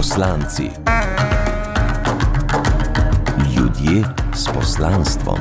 Poslanci. 0.00 0.70
Ljudje 3.56 4.04
s 4.34 4.48
poslanstvom. 4.54 5.38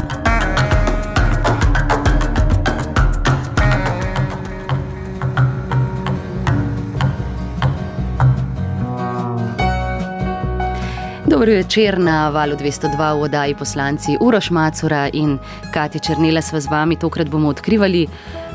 Dobro 11.26 11.52
večer 11.52 12.00
na 12.00 12.30
valu 12.30 12.56
202 12.56 13.20
v 13.20 13.22
oddaji 13.22 13.56
poslanci 13.56 14.18
Uroš 14.20 14.50
Macura 14.50 15.10
in 15.14 15.38
Katja 15.74 16.02
Črnila 16.02 16.42
sva 16.42 16.60
z 16.60 16.68
vami. 16.68 16.96
Tokrat 16.96 17.30
bomo 17.30 17.48
odkrivali 17.48 18.08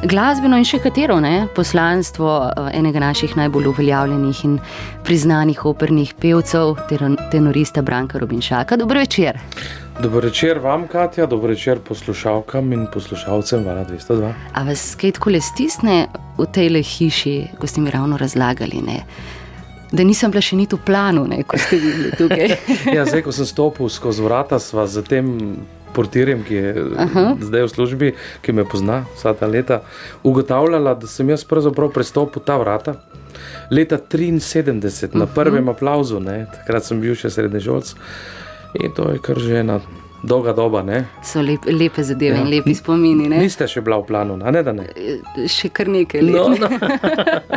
glasbeno 0.02 0.58
in 0.58 0.66
še 0.66 0.78
katero 0.82 1.20
ne, 1.22 1.46
poslanstvo 1.54 2.30
eh, 2.44 2.70
enega 2.78 3.00
naših 3.02 3.36
najbolj 3.36 3.70
uveljavljenih 3.70 4.44
in 4.44 4.58
priznanih 5.04 5.64
opernih 5.64 6.14
pevcev, 6.20 6.76
tenorista 7.32 7.82
Branka 7.82 8.18
Robinšaka. 8.18 8.76
Dobro 8.76 9.00
večer. 9.00 9.38
Dobro 10.02 10.20
večer 10.20 10.58
vam, 10.58 10.88
Katja, 10.88 11.26
dobro 11.26 11.48
večer 11.54 11.78
poslušalkam 11.78 12.72
in 12.72 12.86
poslušalcem 12.92 13.64
Vala 13.64 13.84
202. 13.84 14.32
A 14.52 14.64
vas 14.66 14.94
kaj 15.00 15.12
tako 15.20 15.30
le 15.30 15.40
stisne 15.40 16.06
v 16.38 16.46
tej 16.50 16.82
hiši, 16.82 17.36
ko 17.60 17.66
ste 17.66 17.80
mi 17.80 17.94
ravno 17.94 18.18
razlagali? 18.18 18.82
Ne? 18.82 19.00
Da 19.94 20.04
nisem 20.04 20.32
bila 20.34 20.42
še 20.42 20.58
niti 20.58 20.74
v 20.74 20.82
planu, 20.86 21.22
ne, 21.30 21.44
ko 21.46 21.58
ste 21.60 21.78
bili 21.78 22.10
tukaj. 22.18 22.56
ja, 22.96 23.06
zdaj, 23.06 23.22
ko 23.26 23.32
sem 23.32 23.46
stopil 23.46 23.88
skozi 23.92 24.24
vrata, 24.26 24.58
sva 24.58 24.88
z 24.90 25.04
tem 25.06 25.28
portirjem, 25.94 26.42
ki 26.42 26.54
je 26.54 26.86
Aha. 26.98 27.24
zdaj 27.38 27.68
v 27.68 27.70
službi, 27.70 28.08
ki 28.42 28.52
me 28.52 28.64
pozna 28.66 29.04
vsa 29.14 29.34
ta 29.38 29.46
leta, 29.46 29.84
ugotavljala, 30.26 30.96
da 30.98 31.10
sem 31.10 31.30
jaz 31.30 31.46
pravzaprav 31.46 31.92
prestopil 31.94 32.42
ta 32.42 32.58
vrata. 32.58 32.98
Leta 33.70 33.98
73, 33.98 34.66
uh 34.66 34.74
-huh. 34.74 35.18
na 35.18 35.26
prvem 35.26 35.68
aplauzu, 35.68 36.20
ne, 36.20 36.46
takrat 36.58 36.84
sem 36.84 37.00
bil 37.00 37.14
še 37.14 37.30
srednježolc 37.30 37.94
in 38.74 38.90
to 38.94 39.10
je 39.12 39.18
kar 39.18 39.38
že 39.38 39.60
ena 39.62 39.80
dolga 40.26 40.52
doba. 40.52 40.82
Ne. 40.82 41.04
So 41.22 41.42
lep, 41.42 41.66
lepe 41.66 42.02
zadeve 42.02 42.36
ja. 42.36 42.42
in 42.42 42.50
lepi 42.50 42.74
spomini. 42.74 43.28
Ne? 43.28 43.42
Niste 43.44 43.68
še 43.70 43.82
bila 43.84 44.00
v 44.02 44.08
planu, 44.08 44.38
a 44.42 44.52
ne 44.54 44.62
da 44.64 44.74
ne? 44.76 44.88
Še 45.50 45.70
kar 45.74 45.90
nekaj 45.92 46.24
let. 46.24 46.34
No, 46.34 46.48
no. 46.58 46.70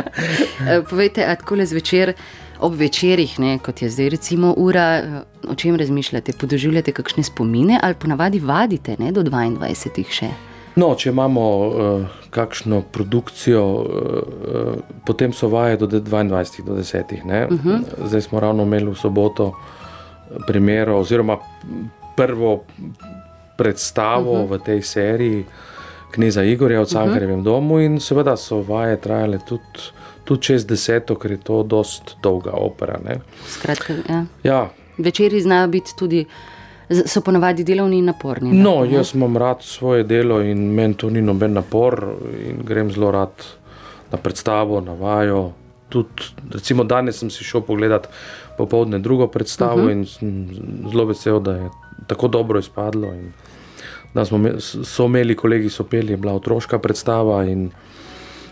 Povejte, 0.90 1.24
tako 1.24 1.60
le 1.60 1.68
zvečer 1.68 2.14
ob 2.60 2.74
večerjih, 2.74 3.36
ne, 3.38 3.52
kot 3.62 3.82
je 3.82 3.88
zdaj, 3.90 4.08
recimo, 4.16 4.50
ura, 4.58 5.22
o 5.46 5.54
čem 5.54 5.76
razmišljate, 5.78 6.34
podoživljate 6.40 6.92
kakšne 6.92 7.22
spomine 7.22 7.78
ali 7.82 7.94
ponavadi 7.94 8.40
vadite 8.42 8.96
ne, 8.98 9.12
do 9.14 9.22
22. 9.22 10.04
še? 10.10 10.32
No, 10.78 10.92
če 10.98 11.10
imamo 11.10 11.44
uh, 11.44 12.18
kakšno 12.34 12.82
produkcijo, 12.94 13.62
uh, 13.62 14.98
potem 15.06 15.32
so 15.34 15.50
vaje 15.50 15.78
do 15.78 15.86
22. 15.86 16.64
do 16.66 16.74
10. 16.74 17.14
Uh 17.14 17.64
-huh. 17.64 17.82
Zdaj 18.04 18.20
smo 18.26 18.40
ravno 18.40 18.62
imeli 18.62 18.90
v 18.90 18.94
soboto 18.94 19.52
primer, 20.46 20.90
oziroma 20.90 21.38
prvo 22.18 22.64
predstavo 23.56 24.32
uh 24.32 24.50
-huh. 24.50 24.58
v 24.58 24.64
tej 24.64 24.82
seriji 24.82 25.44
Kneza 26.10 26.42
Igorja 26.42 26.82
v 26.82 26.86
Cankarjevem 26.86 27.38
uh 27.38 27.40
-huh. 27.40 27.44
domu, 27.44 27.80
in 27.80 28.00
seveda 28.00 28.36
so 28.36 28.62
vaje 28.62 28.96
trajale 28.96 29.38
tudi 29.48 29.94
tudi 30.28 30.42
čez 30.42 30.66
deseto, 30.68 31.16
ker 31.16 31.32
je 31.38 31.40
to 31.40 31.62
dost 31.64 32.16
dolga 32.22 32.52
opera. 32.52 32.98
Skratka, 33.48 33.94
ja. 34.08 34.24
Ja. 34.44 34.60
Večeri 34.98 35.40
znajo 35.40 35.68
biti 35.68 35.96
tudi. 35.98 36.24
So 36.88 37.20
ponavadi 37.20 37.64
delovni 37.68 37.98
in 38.00 38.06
naporni. 38.08 38.48
No, 38.52 38.80
ne? 38.80 38.94
jaz 38.96 39.10
imam 39.14 39.36
rad 39.36 39.60
svoje 39.60 40.06
delo 40.08 40.40
in 40.40 40.70
meni 40.72 40.94
to 40.96 41.10
ni 41.10 41.20
noben 41.20 41.52
napor. 41.52 42.00
Grem 42.64 42.88
zelo 42.92 43.10
rad 43.12 43.44
na 44.12 44.18
predstavo, 44.18 44.80
na 44.80 44.94
vajo. 44.96 45.50
Tudi, 45.88 46.30
recimo, 46.52 46.84
danes 46.84 47.20
sem 47.20 47.30
si 47.30 47.44
šel 47.44 47.60
pogledat 47.60 48.08
popoldne 48.56 48.98
drugo 49.04 49.26
predstavo 49.26 49.84
uh 49.84 49.90
mhm. 49.90 50.02
-huh. 50.02 50.22
in 50.22 50.88
zelo 50.90 51.04
vesel, 51.04 51.40
da 51.40 51.56
je 51.56 51.68
tako 52.06 52.28
dobro 52.28 52.58
izpadlo. 52.58 53.12
Da 54.14 54.24
smo 54.24 54.40
so 54.60 55.04
imeli, 55.04 55.36
kolegi 55.36 55.70
so 55.70 55.84
peli, 55.84 56.12
je 56.12 56.16
bila 56.16 56.32
otroška 56.32 56.78
predstava. 56.78 57.44
In, 57.44 57.70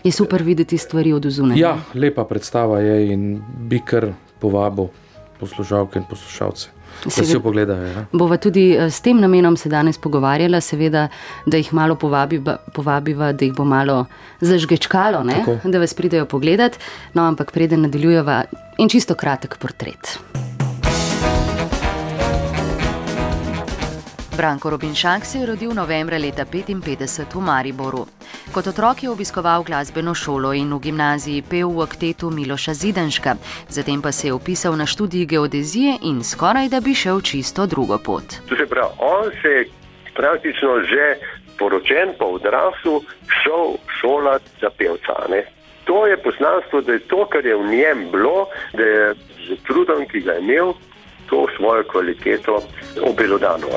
Je 0.03 0.11
super 0.11 0.43
videti 0.43 0.77
stvari 0.77 1.13
od 1.13 1.25
zunaj. 1.25 1.59
Ja, 1.59 1.77
lepa 1.93 2.23
predstava 2.23 2.79
je 2.79 3.13
in 3.13 3.41
bi 3.59 3.81
kar 3.85 4.11
povabil 4.39 4.87
poslušalke 5.39 5.99
in 5.99 6.05
poslušalce. 6.09 6.69
Da 7.05 7.11
si 7.11 7.33
jo 7.33 7.39
pogledajo. 7.39 7.87
Ja. 7.87 8.05
Bova 8.11 8.37
tudi 8.37 8.71
eh, 8.73 8.89
s 8.89 9.01
tem 9.01 9.19
namenom 9.21 9.57
se 9.57 9.69
danes 9.69 9.97
pogovarjala, 9.97 10.61
seveda, 10.61 11.07
da 11.45 11.57
jih 11.57 11.73
malo 11.73 11.95
povabiva, 11.95 12.57
povabiva 12.73 13.31
da 13.31 13.45
jih 13.45 13.53
bo 13.53 13.65
malo 13.65 14.05
zažgečkalo, 14.41 15.23
da 15.63 15.79
vas 15.79 15.93
pridejo 15.93 16.25
pogledat. 16.25 16.79
No, 17.13 17.27
ampak 17.27 17.51
preden 17.51 17.81
nadaljujeva, 17.85 18.43
in 18.77 18.89
čisto 18.89 19.15
kratek 19.15 19.57
portret. 19.57 20.17
Branko 24.37 24.69
Robinšak 24.69 25.25
se 25.25 25.39
je 25.39 25.45
rodil 25.45 25.73
novembra 25.73 26.17
leta 26.17 26.45
1955 26.45 27.35
v 27.35 27.41
Mariboru. 27.41 28.05
Kot 28.53 28.67
otrok 28.67 29.03
je 29.03 29.09
obiskoval 29.09 29.63
glasbeno 29.63 30.13
šolo 30.13 30.53
in 30.53 30.73
v 30.73 30.79
gimnaziji 30.79 31.41
pel 31.41 31.71
v 31.73 31.81
aktetu 31.81 32.29
Miloša 32.29 32.73
Zidanška, 32.73 33.35
zatem 33.69 34.01
pa 34.01 34.11
se 34.11 34.27
je 34.27 34.33
upisal 34.33 34.77
na 34.77 34.85
študij 34.85 35.25
geodezije 35.25 35.97
in 36.01 36.23
skoraj 36.23 36.69
da 36.69 36.79
bi 36.79 36.93
šel 36.93 37.21
čisto 37.21 37.65
drugo 37.65 37.97
pot. 37.97 38.23
To 38.49 38.55
se 38.55 38.65
pravi, 38.69 38.93
on 38.99 39.31
se 39.41 39.49
je 39.49 39.69
praktično 40.13 40.81
že 40.85 41.05
poročen, 41.57 42.13
pa 42.19 42.25
odrasel, 42.25 43.01
šel 43.41 43.81
šolati 43.99 44.49
za 44.61 44.69
pevca. 44.69 45.15
Ne? 45.29 45.45
To 45.85 46.05
je 46.05 46.17
poslanstvo, 46.17 46.81
da 46.81 46.93
je 46.93 46.99
to, 46.99 47.25
kar 47.25 47.45
je 47.45 47.55
v 47.55 47.69
njem 47.73 48.11
bilo, 48.11 48.45
da 48.73 48.83
je 48.83 49.13
z 49.47 49.57
trudom, 49.65 50.05
ki 50.05 50.19
ga 50.19 50.31
je 50.31 50.41
imel, 50.45 50.73
to 51.29 51.47
svojo 51.57 51.83
kvaliteto 51.83 52.61
obelodano. 53.01 53.67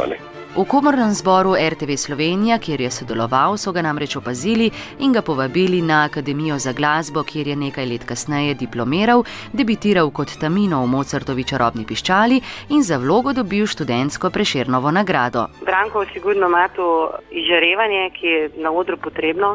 V 0.50 0.66
komornem 0.66 1.14
zboru 1.14 1.54
RTV 1.54 1.94
Slovenija, 1.94 2.58
kjer 2.58 2.80
je 2.80 2.90
sodeloval, 2.90 3.54
so 3.54 3.70
ga 3.70 3.84
namreč 3.86 4.16
opazili 4.18 4.66
in 4.98 5.12
ga 5.14 5.22
povabili 5.22 5.78
na 5.82 6.02
Akademijo 6.10 6.56
za 6.58 6.72
glasbo, 6.72 7.22
kjer 7.22 7.46
je 7.48 7.56
nekaj 7.56 7.86
let 7.86 8.04
kasneje 8.04 8.54
diplomiral, 8.58 9.22
debitiral 9.52 10.10
kot 10.10 10.34
Tamino 10.40 10.80
v 10.82 10.88
Mozartovi 10.90 11.44
čarobni 11.46 11.86
piščali 11.86 12.40
in 12.74 12.82
za 12.82 12.98
vlogo 12.98 13.32
dobil 13.32 13.66
študentsko 13.66 14.30
preširnovo 14.30 14.90
nagrado. 14.90 15.46
Branko 15.62 16.02
sigurno 16.12 16.48
ima 16.50 16.66
to 16.74 17.14
izžarevanje, 17.30 18.10
ki 18.18 18.26
je 18.26 18.50
na 18.56 18.72
odru 18.72 18.96
potrebno. 18.96 19.54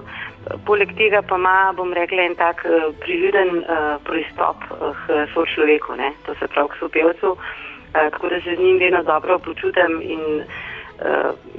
Poleg 0.66 0.95
tega 0.95 1.19
pa 1.28 1.35
ima, 1.35 1.73
bom 1.75 1.91
rekla, 1.94 2.23
en 2.23 2.38
tak 2.39 2.63
uh, 2.63 2.95
prividen 3.03 3.57
uh, 3.57 4.00
pristop 4.07 4.63
uh, 4.72 4.95
k 4.95 5.28
sočloveku, 5.34 6.00
ne? 6.00 6.13
to 6.25 6.39
se 6.39 6.47
pravi 6.47 6.72
k 6.72 6.79
sopevcu, 6.79 7.35
uh, 7.35 8.07
tako 8.16 8.29
da 8.31 8.39
se 8.41 8.55
z 8.55 8.63
njim 8.63 8.79
vedno 8.79 9.03
dobro 9.03 9.39
počutim 9.39 10.00
in 10.01 10.23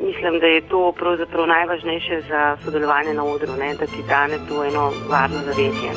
mislim, 0.07 0.41
da 0.41 0.47
je 0.47 0.61
to 0.61 0.93
pravzaprav 0.93 1.47
najvažnejše 1.47 2.21
za 2.29 2.57
sodelovanje 2.65 3.15
na 3.15 3.25
odru, 3.25 3.53
ne? 3.59 3.75
da 3.75 3.87
ti 3.87 4.03
dane 4.09 4.39
to 4.49 4.65
eno 4.65 4.93
varno 5.11 5.39
zavetje. 5.45 5.91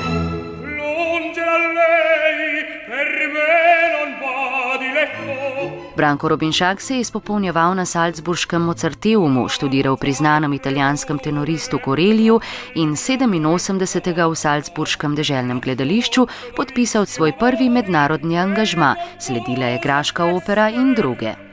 Branko 6.00 6.30
Robinšak 6.30 6.82
se 6.82 6.96
je 6.96 7.00
izpopolnjeval 7.00 7.76
na 7.76 7.86
Salzburškem 7.86 8.62
Mozarteumu, 8.62 9.48
študiral 9.48 9.98
pri 9.98 10.12
znanem 10.12 10.54
italijanskem 10.54 11.20
tenoristu 11.20 11.80
Koreliju 11.86 12.40
in 12.76 12.96
87. 12.96 14.32
v 14.32 14.36
Salzburškem 14.36 15.16
deželnem 15.16 15.60
gledališču 15.60 16.28
podpisal 16.56 17.06
svoj 17.06 17.34
prvi 17.40 17.70
mednarodni 17.70 18.40
angažma, 18.40 18.96
sledila 19.20 19.66
je 19.66 19.80
Graška 19.84 20.26
opera 20.26 20.70
in 20.70 20.96
druge. 20.96 21.49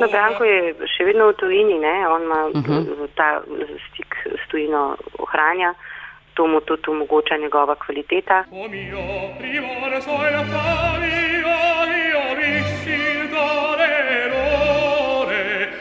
No, 0.00 0.06
Branko 0.10 0.44
je 0.44 0.74
še 0.96 1.04
vedno 1.06 1.28
v 1.30 1.36
tujini, 1.38 1.78
ne? 1.78 1.94
on 2.10 2.22
ima 2.22 2.40
uh 2.46 2.56
mhm. 2.56 2.72
-huh. 2.72 3.08
ta 3.14 3.42
stik 3.86 4.10
s 4.24 4.48
tujino 4.50 4.96
ohranja, 5.18 5.74
to 6.34 6.46
mu 6.46 6.60
tudi 6.60 6.90
omogoča 6.90 7.36
njegova 7.36 7.74
kvaliteta. 7.74 8.44
Oh 8.52 8.70
mio, 8.70 8.98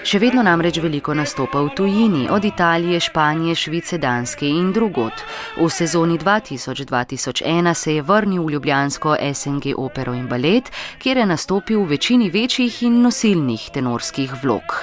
Še 0.07 0.21
vedno 0.23 0.39
namreč 0.39 0.77
veliko 0.79 1.11
nastopa 1.11 1.59
v 1.65 1.73
tujini, 1.75 2.21
od 2.31 2.45
Italije, 2.47 3.01
Španije, 3.03 3.57
Švice, 3.59 3.97
Danske 3.99 4.47
in 4.47 4.69
drugot. 4.71 5.11
V 5.57 5.67
sezoni 5.67 6.15
2000-2001 6.15 7.73
se 7.75 7.95
je 7.97 8.05
vrnil 8.07 8.45
v 8.45 8.53
Ljubljansko 8.55 9.17
SNG 9.19 9.75
opero 9.75 10.13
in 10.15 10.29
balet, 10.31 10.71
kjer 11.03 11.19
je 11.19 11.25
nastopil 11.27 11.83
v 11.83 11.97
večini 11.97 12.31
večjih 12.31 12.79
in 12.87 13.01
nosilnih 13.03 13.67
tenorskih 13.75 14.31
vlog. 14.45 14.77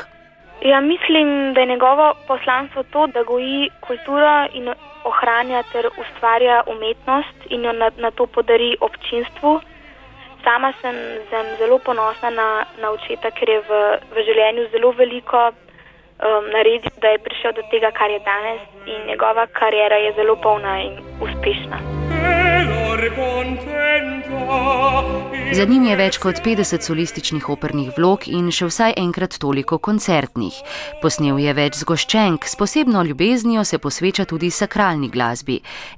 Ja, 0.60 0.84
mislim, 0.84 1.54
da 1.56 1.60
je 1.64 1.72
njegovo 1.72 2.12
poslanstvo 2.28 2.84
to, 2.92 3.06
da 3.06 3.24
goji 3.24 3.70
kulturo 3.80 4.44
in 4.52 4.68
ohranja 5.08 5.64
ter 5.72 5.88
ustvarja 5.88 6.62
umetnost 6.68 7.48
in 7.48 7.64
jo 7.64 7.72
na, 7.72 7.88
na 7.96 8.10
to 8.10 8.26
podari 8.26 8.76
občinstvu. 8.80 9.60
Sama 10.44 10.72
sem, 10.82 10.96
sem 11.30 11.46
zelo 11.58 11.78
ponosna 11.78 12.30
na, 12.30 12.48
na 12.80 12.90
očeta, 12.90 13.30
ker 13.30 13.48
je 13.48 13.60
v, 13.64 13.82
v 14.12 14.24
življenju 14.28 14.68
zelo 14.76 14.92
veliko 14.92 15.48
um, 15.48 16.50
naredil, 16.52 16.92
da 17.00 17.14
je 17.14 17.24
prišel 17.24 17.56
do 17.56 17.64
tega, 17.72 17.90
kar 17.96 18.12
je 18.12 18.20
danes, 18.28 18.60
in 18.84 19.06
njegova 19.08 19.46
karijera 19.46 19.96
je 19.96 20.12
zelo 20.20 20.36
polna 20.36 20.78
in 20.84 21.00
uspešna. 21.24 21.80
Za 25.54 25.64
njim 25.64 25.84
je 25.86 25.96
več 25.96 26.16
kot 26.22 26.38
50 26.44 26.84
solističnih 26.86 27.48
opernih 27.50 27.88
vlog 27.96 28.26
in 28.30 28.52
še 28.54 28.68
vsaj 28.68 28.92
enkrat 29.02 29.34
toliko 29.42 29.78
koncertnih. 29.82 30.54
Posnel 31.02 31.40
je 31.42 31.54
več 31.58 31.80
zgoščenk, 31.80 32.46
s 32.46 32.54
posebno 32.60 33.02
ljubeznijo 33.08 33.64
se 33.66 33.80
posveča 33.82 34.26
tudi 34.30 34.50
sakralni 34.50 35.08
glasbi. 35.10 35.56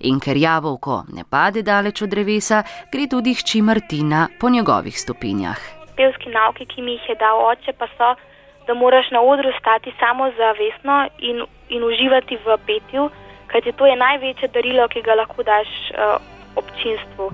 In 0.08 0.20
ker 0.24 0.40
jabolko 0.40 1.02
ne 1.16 1.24
pade 1.28 1.64
daleč 1.66 2.00
od 2.06 2.14
drevesa, 2.14 2.62
gre 2.92 3.08
tudi 3.12 3.34
hči 3.36 3.60
Martina 3.60 4.28
po 4.40 4.48
njegovih 4.48 4.96
stopinjah. 4.96 5.60
Pevski 6.00 6.32
nauki, 6.32 6.64
ki 6.64 6.84
mi 6.86 6.96
jih 6.96 7.10
je 7.12 7.18
dal 7.20 7.42
oče, 7.50 7.76
pa 7.76 7.90
so, 7.96 8.14
da 8.64 8.74
moraš 8.74 9.10
na 9.12 9.20
odru 9.20 9.52
stati 9.60 9.92
samozavestno 10.00 10.96
in, 11.18 11.44
in 11.68 11.84
uživati 11.84 12.40
v 12.46 12.56
petju, 12.68 13.10
kajti 13.52 13.76
to 13.76 13.84
je 13.84 14.00
največje 14.00 14.48
darilo, 14.56 14.88
ki 14.88 15.04
ga 15.04 15.20
lahko 15.20 15.44
daš 15.44 15.68
uh, 15.92 16.35
občinstvu. 16.56 17.30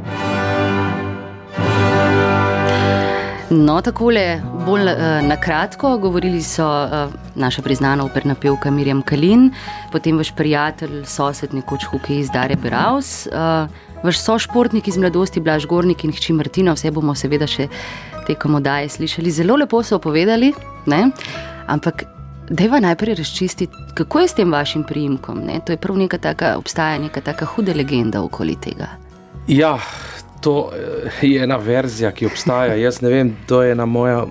No, 3.53 3.81
takole, 3.85 4.41
bolj 4.65 4.87
uh, 4.89 5.21
na 5.29 5.37
kratko, 5.37 5.99
govorili 5.99 6.41
so 6.43 6.65
uh, 6.65 7.13
naša 7.37 7.63
priznana 7.63 8.05
operna 8.05 8.35
pevka 8.35 8.71
Mirjam 8.71 9.03
Kalin, 9.03 9.51
potem 9.93 10.17
vaš 10.17 10.31
prijatelj, 10.37 11.03
sosed, 11.05 11.53
nekoč 11.53 11.85
hokej 11.91 12.23
iz 12.23 12.31
Dare 12.33 12.57
Beraus, 12.57 13.27
uh, 13.27 13.69
vaš 14.03 14.23
sošportnik 14.25 14.89
iz 14.89 14.97
mladosti 14.97 15.41
Blaž 15.41 15.67
Gornik 15.69 16.05
in 16.05 16.17
hči 16.17 16.33
Martina, 16.33 16.73
vse 16.73 16.91
bomo 16.91 17.15
seveda 17.15 17.47
še 17.47 17.69
tekom 18.27 18.57
oddaje 18.57 18.89
slišali. 18.89 19.31
Zelo 19.31 19.61
lepo 19.61 19.83
so 19.85 20.01
povedali, 20.01 20.55
ne? 20.87 21.05
ampak 21.69 22.07
deva 22.49 22.81
najprej 22.81 23.21
razčistiti, 23.21 23.87
kako 23.95 24.25
je 24.25 24.29
s 24.29 24.41
tem 24.41 24.53
vašim 24.53 24.89
priimkom. 24.89 25.45
Ne? 25.45 25.61
To 25.67 25.77
je 25.77 25.81
prav 25.81 25.99
neka 25.99 26.19
taka, 26.19 26.57
obstaja 26.57 26.99
neka 26.99 27.21
taka 27.21 27.45
huda 27.45 27.77
legenda 27.77 28.23
okoli 28.23 28.57
tega. 28.57 29.02
Ja, 29.49 29.79
to 30.41 30.71
eh, 30.75 31.27
je 31.27 31.43
ena 31.43 31.57
verzija, 31.57 32.13
ki 32.13 32.27
obstaja. 32.27 32.75
Jaz 32.79 33.01
ne 33.03 33.11
vem, 33.11 33.33
to 33.47 33.63
je 33.63 33.73
ena 33.73 33.87
moja 33.87 34.25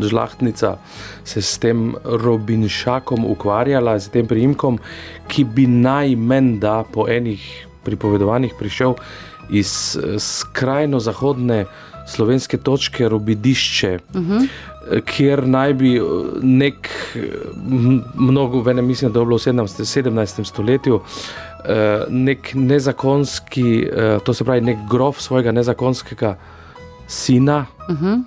žlahtnica, 0.00 0.76
se 1.24 1.42
s 1.42 1.58
tem 1.58 1.94
Robinšakom 2.04 3.24
ukvarjala, 3.28 3.98
s 4.00 4.08
tem 4.12 4.28
priimkom, 4.28 4.78
ki 5.28 5.44
bi 5.44 5.66
najmen 5.66 6.58
da 6.60 6.82
po 6.92 7.08
enih 7.08 7.44
pripovedovanjih 7.84 8.54
prišel 8.58 8.96
iz 9.52 9.96
eh, 9.96 10.16
skrajno 10.20 11.00
zahodne 11.00 11.64
slovenske 12.08 12.56
točke 12.56 13.08
Robidišče. 13.08 13.98
Uh 14.14 14.20
-huh. 14.20 14.48
Kjer 15.04 15.46
naj 15.48 15.72
bi 15.74 16.00
nek, 16.42 16.88
mnogo, 18.14 18.60
venem, 18.60 18.86
mislim, 18.86 19.12
da 19.12 19.20
je 19.20 19.26
bilo 19.26 19.36
v 19.36 19.40
17. 19.40 20.44
stoletju, 20.44 21.00
nek 22.08 22.50
nezakonski, 22.54 23.88
to 24.24 24.34
se 24.34 24.44
pravi, 24.44 24.60
nek 24.60 24.84
grof 24.90 25.20
svojega 25.20 25.52
nezakonskega 25.52 26.34
sina, 27.06 27.66
uh 27.88 28.00
-huh. 28.00 28.22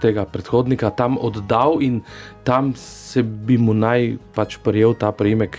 tega 0.00 0.24
predhodnika, 0.24 0.90
tam 0.90 1.18
oddal 1.20 1.82
in 1.82 2.02
tam 2.44 2.72
se 2.76 3.22
bi 3.22 3.58
mu 3.58 3.74
naj 3.74 4.16
pač 4.34 4.58
prijel 4.62 4.94
ta 4.94 5.12
primek. 5.12 5.58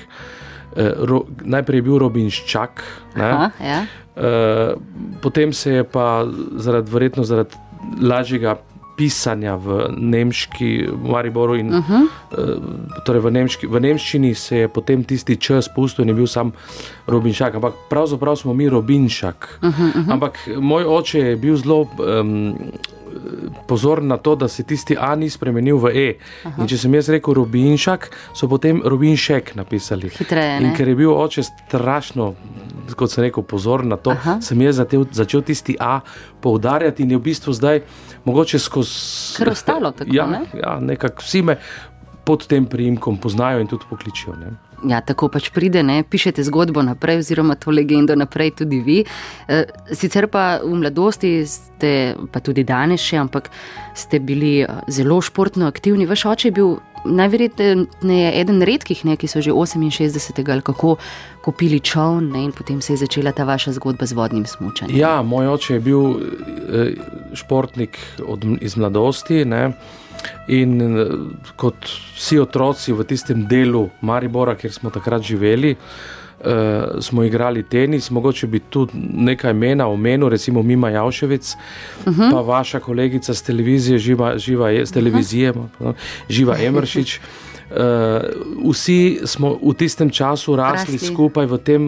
Ro, 0.99 1.25
najprej 1.41 1.77
je 1.77 1.81
bil 1.81 1.97
Robinščak, 1.97 2.83
Aha, 3.15 3.51
ja. 3.59 3.85
potem 5.21 5.53
se 5.53 5.71
je 5.71 5.83
pa 5.83 6.25
zaradi, 6.55 6.91
verjetno 6.91 7.23
zaradi 7.23 7.55
lažjega 8.01 8.57
pisanja 8.99 9.55
v 9.55 9.87
nemški, 9.95 10.91
v 10.91 11.11
Mariboru 11.11 11.55
in 11.55 11.71
uh 11.73 11.89
-huh. 11.89 12.03
uh, 12.03 13.03
torej 13.05 13.21
v, 13.23 13.31
nemški, 13.31 13.67
v 13.67 13.79
nemščini 13.79 14.35
se 14.35 14.57
je 14.57 14.67
potem 14.67 15.03
tisti 15.03 15.37
čas 15.39 15.69
pustil 15.75 16.03
in 16.03 16.09
je 16.09 16.15
bil 16.15 16.27
sam 16.27 16.51
Robinščak. 17.07 17.55
Ampak 17.55 17.73
pravzaprav 17.89 18.35
smo 18.35 18.53
mi 18.53 18.69
Robinščak. 18.69 19.59
Uh 19.61 19.69
-huh, 19.69 19.87
uh 19.87 19.95
-huh. 19.95 20.11
Ampak 20.11 20.49
moj 20.59 20.85
oče 20.85 21.19
je 21.19 21.35
bil 21.35 21.55
zelo. 21.55 21.87
Um, 21.97 22.55
Pozor 23.67 24.03
na 24.03 24.17
to, 24.17 24.35
da 24.35 24.47
se 24.47 24.63
tisti 24.63 24.97
A 24.99 25.15
ni 25.15 25.29
spremenil 25.29 25.77
v 25.77 25.85
E. 25.95 26.17
Če 26.67 26.77
sem 26.77 26.93
jaz 26.93 27.09
rekel 27.09 27.33
Robinšak, 27.33 28.09
so 28.33 28.47
potem 28.47 28.81
Robinšek 28.85 29.55
napisali. 29.55 30.09
Hitreje, 30.09 30.61
in 30.61 30.75
ker 30.77 30.87
je 30.87 30.95
bil 30.95 31.13
oče 31.13 31.43
strašno, 31.43 32.35
kot 32.95 33.11
sem 33.11 33.23
rekel, 33.23 33.43
pozor 33.43 33.85
na 33.85 33.97
to, 33.97 34.11
Aha. 34.11 34.37
sem 34.41 34.61
jaz 34.61 34.75
zatev, 34.75 35.07
začel 35.11 35.41
tisti 35.41 35.75
A 35.79 35.99
poudarjati 36.41 37.03
in 37.03 37.11
je 37.11 37.17
v 37.17 37.21
bistvu 37.21 37.53
zdaj 37.53 37.81
mogoče 38.25 38.59
skozi. 38.59 39.37
Ker 39.37 39.49
ostalo 39.49 39.91
tako. 39.91 40.11
Ja, 40.13 40.27
ne? 40.27 40.41
ja 40.53 40.79
nekako 40.79 41.21
vsi 41.21 41.41
me 41.41 41.57
pod 42.29 42.45
tem 42.45 42.65
priimkom 42.69 43.17
poznajo 43.17 43.63
in 43.63 43.67
tudi 43.67 43.89
pokličijo. 43.89 44.35
Ne? 44.37 44.51
Ja, 44.87 45.01
tako 45.01 45.27
pač 45.33 45.49
pride, 45.51 45.81
ne? 45.83 46.03
pišete 46.05 46.43
zgodbo 46.45 46.83
naprej, 46.85 47.23
oziroma 47.23 47.55
to 47.59 47.73
legendo 47.73 48.13
naprej 48.15 48.53
tudi 48.61 48.79
vi. 48.85 48.99
E, 49.01 49.63
sicer 49.97 50.29
pa 50.31 50.59
v 50.61 50.77
mladosti 50.77 51.31
ste, 51.49 51.91
pa 52.29 52.39
tudi 52.45 52.63
danes 52.63 53.01
še, 53.01 53.17
ampak 53.23 53.49
ste 53.97 54.21
bili 54.21 54.61
zelo 54.87 55.17
športno 55.25 55.65
aktivni. 55.67 56.05
Vaš 56.07 56.27
oče 56.29 56.51
je 56.51 56.55
bil 56.59 56.77
najverjetneje 57.05 58.29
eden 58.41 58.61
redkih, 58.67 59.01
ne, 59.07 59.15
ki 59.17 59.27
so 59.31 59.41
že 59.41 59.55
68. 59.55 60.43
ali 60.51 60.61
kako 60.61 60.97
kupili 61.41 61.79
čovn 61.79 62.29
ne, 62.35 62.43
in 62.45 62.51
potem 62.53 62.81
se 62.81 62.93
je 62.93 63.01
začela 63.07 63.31
ta 63.31 63.47
vaša 63.47 63.73
zgodba 63.79 64.05
z 64.05 64.13
vodnim 64.13 64.45
smučanjem. 64.45 64.93
Ja, 64.99 65.21
moj 65.25 65.55
oče 65.55 65.79
je 65.79 65.79
bil 65.79 66.21
športnik 67.33 67.97
od, 68.27 68.45
iz 68.61 68.77
mladosti. 68.77 69.45
Ne. 69.45 69.73
In 70.47 70.79
kot 71.55 71.85
vsi 72.15 72.39
otroci 72.39 72.93
v 72.93 73.05
tistem 73.05 73.45
delu 73.47 73.89
Maribora, 74.01 74.55
kjer 74.55 74.73
smo 74.73 74.89
takrat 74.89 75.21
živeli, 75.21 75.75
uh, 75.75 77.01
smo 77.01 77.23
igrali 77.23 77.63
tenis, 77.63 78.09
mogoče 78.11 78.47
bi 78.47 78.59
tudi 78.59 78.97
nekaj 78.97 79.51
imena 79.51 79.87
omenil, 79.87 80.29
recimo 80.29 80.63
Mima 80.63 80.89
Javševic, 80.89 81.55
uh 82.05 82.13
-huh. 82.13 82.31
pa 82.31 82.41
vaša 82.41 82.79
kolegica 82.79 83.33
z 83.33 83.43
televizije, 83.43 83.99
živa, 83.99 84.37
živa, 84.37 84.85
z 84.85 84.91
televizije, 84.91 85.49
uh 85.51 85.57
-huh. 85.79 85.93
živa 86.29 86.57
Emršič. 86.61 87.19
Uh, 87.69 88.71
vsi 88.71 89.19
smo 89.25 89.53
v 89.61 89.73
tistem 89.77 90.09
času 90.09 90.55
rasli, 90.55 90.97
rasli. 90.97 91.13
skupaj 91.13 91.45
v 91.45 91.57
tem, 91.57 91.83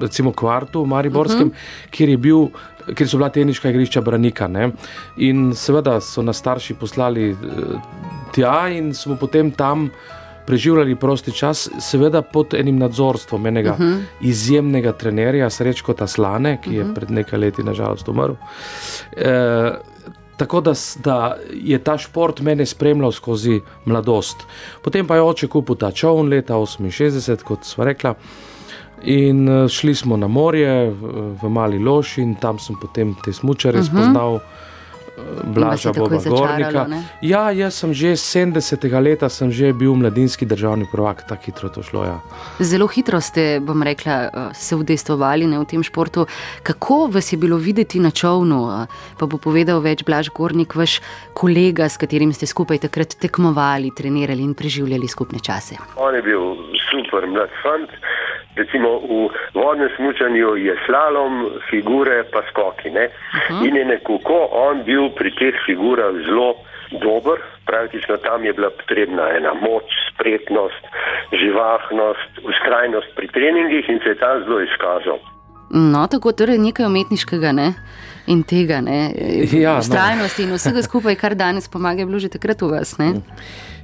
recimo, 0.00 0.32
kvartu 0.32 0.86
Mariborskem, 0.86 1.48
uh 1.48 1.54
-huh. 1.54 1.90
kjer 1.90 2.08
je 2.08 2.16
bil 2.16 2.48
ker 2.94 3.08
so 3.08 3.18
bila 3.18 3.28
teniška 3.28 3.70
igrišča 3.70 4.00
Branika. 4.00 4.48
Ne? 4.48 4.70
In 5.16 5.52
seveda 5.54 6.00
so 6.00 6.22
nas 6.22 6.36
starši 6.36 6.74
poslali 6.74 7.36
tja 8.34 8.68
in 8.68 8.94
smo 8.94 9.16
potem 9.16 9.50
tam 9.50 9.90
preživljali 10.46 10.96
prosti 10.96 11.32
čas, 11.32 11.68
seveda 11.80 12.22
pod 12.22 12.54
enim 12.58 12.78
nadzorstvom 12.78 13.46
enega 13.46 13.72
uh 13.72 13.78
-huh. 13.78 14.00
izjemnega 14.20 14.92
trenerja, 14.92 15.50
Srečko 15.50 15.92
Taslane, 15.94 16.58
ki 16.64 16.74
je 16.74 16.82
uh 16.82 16.88
-huh. 16.88 16.94
pred 16.94 17.10
nekaj 17.10 17.38
leti 17.38 17.62
nažalost 17.62 18.08
umrl. 18.08 18.32
E, 19.16 19.72
Tako 20.40 20.60
da, 20.64 20.72
da 21.04 21.36
je 21.52 21.78
ta 21.84 21.98
šport 21.98 22.40
mene 22.40 22.64
spremljal 22.66 23.12
skozi 23.12 23.58
mladost. 23.84 24.46
Potem 24.82 25.06
pa 25.06 25.18
je 25.18 25.22
oče 25.22 25.48
kupil 25.52 25.76
ta 25.76 25.90
čovn 25.92 26.30
leta 26.32 26.56
68, 26.56 27.44
kot 27.44 27.68
smo 27.68 27.84
rekli. 27.84 28.14
In 29.04 29.48
uh, 29.48 29.68
šli 29.68 29.94
smo 29.94 30.16
na 30.16 30.28
morje, 30.28 30.90
v, 31.42 31.48
Mali 31.48 31.78
Loš, 31.78 32.16
in 32.18 32.34
tam 32.40 32.58
sem 32.58 32.76
potem 32.80 33.12
te 33.24 33.32
smočare 33.32 33.78
uh 33.78 33.84
-huh. 33.84 33.88
spoznal, 33.88 34.34
uh, 34.34 34.40
Blaža 35.44 35.92
Boba 35.92 36.18
Gornika. 36.18 36.86
Ja, 37.22 37.50
jaz 37.50 37.74
sem 37.74 37.94
že 37.94 38.12
70. 38.16 38.84
leta 39.02 39.28
že 39.50 39.72
bil 39.72 39.94
mladinski 39.94 40.46
državni 40.46 40.86
prvak, 40.92 41.24
tako 41.28 41.42
hitro 41.46 41.68
to 41.68 41.82
šlo. 41.82 42.04
Ja. 42.04 42.18
Zelo 42.60 42.86
hitro 42.86 43.20
ste, 43.20 43.60
bom 43.60 43.82
rekla, 43.82 44.52
se 44.54 44.76
vdestovali 44.76 45.46
ne, 45.46 45.58
v 45.58 45.64
tem 45.64 45.82
športu. 45.82 46.26
Kako 46.62 47.06
vas 47.12 47.32
je 47.32 47.38
bilo 47.38 47.56
videti 47.56 48.00
na 48.00 48.10
čovnu? 48.10 48.86
Pa 49.18 49.26
bo 49.26 49.38
povedal 49.38 49.80
več 49.80 50.04
Blaž 50.04 50.30
Gornik, 50.34 50.74
vaš 50.76 51.00
kolega, 51.32 51.88
s 51.88 51.96
katerim 51.96 52.32
ste 52.32 52.46
skupaj 52.46 52.84
takrat 52.86 53.16
tekmovali, 53.20 53.90
trenirali 53.96 54.44
in 54.44 54.54
preživljali 54.54 55.08
skupne 55.08 55.40
čase. 55.40 55.80
On 55.96 56.14
je 56.14 56.22
bil 56.22 56.59
super 56.90 57.26
mlad 57.26 57.50
fant 57.62 57.90
recimo 58.56 58.98
v 58.98 59.30
vodnem 59.54 59.90
smutnju 59.96 60.56
je 60.56 60.74
slalom, 60.86 61.50
figure 61.70 62.24
pa 62.32 62.42
skoki. 62.50 62.88
Uh 62.88 62.96
-huh. 62.96 63.66
In 63.66 63.76
je 63.76 63.84
nekako 63.84 64.48
on 64.50 64.82
bil 64.84 65.10
pri 65.10 65.30
teh 65.30 65.54
figurah 65.66 66.14
zelo 66.26 66.54
dober, 66.90 67.38
praktično 67.66 68.16
tam 68.16 68.44
je 68.44 68.52
bila 68.52 68.70
potrebna 68.70 69.24
ena 69.36 69.54
moč, 69.54 69.86
spretnost, 70.10 70.82
živahnost, 71.32 72.30
ustrajnost 72.50 73.08
pri 73.16 73.26
treningih 73.28 73.88
in 73.88 73.98
se 74.02 74.08
je 74.08 74.18
tam 74.18 74.44
zelo 74.44 74.60
izkazal. 74.60 75.18
No, 75.70 76.06
tako 76.06 76.32
torej 76.32 76.58
nekaj 76.58 76.86
umetniškega 76.86 77.52
ne? 77.52 77.74
in 78.26 78.42
tega, 78.42 78.80
ne? 78.80 79.10
Ja, 79.52 79.78
ustrajnosti 79.78 80.42
no. 80.42 80.48
in 80.48 80.54
vsega 80.54 80.82
skupaj, 80.82 81.14
kar 81.14 81.34
danes 81.34 81.68
pomaga, 81.68 82.00
je 82.00 82.06
bilo 82.06 82.18
že 82.18 82.28
takrat 82.28 82.62
v 82.62 82.70
vas. 82.70 82.98
Ne? 82.98 83.14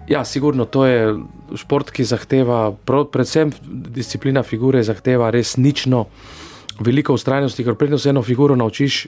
Ja, 0.08 0.24
sigurno 0.24 0.64
to 0.64 0.86
je 0.86 1.16
šport, 1.58 1.90
ki 1.90 2.04
zahteva, 2.06 2.70
predvsem 2.86 3.50
disciplina 3.66 4.44
figure, 4.46 4.82
zahteva 4.86 5.32
res 5.34 5.56
nično, 5.58 6.04
veliko 6.78 7.16
ustrajnosti, 7.16 7.64
ker 7.66 7.74
predno 7.74 7.98
se 7.98 8.12
eno 8.12 8.22
figuro 8.22 8.56
naučiš, 8.56 9.06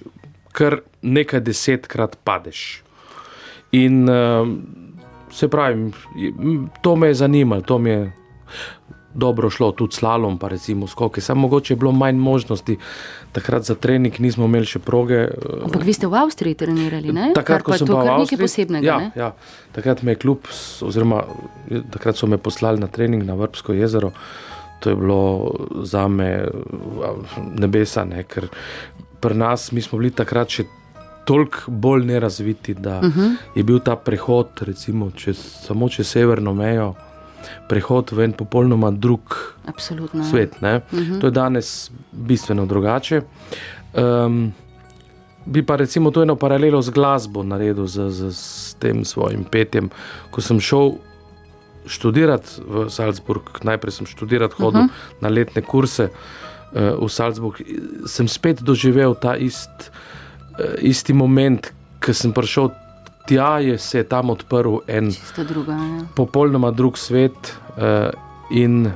kar 0.52 0.80
nekaj 1.02 1.44
desetkrat 1.46 2.16
padeš. 2.24 2.82
In 3.78 4.08
uh, 4.08 4.48
se 5.30 5.48
pravi, 5.48 5.92
to 6.82 6.96
me 6.96 7.12
je 7.12 7.20
zanimalo, 7.22 7.62
to 7.62 7.78
mi 7.78 7.90
je 7.90 8.12
dobro 9.18 9.50
šlo, 9.50 9.72
tudi 9.72 9.92
slalom, 9.92 10.38
pa 10.38 10.48
recimo 10.48 10.86
skoke. 10.86 11.20
Samo 11.20 11.40
mogoče 11.40 11.72
je 11.72 11.78
bilo 11.78 11.92
manj 11.92 12.16
možnosti, 12.16 12.76
takrat 13.32 13.62
za 13.62 13.74
trening 13.76 14.14
nismo 14.18 14.44
imeli 14.44 14.66
še 14.66 14.78
proge. 14.80 15.14
eh, 15.24 15.64
Ampak 15.64 15.82
vi 15.82 15.92
ste 15.92 16.06
v 16.06 16.14
Avstriji 16.16 16.54
trenirali, 16.56 17.12
ne? 17.12 17.32
Takrat, 17.34 17.62
ko 17.62 17.72
sem 17.74 17.86
pa 17.86 17.92
v 17.92 17.96
kar 17.96 18.04
nekaj 18.06 18.20
Avstriji, 18.20 18.40
posebnega. 18.40 18.86
ja, 18.86 18.98
ne? 18.98 19.10
ja, 19.16 19.32
takrat 19.72 20.02
me 20.02 20.12
je 20.12 20.16
klub, 20.18 20.46
oziroma 20.82 21.24
takrat 21.90 22.16
so 22.16 22.26
me 22.26 22.38
poslali 22.38 22.78
na 22.78 22.86
trening 22.88 23.22
na 23.22 23.34
Vrbsko 23.34 23.72
jezero. 23.74 24.12
To 24.78 24.90
je 24.90 24.96
bilo 24.96 25.20
za 25.82 26.06
me 26.08 26.46
nebesa, 27.52 28.04
ne? 28.04 28.22
ker 28.24 28.46
pri 29.18 29.34
nas 29.34 29.72
mi 29.72 29.80
smo 29.80 29.98
bili 29.98 30.10
takrat 30.12 30.48
še 30.50 30.64
toliko 31.24 31.58
bolj 31.68 32.06
nerazviti, 32.06 32.74
da 32.74 32.98
uh 32.98 33.04
Mhm. 33.04 33.20
-huh. 33.20 33.34
je 33.54 33.62
bil 33.62 33.78
ta 33.80 33.96
prehod, 33.96 34.48
recimo 34.60 35.10
čez, 35.10 35.36
samo 35.60 35.88
čez 35.88 36.06
severno 36.08 36.54
mejo, 36.54 36.94
prehod 37.68 38.12
v 38.12 38.24
en 38.24 38.32
popolnoma 38.32 38.90
drug 38.90 39.36
Absolutno. 39.66 40.24
svet. 40.24 40.52
Uh 40.62 40.68
-huh. 40.68 41.20
To 41.20 41.26
je 41.26 41.30
danes 41.30 41.90
bistveno 42.12 42.66
drugače. 42.66 43.22
Um, 43.94 44.52
bi 45.46 45.62
pa 45.66 45.76
recimo 45.76 46.10
to 46.10 46.22
eno 46.22 46.36
paralelo 46.36 46.82
z 46.82 46.90
glasbo 46.90 47.42
naredil, 47.42 47.86
z, 47.86 48.10
z, 48.10 48.30
z 48.30 48.74
tem 48.78 49.04
svojim 49.04 49.44
petjem. 49.44 49.90
Ko 50.30 50.40
sem 50.40 50.60
šel 50.60 50.92
študirati 51.86 52.60
v 52.68 52.90
Salzburg, 52.92 53.42
najprej 53.64 53.92
sem 53.92 54.06
študirati 54.06 54.54
hodil 54.58 54.80
uh 54.80 54.86
-huh. 54.86 55.20
na 55.20 55.28
letne 55.28 55.62
kurse 55.62 56.08
uh, 56.08 57.06
v 57.06 57.08
Salzburg, 57.08 57.62
sem 58.06 58.28
spet 58.28 58.62
doživel 58.62 59.14
ta 59.14 59.36
ist, 59.36 59.70
uh, 59.80 60.76
isti 60.78 61.12
moment, 61.12 61.72
ki 62.00 62.14
sem 62.14 62.32
prišel. 62.32 62.70
Tja 63.28 63.58
je 63.58 63.78
se 63.78 64.02
tam 64.08 64.30
odprl 64.30 64.78
en 64.86 65.10
druga. 65.48 65.72
Ja. 65.72 66.00
popolnoma 66.16 66.70
drug 66.70 66.98
svet. 66.98 67.56
Uh, 67.76 68.08
in 68.50 68.86
eh, 68.86 68.92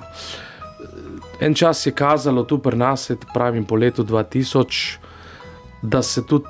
en 1.41 1.55
čas 1.55 1.87
je 1.87 1.93
kazalo 1.93 2.45
tu 2.45 2.59
pri 2.59 2.77
nas, 2.77 3.11
pravim 3.35 3.65
po 3.65 3.77
letu 3.77 4.05
2000, 4.05 4.97
da 5.83 6.03
se 6.03 6.25
tudi 6.27 6.49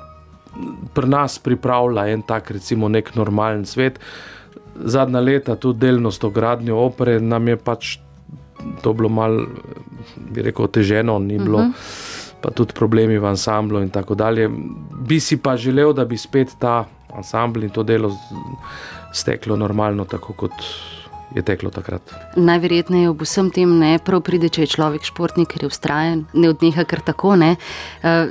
pri 0.93 1.09
nas 1.09 1.39
pripravlja 1.39 2.07
en 2.07 2.21
tak, 2.21 2.51
recimo, 2.51 2.87
nek 2.87 3.15
normalen 3.15 3.65
svet. 3.65 3.99
Zadnja 4.75 5.19
leta, 5.19 5.55
tudi 5.55 5.79
delno 5.79 6.11
s 6.11 6.19
to 6.19 6.29
gradnjo 6.29 6.77
opere, 6.77 7.19
nam 7.19 7.47
je 7.47 7.57
pač 7.57 7.97
to 8.81 8.93
bilo 8.93 9.09
malo, 9.09 9.45
bi 10.31 10.41
rekel, 10.41 10.65
oteženo, 10.65 11.19
ni 11.19 11.39
bilo. 11.39 11.59
Uh 11.59 11.65
-huh. 11.65 12.12
Pa 12.43 12.51
tudi 12.51 12.75
problemi 12.75 13.15
v 13.17 13.25
ansamblu, 13.25 13.79
in 13.81 13.89
tako 13.89 14.17
dalje. 14.19 14.49
Bi 15.07 15.19
si 15.23 15.37
pa 15.39 15.55
želel, 15.57 15.93
da 15.95 16.05
bi 16.05 16.17
spet 16.19 16.57
ta 16.59 16.83
ansambl 17.15 17.63
in 17.63 17.71
to 17.71 17.83
delo 17.83 18.11
steklo 19.13 19.55
normalno, 19.55 20.05
tako 20.05 20.33
kot 20.33 20.65
je 21.35 21.41
teklo 21.41 21.69
takrat. 21.73 22.13
Najverjetneje 22.35 23.09
ob 23.09 23.21
vsem 23.25 23.49
tem 23.53 23.77
ne 23.79 23.95
prav 24.03 24.21
pride, 24.25 24.49
če 24.53 24.65
je 24.65 24.73
človek 24.75 25.07
športnik, 25.07 25.49
ker 25.53 25.65
je 25.65 25.71
ustrajen, 25.71 26.25
ne 26.33 26.51
odneha 26.53 26.85
kar 26.89 27.01
tako. 27.05 27.35
Ne. 27.39 27.55
Eh, 28.03 28.27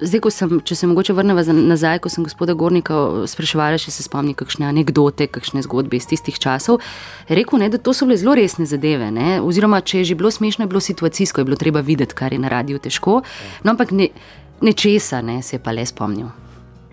Zdaj, 0.00 0.30
sem, 0.32 0.52
če 0.64 0.74
se 0.74 0.88
mogoče 0.88 1.12
vrnemo 1.12 1.42
nazaj, 1.52 1.98
ko 2.00 2.08
sem 2.08 2.24
gospoda 2.24 2.54
Gornika 2.56 3.26
spraševala, 3.28 3.76
če 3.80 3.92
se 3.92 4.04
spomni 4.06 4.32
kakšne 4.34 4.64
anekdote, 4.70 5.26
kakšne 5.28 5.60
zgodbe 5.66 5.98
iz 5.98 6.06
tistih 6.08 6.38
časov, 6.40 6.80
rekel, 7.28 7.60
ne, 7.60 7.68
da 7.68 7.76
to 7.76 7.92
so 7.92 8.08
bile 8.08 8.16
zelo 8.20 8.36
resne 8.38 8.64
zadeve. 8.64 9.10
Ne. 9.12 9.40
Oziroma, 9.44 9.82
če 9.84 10.00
je 10.00 10.10
že 10.12 10.16
bilo 10.16 10.32
smešno, 10.32 10.64
je 10.64 10.72
bilo 10.72 10.80
situacijsko, 10.80 11.42
je 11.42 11.50
bilo 11.50 11.60
treba 11.60 11.84
videti, 11.84 12.16
kar 12.16 12.32
je 12.32 12.40
na 12.40 12.48
radiju 12.48 12.80
težko. 12.80 13.20
No, 13.64 13.74
ampak 13.74 13.92
ne, 13.92 14.08
nečesa 14.64 15.20
ne, 15.20 15.42
se 15.42 15.58
je 15.58 15.64
pa 15.64 15.76
le 15.76 15.84
spomnil. 15.84 16.32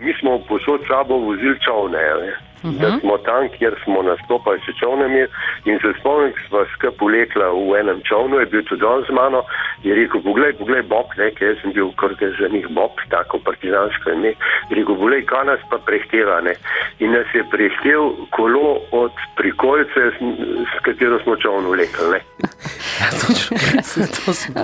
Mi 0.04 0.12
smo 0.20 0.36
posod 0.48 0.84
sabo 0.90 1.16
vozili 1.24 1.56
čovne, 1.64 2.04
ne. 2.20 2.47
Uh 2.62 2.70
-huh. 2.70 2.80
da 2.80 2.98
smo 3.00 3.18
tam, 3.18 3.48
kjer 3.58 3.74
smo 3.84 4.02
nastopali 4.02 4.58
s 4.58 4.78
čovnami. 4.80 5.20
In 5.64 5.78
se 5.82 5.90
spomnim, 6.00 6.32
ko 6.32 6.38
smo 6.48 6.58
skupaj 6.74 7.08
vlekla 7.08 7.48
v 7.68 7.80
enem 7.80 8.00
čovnu, 8.08 8.38
je 8.38 8.46
bil 8.46 8.62
tudi 8.64 8.84
on 8.84 9.04
z 9.08 9.12
mano. 9.20 9.42
Je 9.82 9.94
rekel, 9.94 10.20
poglej, 10.22 10.52
poglej, 10.52 10.82
Bob, 10.82 11.06
nekaj, 11.16 11.48
jaz 11.48 11.56
sem 11.62 11.72
bil 11.72 11.88
kar 12.00 12.12
za 12.40 12.48
njih 12.54 12.66
Bob, 12.68 12.92
tako 13.10 13.38
partizansko 13.38 14.10
ime. 14.10 14.32
Rekel, 14.70 14.94
poglej, 14.96 15.22
kaj 15.30 15.44
nas 15.44 15.60
pa 15.70 15.78
prehteva. 15.78 16.40
Ne? 16.40 16.54
In 16.98 17.12
nas 17.12 17.26
je 17.34 17.42
prehtel 17.50 18.02
kolo 18.30 18.80
od 18.90 19.12
prikolice, 19.36 20.02
s, 20.70 20.72
katero 20.82 21.18
smo 21.22 21.36
čovnu 21.36 21.68
vlekli. 21.70 22.06
ne. 22.12 22.20
to 24.24 24.32
sem 24.32 24.54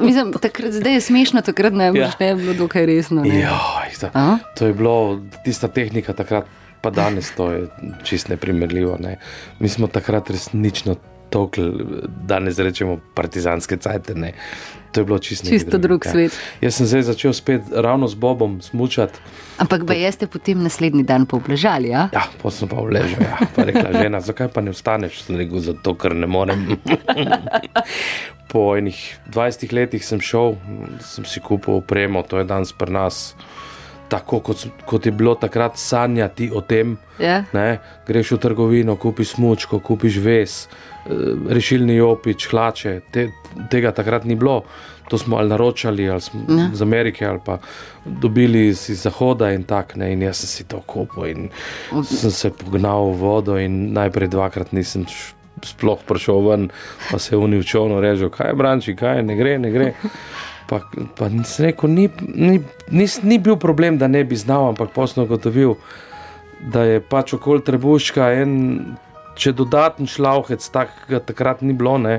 Mislim, 0.06 0.32
takrat, 0.32 0.72
zdaj 0.72 0.94
je 0.94 1.00
smešno, 1.00 1.42
takrat 1.42 1.72
ne, 1.72 1.90
ja. 1.94 2.10
ne 2.20 2.26
je 2.26 2.34
bilo 2.34 2.54
dokaj 2.54 2.86
resno. 2.86 3.22
Ne. 3.22 3.40
Joj, 3.40 3.90
to, 4.00 4.06
A? 4.14 4.38
to 4.58 4.66
je 4.66 4.72
bilo, 4.72 5.20
tista 5.44 5.68
tehnika 5.68 6.12
takrat, 6.12 6.44
pa 6.84 6.92
danes 6.92 7.32
to 7.32 7.48
je 7.50 7.66
čist 8.04 8.28
neprimerljivo. 8.28 8.98
Ne. 9.00 9.16
Mi 9.58 9.68
smo 9.72 9.88
takrat 9.88 10.30
resnično 10.30 10.96
tokli, 11.30 11.70
danes 12.28 12.58
rečemo 12.58 12.98
partizanske 13.14 13.76
cajte. 13.76 14.14
Ne. 14.14 14.34
To 14.92 15.00
je 15.00 15.04
bilo 15.04 15.18
čisto, 15.18 15.48
drugega. 15.50 15.78
drug 15.78 16.04
svet. 16.06 16.36
Jaz 16.60 16.76
sem 16.76 16.86
zdaj 16.86 17.02
začel 17.02 17.32
spet 17.32 17.72
ravno 17.72 18.06
z 18.08 18.14
Bobom 18.14 18.60
smučati. 18.62 19.18
Ampak 19.58 19.86
pa 19.88 19.96
jeste 19.96 20.28
potem 20.30 20.62
naslednji 20.62 21.02
dan 21.02 21.26
povležali, 21.26 21.88
ja? 21.90 22.06
Ja, 22.12 22.28
pa 22.42 22.52
sem 22.54 22.68
pa 22.68 22.84
vležal. 22.84 23.24
Ja. 23.24 23.48
Pa 23.56 23.64
rekla 23.66 23.90
žena, 23.96 24.20
zakaj 24.20 24.52
pa 24.54 24.62
ne 24.62 24.76
vstaneš? 24.76 25.24
Sem 25.24 25.40
rekel, 25.40 25.64
zato 25.64 25.96
ker 25.98 26.14
ne 26.14 26.28
morem. 26.30 26.76
po 28.54 28.76
enih 28.78 29.00
20 29.34 29.72
letih 29.74 30.04
sem 30.06 30.22
šel, 30.22 30.54
sem 31.02 31.26
si 31.26 31.42
kupil 31.42 31.80
opremo, 31.80 32.22
to 32.22 32.38
je 32.38 32.46
danes 32.46 32.70
pri 32.70 32.94
nas. 32.94 33.32
Tako 34.08 34.40
kot, 34.40 34.56
kot 34.84 35.06
je 35.06 35.12
bilo 35.12 35.34
takrat 35.34 35.72
sanjati 35.76 36.50
o 36.50 36.60
tem, 36.60 36.96
Ja. 37.18 37.44
ne, 37.52 37.78
greš 38.06 38.30
v 38.30 38.38
trgovino, 38.38 38.96
kupiš 38.96 39.28
smočko, 39.30 39.78
kupiš 39.80 40.16
ves, 40.18 40.68
eh, 41.06 41.10
rešilni 41.48 42.00
opič, 42.00 42.46
hlače. 42.46 43.00
Te, 43.10 43.28
tega 43.70 43.92
takrat 43.92 44.24
ni 44.24 44.34
bilo. 44.34 44.62
To 45.08 45.18
smo 45.18 45.36
ali 45.36 45.48
naročali 45.48 46.10
ali 46.10 46.20
smo, 46.20 46.40
Ja. 46.48 46.68
iz 46.72 46.82
Amerike 46.82 47.26
ali 47.26 47.40
pa 47.44 47.58
dobili 48.04 48.66
iz 48.66 48.90
Zahoda 48.94 49.50
in 49.50 49.64
tako. 49.64 50.02
In 50.02 50.22
jaz 50.22 50.36
sem 50.36 50.48
si 50.48 50.64
to 50.64 50.80
kupil 50.80 51.26
in 51.26 51.48
sem 52.04 52.30
se 52.30 52.50
pognal 52.50 53.04
v 53.06 53.16
vodo 53.16 53.58
in 53.58 53.92
najprej 53.92 54.28
dvakrat 54.28 54.72
nisem 54.72 55.04
sploh 55.62 55.98
prišel 56.06 56.40
ven, 56.40 56.70
pa 57.10 57.18
se 57.18 57.34
je 57.34 57.38
uničovno 57.38 58.00
režal, 58.00 58.28
kaj 58.28 58.48
je 58.48 58.54
branči, 58.54 58.96
kaj 58.96 59.16
je, 59.16 59.22
ne 59.22 59.36
gre, 59.36 59.58
ne 59.58 59.70
gre. 59.70 59.92
Pa, 60.74 60.80
pa 61.14 61.28
rekel, 61.62 61.90
ni, 61.90 62.08
ni, 62.34 62.58
ni, 62.90 63.06
ni 63.22 63.38
bil 63.38 63.54
problem, 63.62 63.94
da 63.98 64.08
ne 64.10 64.24
bi 64.26 64.34
znal, 64.34 64.72
ampak 64.72 64.90
posno 64.90 65.22
gotovil, 65.30 65.76
da 66.66 66.82
je 66.82 66.98
pač 66.98 67.36
okoli 67.36 67.62
trebuška 67.62 68.32
en, 68.42 68.54
če 69.38 69.52
dodaten 69.54 70.10
šlavhec, 70.10 70.66
takega 70.74 71.20
takrat 71.22 71.62
ni 71.62 71.76
bilo, 71.78 71.94
ne, 72.02 72.18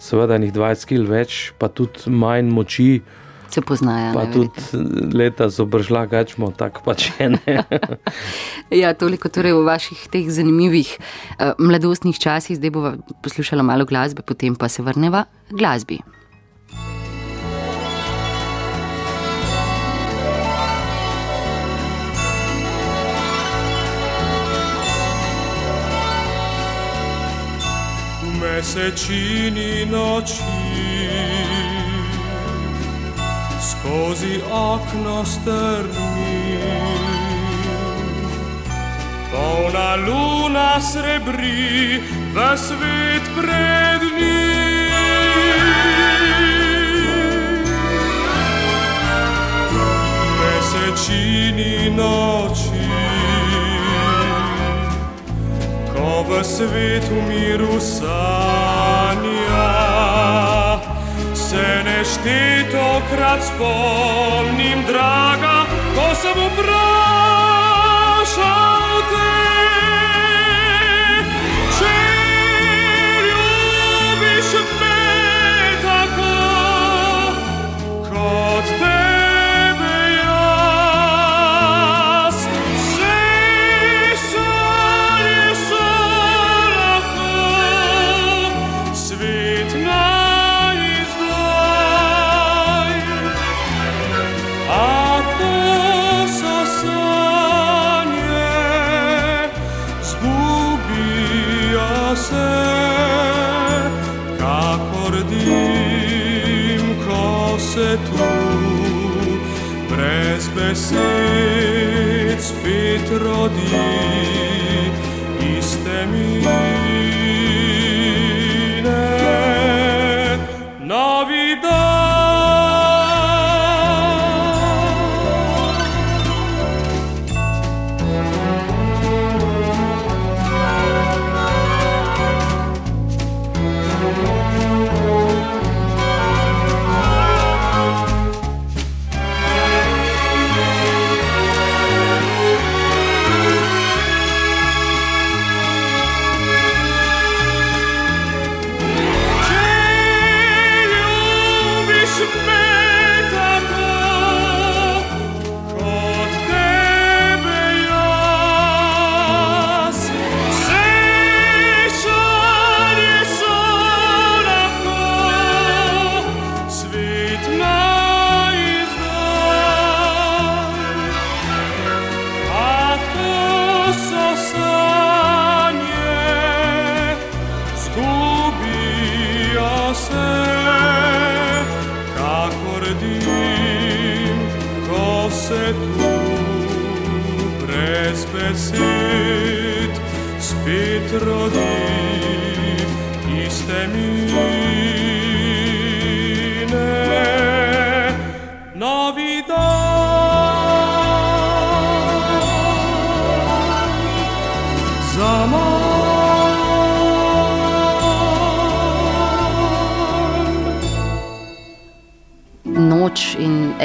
seveda 0.00 0.38
enih 0.40 0.52
20 0.56 0.88
kg 0.88 1.08
več, 1.10 1.40
pa 1.60 1.68
tudi 1.68 2.08
manj 2.08 2.48
moči, 2.48 3.02
Se 3.50 3.60
poznajo. 3.60 4.14
pa 4.14 4.24
najverjetneje. 4.24 4.70
tudi 4.70 5.16
leta 5.16 5.48
zobržla 5.50 6.06
gačmo, 6.06 6.52
tako 6.56 6.84
pač 6.86 7.10
je 7.18 7.28
ne. 7.34 7.56
Ja, 8.80 8.94
toliko 8.94 9.28
torej 9.28 9.52
v 9.58 9.66
vaših 9.66 10.06
teh 10.08 10.30
zanimivih 10.30 10.94
uh, 10.96 11.58
mladostnih 11.58 12.14
časih, 12.14 12.56
zdaj 12.56 12.70
bomo 12.70 12.94
poslušali 13.26 13.66
malo 13.66 13.84
glasbe, 13.84 14.22
potem 14.22 14.54
pa 14.54 14.70
se 14.70 14.86
vrneva 14.86 15.26
k 15.50 15.58
glasbi. 15.58 15.98
Mesečini 28.60 29.88
noči. 29.88 30.44
Skozi 33.56 34.40
okno 34.52 35.24
strmi, 35.24 36.60
polna 39.32 39.96
luna 39.96 40.76
srebri, 40.80 42.04
v 42.34 42.56
svet 42.56 43.24
pred 43.32 44.02
njim. 44.12 44.84
Mesečini 50.36 51.88
noči 51.96 52.89
ko 56.00 56.24
v 56.24 56.40
svetu 56.44 57.12
miru 57.28 57.76
sanja. 57.76 58.08
Se 61.36 61.84
neštetokrat 61.84 63.44
spomnim, 63.44 64.80
draga, 64.88 65.68
ko 65.92 66.14
sem 66.16 66.38
vprašal 66.56 67.60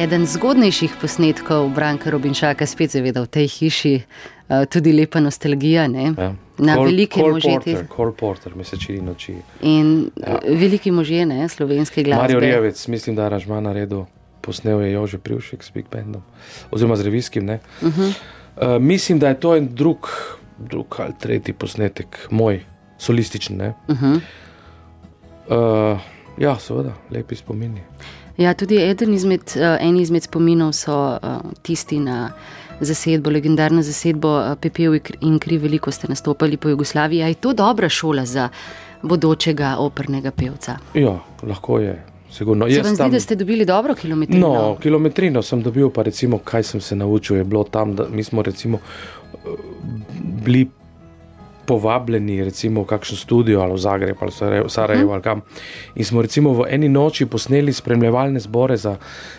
eden 0.06 0.26
zgodnejših 0.26 1.02
posnetkov 1.02 1.70
Branka 1.70 2.10
Robinšaka, 2.10 2.62
spet 2.64 2.94
seveda 2.94 3.24
v 3.24 3.28
tej 3.28 3.48
hiši, 3.50 3.94
eh, 3.98 4.66
tudi 4.68 4.94
lepa 4.94 5.18
nostalgija 5.20 5.88
ne? 5.88 6.14
Ja. 6.14 6.34
na 6.58 6.76
Cole- 6.76 6.86
velike 6.86 7.20
Cole 7.20 7.32
može. 7.32 7.50
Porter, 7.50 7.86
Cole 7.90 8.14
Porter, 8.14 8.56
mesečini 8.56 9.02
noči. 9.02 9.34
In 9.62 10.10
Ja. 10.16 10.30
ja. 10.30 10.40
veliki 10.48 10.92
možje, 10.92 11.26
ne, 11.26 11.50
slovenske 11.50 12.04
glasbe. 12.04 12.22
Mario 12.22 12.40
Rijavec, 12.40 12.88
mislim, 12.88 13.16
da 13.16 13.22
je 13.22 13.26
aranžma 13.26 13.60
naredil, 13.60 14.06
posnel 14.42 14.82
je 14.82 14.92
Jože 14.92 15.18
Privšek 15.18 15.64
s 15.64 15.72
Big 15.72 15.86
Bandom, 15.92 16.22
oziroma 16.72 16.96
z 16.96 17.02
revijskim. 17.02 17.44
Uh 17.44 17.58
Mhm. 17.82 18.02
-huh. 18.02 18.14
uh, 18.58 18.82
mislim, 18.82 19.20
da 19.20 19.28
je 19.28 19.40
to 19.40 19.56
en 19.56 19.68
drug, 19.68 20.08
drug 20.60 20.96
ali 21.00 21.14
tretji 21.20 21.54
posnetek, 21.54 22.28
moj, 22.32 22.62
solističen. 22.98 23.62
Uh 23.62 23.74
Uh. 23.88 23.98
-huh. 23.98 24.20
uh, 25.94 26.00
ja, 26.38 26.56
seveda, 26.58 26.94
lepi 27.12 27.36
spomini. 27.36 27.82
Ja, 28.38 28.54
tudi 28.54 28.76
eden 28.78 29.14
izmed, 29.14 29.42
uh, 29.56 29.78
en 29.80 29.98
izmed 29.98 30.24
spominov 30.24 30.74
so 30.74 30.96
uh, 31.14 31.20
tisti 31.62 32.00
na 32.00 32.32
zasedbo, 32.80 33.30
legendarno 33.30 33.82
zasedbo 33.82 34.28
uh, 34.30 34.56
Pepel 34.60 34.98
in 35.22 35.40
Kri- 35.40 35.58
veliko 35.58 35.92
ste 35.92 36.08
nastopali 36.08 36.58
po 36.58 36.70
Jugoslaviji. 36.70 37.20
Je 37.20 37.34
to 37.36 37.54
dobra 37.54 37.90
šola 37.90 38.26
za 38.26 38.50
bodočega 39.02 39.76
opernega 39.78 40.32
pevca? 40.32 40.78
Ja, 40.94 41.14
lahko 41.44 41.80
je, 41.80 41.96
sigurno. 42.30 42.68
Se 42.70 42.82
vam 42.82 42.90
zdi, 42.90 42.98
tam- 42.98 43.12
da 43.12 43.20
ste 43.20 43.36
dobili 43.36 43.66
dobro 43.66 43.96
kilometrino? 43.96 44.48
No, 44.50 44.76
kilometrino 44.76 45.42
sem 45.42 45.62
dobil, 45.62 45.90
pa 45.90 46.04
recimo, 46.04 46.38
kaj 46.40 46.64
sem 46.64 46.82
se 46.82 46.96
naučil, 46.96 47.38
je 47.38 47.44
bilo 47.44 47.64
tam, 47.64 47.96
da 47.96 48.08
mi 48.10 48.24
smo 48.24 48.42
recimo 48.42 48.78
eh, 48.78 49.38
bili 50.44 50.68
povabljeni 51.68 52.44
recimo, 52.44 52.82
v 52.82 52.86
kakšen 52.86 53.18
studio 53.18 53.62
ali 53.62 53.74
v 53.74 53.78
Zagreb 53.78 54.18
ali 54.22 54.32
v 54.32 54.36
Sarajevo, 54.36 54.70
Sarajevo 54.70 55.14
ali 55.14 55.22
kam. 55.22 55.42
In 55.96 56.06
smo 56.06 56.22
recimo 56.22 56.54
v 56.54 56.68
eni 56.70 56.90
noči 56.90 57.26
posneli 57.26 57.74
spremljevalne 57.74 58.40
zbore 58.40 58.78
za 58.78 58.96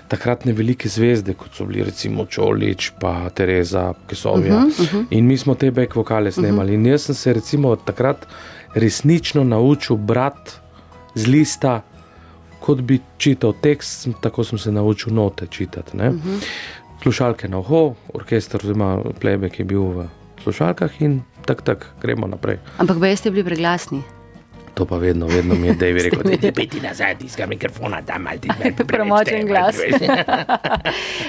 takratne 0.08 0.52
velike 0.52 0.88
zvezde, 0.88 1.34
kot 1.34 1.54
so 1.54 1.64
bili 1.64 1.84
recimo 1.84 2.26
Čolič, 2.26 2.90
pa 3.00 3.30
Tereza, 3.30 3.92
Kesovja. 4.06 4.56
Uh 4.56 4.62
-huh, 4.62 4.82
uh 4.82 4.94
-huh. 4.94 5.04
In 5.10 5.26
mi 5.26 5.36
smo 5.36 5.54
te 5.54 5.70
back 5.70 5.94
vokale 5.94 6.32
snemali. 6.32 6.72
Uh 6.72 6.78
-huh. 6.78 6.86
In 6.86 6.86
jaz 6.86 7.02
sem 7.02 7.14
se 7.14 7.32
recimo 7.32 7.76
takrat 7.76 8.26
resnično 8.74 9.44
naučil 9.44 9.96
brati 9.96 10.52
z 11.14 11.26
lista, 11.26 11.82
kot 12.60 12.80
bi 12.80 13.00
čital 13.18 13.52
tekst, 13.62 14.08
tako 14.20 14.44
sem 14.44 14.58
se 14.58 14.72
naučil 14.72 15.14
note 15.14 15.46
čitati. 15.46 15.96
Uh 15.96 16.02
-huh. 16.02 16.46
Slušalke 17.02 17.48
na 17.48 17.58
uho, 17.58 17.94
orkester 18.14 18.60
oziroma 18.64 18.98
plebek 19.20 19.58
je 19.58 19.64
bil 19.64 19.82
v 19.82 20.08
slušalkah 20.42 21.02
in 21.02 21.22
tak, 21.46 21.62
tak, 21.62 21.86
gremo 22.02 22.26
naprej. 22.26 22.58
Ampak 22.82 22.98
bej 22.98 23.16
ste 23.16 23.30
bili 23.30 23.46
preglasni. 23.46 24.02
To 24.76 24.84
pa 24.84 25.00
vedno, 25.00 25.24
vedno 25.26 25.54
mi 25.54 25.72
je 25.72 25.74
David 25.74 26.02
rekel, 26.02 26.22
da 26.22 26.36
je 26.36 26.52
peti 26.52 26.80
nazaj, 26.84 27.16
tiskam 27.18 27.48
mikrofona 27.48 28.02
tam 28.02 28.26
ali 28.26 28.38
ti 28.38 28.48
Premočen 28.92 29.46
glas. 29.46 29.80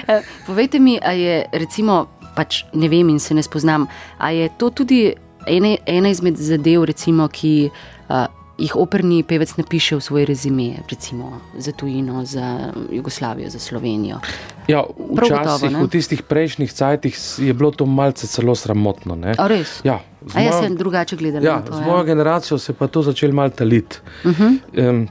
Eh, 0.08 0.22
Povejte 0.46 0.78
mi, 0.78 0.98
a 1.00 1.12
je 1.12 1.44
recimo, 1.52 2.06
pač 2.36 2.64
ne 2.72 2.88
vem 2.88 3.08
in 3.08 3.18
se 3.20 3.34
ne 3.34 3.42
spoznam, 3.42 3.86
a 4.18 4.30
je 4.30 4.48
to 4.58 4.70
tudi 4.70 5.14
ene, 5.46 5.78
ena 5.86 6.08
izmed 6.08 6.36
zadev, 6.36 6.84
recimo, 6.84 7.28
ki 7.28 7.70
uh, 8.08 8.26
jih 8.58 8.76
operni 8.76 9.22
pevec 9.22 9.56
napiše 9.56 9.96
v 9.96 10.00
svoje 10.00 10.24
rezime, 10.26 10.64
recimo 10.84 11.28
za 11.56 11.72
tujino, 11.72 12.24
za 12.24 12.58
Jugoslavijo, 12.90 13.46
za 13.48 13.58
Slovenijo. 13.58 14.18
Ja, 14.66 14.82
gotovo, 14.98 15.40
včasih, 15.40 15.70
ne? 15.70 15.78
v 15.78 15.88
tistih 15.88 16.22
prejšnjih 16.22 16.66
cajtih 16.68 17.14
je 17.38 17.54
bilo 17.54 17.70
to 17.70 17.86
malce 17.86 18.26
celo 18.26 18.54
sramotno. 18.54 19.14
Ne? 19.16 19.34
A 19.38 19.46
res? 19.46 19.80
Ja, 19.84 20.00
A 20.28 20.40
jaz 20.40 20.54
mojo- 20.54 20.62
sem 20.62 20.76
drugače 20.76 21.16
gledala 21.16 21.44
Ja, 21.46 21.60
to. 21.60 21.72
z 21.72 21.78
ja. 21.78 21.86
mojo 21.86 22.04
generacijo 22.04 22.58
se 22.58 22.72
je 22.72 22.76
pa 22.76 22.86
to 22.88 23.02
začelo 23.02 23.32
malo 23.32 23.50
taliti. 23.50 23.96
Uh 24.22 24.30
Mhm. 24.30 24.42
-huh. 24.42 24.90
um, 24.90 25.08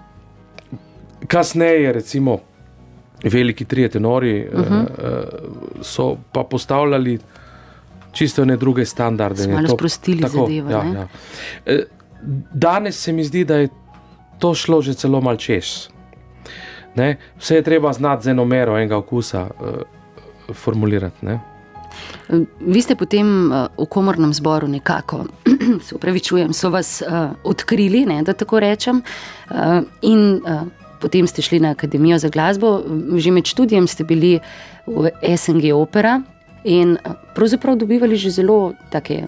kasneje, 1.28 1.94
recimo, 1.94 2.40
veliki 3.24 3.66
trije 3.66 3.90
tenori 3.90 4.48
uh 4.48 4.60
Mhm. 4.60 4.74
-huh. 4.74 4.82
uh, 4.82 5.24
so 5.82 6.18
pa 6.32 6.44
postavljali 6.44 7.20
čisto 8.12 8.46
ne 8.46 8.58
druge 8.58 8.86
standarde. 8.86 9.42
Je 9.44 9.48
malo 9.48 9.68
sprostili 9.70 10.22
zadevo, 10.22 10.70
Ja, 10.70 10.84
ja. 10.86 11.08
Danes 12.54 13.00
se 13.04 13.12
mi 13.12 13.24
zdi, 13.24 13.44
da 13.46 13.56
je 13.56 13.70
to 14.40 14.54
šlo 14.54 14.82
že 14.82 14.94
celo 14.94 15.22
mal 15.22 15.38
čez. 15.38 15.90
Ne? 16.96 17.18
Vse 17.38 17.56
je 17.56 17.64
treba 17.64 17.94
znati 17.94 18.24
z 18.24 18.28
eno 18.34 18.46
mero 18.46 18.78
enega 18.78 18.98
okusa 18.98 19.48
uh, 19.50 20.54
formulirati. 20.54 21.26
Ne? 21.26 21.40
Vi 22.60 22.82
ste 22.82 22.96
potem 22.96 23.52
uh, 23.52 23.70
v 23.78 23.86
komornem 23.90 24.34
zboru 24.34 24.68
nekako, 24.68 25.26
se 25.86 25.96
upravičujem, 25.96 26.54
so 26.54 26.70
vas 26.70 27.02
uh, 27.02 27.34
odkrili, 27.44 28.06
ne, 28.06 28.22
da 28.24 28.34
tako 28.34 28.60
rečem, 28.60 29.02
uh, 29.02 29.82
in 30.02 30.42
uh, 30.42 30.66
potem 31.02 31.28
ste 31.28 31.42
šli 31.42 31.60
na 31.62 31.74
Akademijo 31.78 32.18
za 32.18 32.30
glasbo. 32.30 32.82
Že 33.14 33.32
med 33.32 33.46
študijem 33.46 33.88
ste 33.88 34.04
bili 34.04 34.40
v 34.88 35.12
SNG 35.22 35.74
opera 35.74 36.22
in 36.66 36.98
pravzaprav 37.36 37.78
dobivali 37.78 38.18
že 38.18 38.34
zelo 38.42 38.74
take, 38.90 39.28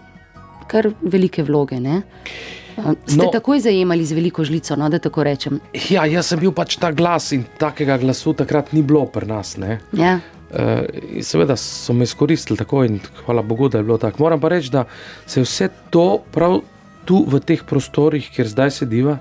kar 0.67 0.89
velike 1.01 1.45
vloge. 1.45 1.77
Ne? 1.79 2.01
Uh, 2.01 2.58
ste 3.05 3.17
No. 3.17 3.29
takoj 3.31 3.59
zajemali 3.59 4.05
z 4.05 4.17
veliko 4.17 4.43
žlico, 4.43 4.75
no, 4.75 4.89
da 4.89 4.99
tako 4.99 5.23
rečem. 5.23 5.59
Ja, 5.89 6.05
jaz 6.05 6.31
sem 6.31 6.39
bil 6.39 6.51
pač 6.51 6.77
ta 6.79 6.91
glas 6.91 7.31
in 7.31 7.45
takega 7.57 7.97
glasu 7.97 8.33
takrat 8.33 8.73
ni 8.73 8.81
bilo 8.81 9.05
pri 9.05 9.27
nas. 9.27 9.57
Ne? 9.57 9.79
Ja. 9.93 10.19
Uh, 10.49 11.21
seveda 11.21 11.55
so 11.57 11.93
me 11.93 12.03
izkoristili 12.03 12.57
tako 12.57 12.83
in 12.83 12.99
hvala 13.25 13.41
Bogu, 13.41 13.69
da 13.69 13.77
je 13.77 13.83
bilo 13.83 13.97
tako. 13.97 14.23
Moram 14.23 14.39
pa 14.41 14.49
reči, 14.49 14.71
da 14.73 14.85
se 15.25 15.39
je 15.39 15.43
vse 15.43 15.69
to 15.89 16.23
prav 16.31 16.61
tu 17.05 17.23
v 17.27 17.39
teh 17.39 17.61
prostorih, 17.63 18.29
kjer 18.33 18.47
zdaj 18.47 18.71
sediva, 18.71 19.17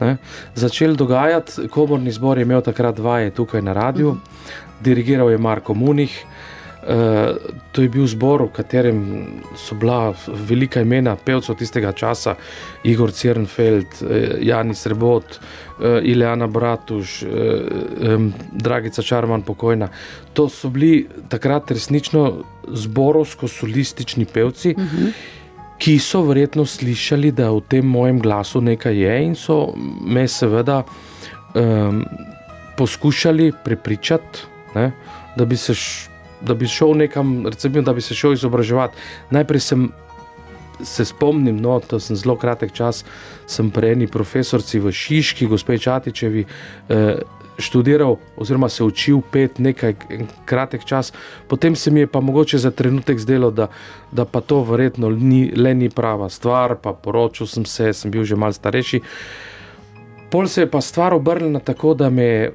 ne, 0.00 0.16
začelo 0.54 0.96
dogajati. 0.96 1.68
Komorni 1.68 2.12
zbor 2.12 2.38
je 2.38 2.48
imel 2.48 2.60
takrat 2.64 2.98
vaje 2.98 3.30
tukaj 3.30 3.62
na 3.62 3.72
radiju, 3.72 4.16
dirigiral 4.80 5.30
je 5.30 5.38
Marko 5.38 5.74
Munih. 5.74 6.12
Uh, 6.24 6.41
to 7.72 7.82
je 7.82 7.88
bil 7.88 8.06
zbor, 8.06 8.42
v 8.42 8.52
katerem 8.56 8.98
so 9.56 9.74
bila 9.78 10.14
velika 10.26 10.82
imena 10.82 11.14
pevcev 11.16 11.56
tistega 11.56 11.92
časa, 11.92 12.34
Igor 12.84 13.12
Cirnfeld, 13.14 14.02
uh, 14.02 14.08
Jani 14.42 14.74
Srebot, 14.74 15.38
uh, 15.38 16.02
Ileana 16.02 16.46
Bratuš, 16.46 17.22
Dragica 18.52 19.02
Čarman, 19.02 19.42
pokojna. 19.42 19.88
To 20.34 20.48
so 20.48 20.68
bili 20.68 21.06
takrat 21.28 21.70
resnično 21.70 22.42
zborovsko-solistični 22.68 24.26
pevci, 24.26 24.74
uh 24.76 24.82
-huh. 24.82 25.12
ki 25.78 25.98
so 25.98 26.22
verjetno 26.22 26.66
slišali, 26.66 27.32
da 27.32 27.50
v 27.50 27.60
tem 27.68 27.86
mojem 27.86 28.20
glasu 28.20 28.60
nekaj 28.60 28.96
je 28.96 29.24
in 29.24 29.34
so 29.34 29.74
me 30.06 30.28
seveda 30.28 30.82
um, 31.54 32.04
poskušali 32.76 33.52
prepričati, 33.64 34.38
ne, 34.74 34.92
da 35.36 35.44
bi 35.44 35.56
se. 35.56 35.74
Š, 35.74 36.11
da 36.46 36.54
bi 36.54 36.66
šel 36.66 36.96
nekam, 36.96 37.46
recimo, 37.46 37.82
da 37.82 37.92
bi 37.92 38.00
se 38.00 38.14
šel 38.14 38.32
izobraževati. 38.32 38.96
Najprej 39.30 39.60
sem 39.60 39.90
se 40.82 41.04
spomnil, 41.04 41.54
no, 41.54 41.80
to 41.80 42.00
sem 42.00 42.16
zelo 42.16 42.36
kratek 42.36 42.72
čas, 42.72 43.04
sem 43.46 43.70
pri 43.70 43.92
eni 43.92 44.06
profesorici 44.10 44.80
v 44.80 44.92
Šiški, 44.92 45.46
gospe 45.46 45.78
Čatičevi, 45.78 46.44
eh, 46.88 47.22
študiral, 47.58 48.16
oziroma 48.36 48.68
se 48.68 48.84
učil 48.84 49.20
pet 49.30 49.58
nekaj 49.58 49.94
kratek 50.44 50.84
čas, 50.84 51.12
potem 51.48 51.76
se 51.76 51.90
mi 51.90 52.00
je 52.00 52.06
pa 52.06 52.20
mogoče 52.20 52.58
za 52.58 52.70
trenutek 52.70 53.18
zdelo, 53.18 53.50
da, 53.50 53.68
da 54.12 54.24
pa 54.24 54.40
to 54.40 54.62
verjetno 54.64 55.10
ni, 55.10 55.52
le 55.56 55.74
ni 55.74 55.90
prava 55.90 56.28
stvar, 56.28 56.76
pa 56.82 56.92
poročil 56.92 57.46
sem 57.46 57.64
se, 57.64 57.92
sem 57.92 58.10
bil 58.10 58.24
že 58.24 58.36
mal 58.36 58.52
starejši. 58.52 59.00
Pol 60.30 60.48
se 60.48 60.62
je 60.62 60.70
pa 60.70 60.80
stvar 60.80 61.14
obrnila 61.14 61.60
tako, 61.60 61.94
da 61.94 62.10
me 62.10 62.24
je 62.24 62.52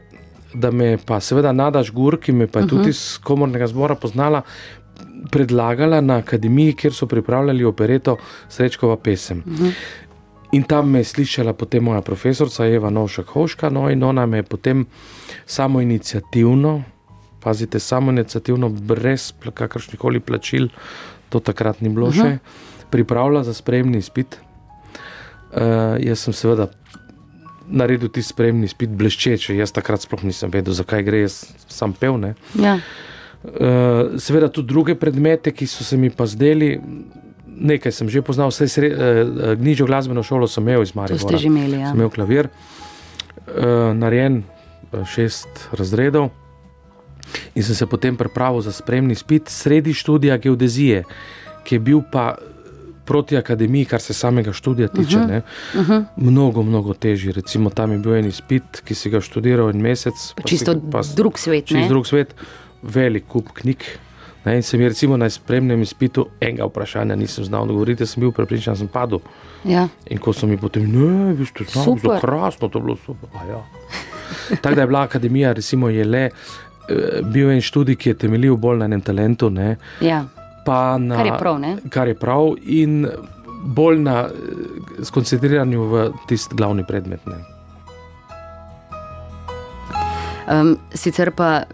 da 0.53 0.71
me 0.71 0.97
pa 1.05 1.19
seveda 1.19 1.51
Nadaš 1.51 1.91
Gur, 1.91 2.19
ki 2.19 2.31
me 2.31 2.47
pa 2.47 2.59
je 2.59 2.65
uh 2.65 2.71
-huh. 2.71 2.77
tudi 2.77 2.89
iz 2.89 3.19
komornega 3.23 3.67
zbora 3.67 3.95
poznala, 3.95 4.41
predlagala 5.31 6.01
na 6.01 6.17
akademiji, 6.17 6.73
kjer 6.73 6.93
so 6.93 7.05
pripravljali 7.05 7.63
opereto 7.63 8.17
Srečkova 8.49 8.97
pesem. 8.97 9.43
Uh 9.45 9.53
-huh. 9.53 9.71
In 10.51 10.63
tam 10.63 10.89
me 10.91 10.99
je 10.99 11.03
slišala 11.03 11.53
potem 11.53 11.83
moja 11.83 12.01
profesorica 12.01 12.65
Eva 12.65 12.89
Novšak 12.89 13.25
Hoška, 13.25 13.69
no 13.69 13.89
in 13.89 14.03
ona 14.03 14.25
me 14.25 14.37
je 14.37 14.43
potem 14.43 14.85
samo 15.45 15.81
inicijativno, 15.81 16.83
pazite, 17.43 17.79
samo 17.79 18.11
inicijativno, 18.11 18.69
brez 18.69 19.33
kakršnih 19.53 19.99
koli 19.99 20.19
plačil, 20.19 20.67
to 21.29 21.39
takrat 21.39 21.81
ni 21.81 21.89
bilo 21.89 22.07
uh 22.07 22.13
-huh. 22.13 22.21
še, 22.21 22.37
pripravila 22.89 23.43
za 23.43 23.53
spremni 23.53 23.97
izpit. 23.97 24.39
Uh, 25.51 25.61
jaz 25.99 26.19
sem 26.19 26.33
seveda 26.33 26.67
naredil 27.67 28.09
ti 28.13 28.23
spremni 28.23 28.67
spit 28.71 28.93
bleščeče. 28.97 29.55
Jaz 29.57 29.73
takrat 29.75 30.03
sploh 30.05 30.23
nisem 30.27 30.51
vedel, 30.53 30.75
zakaj 30.77 31.03
gre, 31.07 31.23
jaz 31.25 31.43
sem 31.71 31.93
pel. 31.93 32.19
Ja. 32.59 32.77
Uh, 33.47 34.17
seveda 34.21 34.49
tudi 34.51 34.71
druge 34.73 34.95
predmete, 34.99 35.53
ki 35.55 35.67
so 35.69 35.85
se 35.87 35.99
mi 35.99 36.09
pa 36.09 36.27
zdeli. 36.29 36.75
Nekaj 37.57 37.93
sem 37.93 38.09
že 38.09 38.21
poznal, 38.25 38.51
vse 38.53 38.67
sre, 38.69 38.89
uh, 38.91 39.53
gnižjo 39.57 39.87
glasbeno 39.89 40.23
šolo 40.25 40.49
sem 40.49 40.65
imel 40.65 40.85
iz 40.85 40.93
Marija. 40.97 41.19
Ste 41.21 41.39
že 41.41 41.51
imeli, 41.51 41.81
ja. 41.81 41.91
Sem 41.91 42.01
imel 42.01 42.11
klavir, 42.13 42.49
uh, 42.49 43.93
narejen 43.97 44.43
šest 45.07 45.67
razredov 45.75 46.29
in 47.55 47.63
sem 47.63 47.75
se 47.75 47.85
potem 47.85 48.15
pripravil 48.15 48.61
za 48.63 48.71
spremni 48.71 49.15
spit 49.15 49.49
sredi 49.51 49.93
študija 49.93 50.37
geodezije, 50.37 51.03
ki 51.67 51.75
je 51.75 51.79
bil 51.79 52.01
pa 52.11 52.37
proti 53.07 53.37
akademiji, 53.37 53.85
kar 53.85 54.01
se 54.01 54.13
samega 54.13 54.53
študija 54.53 54.87
tiče, 54.87 55.17
uh 55.17 55.23
-huh. 55.23 55.41
uh 55.79 55.87
-huh. 55.89 56.03
mnogo, 56.15 56.63
mnogo 56.63 56.93
težji. 56.93 57.31
Recimo 57.31 57.69
tam 57.69 57.91
je 57.91 57.97
bil 57.97 58.15
en 58.15 58.25
izpit, 58.25 58.81
ki 58.83 58.95
si 58.95 59.09
ga 59.09 59.21
študiral 59.21 59.69
en 59.69 59.81
mesec. 59.81 60.13
Čisto 60.45 60.73
si, 60.73 60.79
pa, 60.91 61.01
drug 61.15 61.39
svet. 61.39 61.65
Čisto 61.65 61.87
drug 61.87 62.07
svet, 62.07 62.35
velik 62.83 63.27
kup 63.27 63.51
knjig. 63.53 63.83
Ne, 64.45 64.55
in 64.55 64.63
se 64.63 64.77
mi 64.77 64.87
recimo 64.87 65.17
na 65.17 65.29
spremnem 65.29 65.81
izpitu 65.81 66.27
enega 66.39 66.65
vprašanja 66.65 67.15
nisem 67.15 67.45
znal 67.45 67.63
odgovoriti, 67.63 68.05
sem 68.05 68.21
bil 68.21 68.31
prepričan, 68.31 68.73
da 68.73 68.77
sem 68.77 68.87
padel. 68.87 69.19
Ja. 69.63 69.87
In 70.09 70.17
ko 70.17 70.33
so 70.33 70.47
mi 70.47 70.57
potem, 70.57 70.83
ne, 70.91 71.33
vi 71.33 71.45
ste 71.45 71.63
znali, 71.63 71.99
zelo 71.99 72.19
krasno, 72.19 72.67
to 72.67 72.79
je 72.79 72.83
bilo 72.83 72.95
super. 73.05 73.29
Ja. 73.49 73.63
Tako 74.61 74.75
da 74.75 74.81
je 74.81 74.87
bila 74.87 75.01
akademija, 75.01 75.53
recimo, 75.53 75.89
je 75.89 76.05
le. 76.05 76.29
Eh, 76.89 77.21
bil 77.23 77.51
en 77.51 77.61
študij, 77.61 77.95
ki 77.95 78.09
je 78.09 78.13
temeljil 78.17 78.55
bolj 78.55 78.77
na 78.77 78.85
enem 78.85 79.01
talentu, 79.01 79.49
ne, 79.49 79.75
ja 80.01 80.25
pa 80.67 80.97
na 80.99 81.15
kar 81.15 81.25
je 81.25 81.37
prav, 81.39 81.61
kar 81.89 82.11
je 82.11 82.15
prav 82.19 82.53
in 82.67 83.07
bolj 83.63 84.01
na 84.03 84.17
skoncentriranju 85.03 85.87
v 85.91 86.03
tisti 86.27 86.55
glavni 86.55 86.83
predmet. 86.87 87.23
Um, 90.47 90.77
sicer 90.95 91.31
pa, 91.35 91.65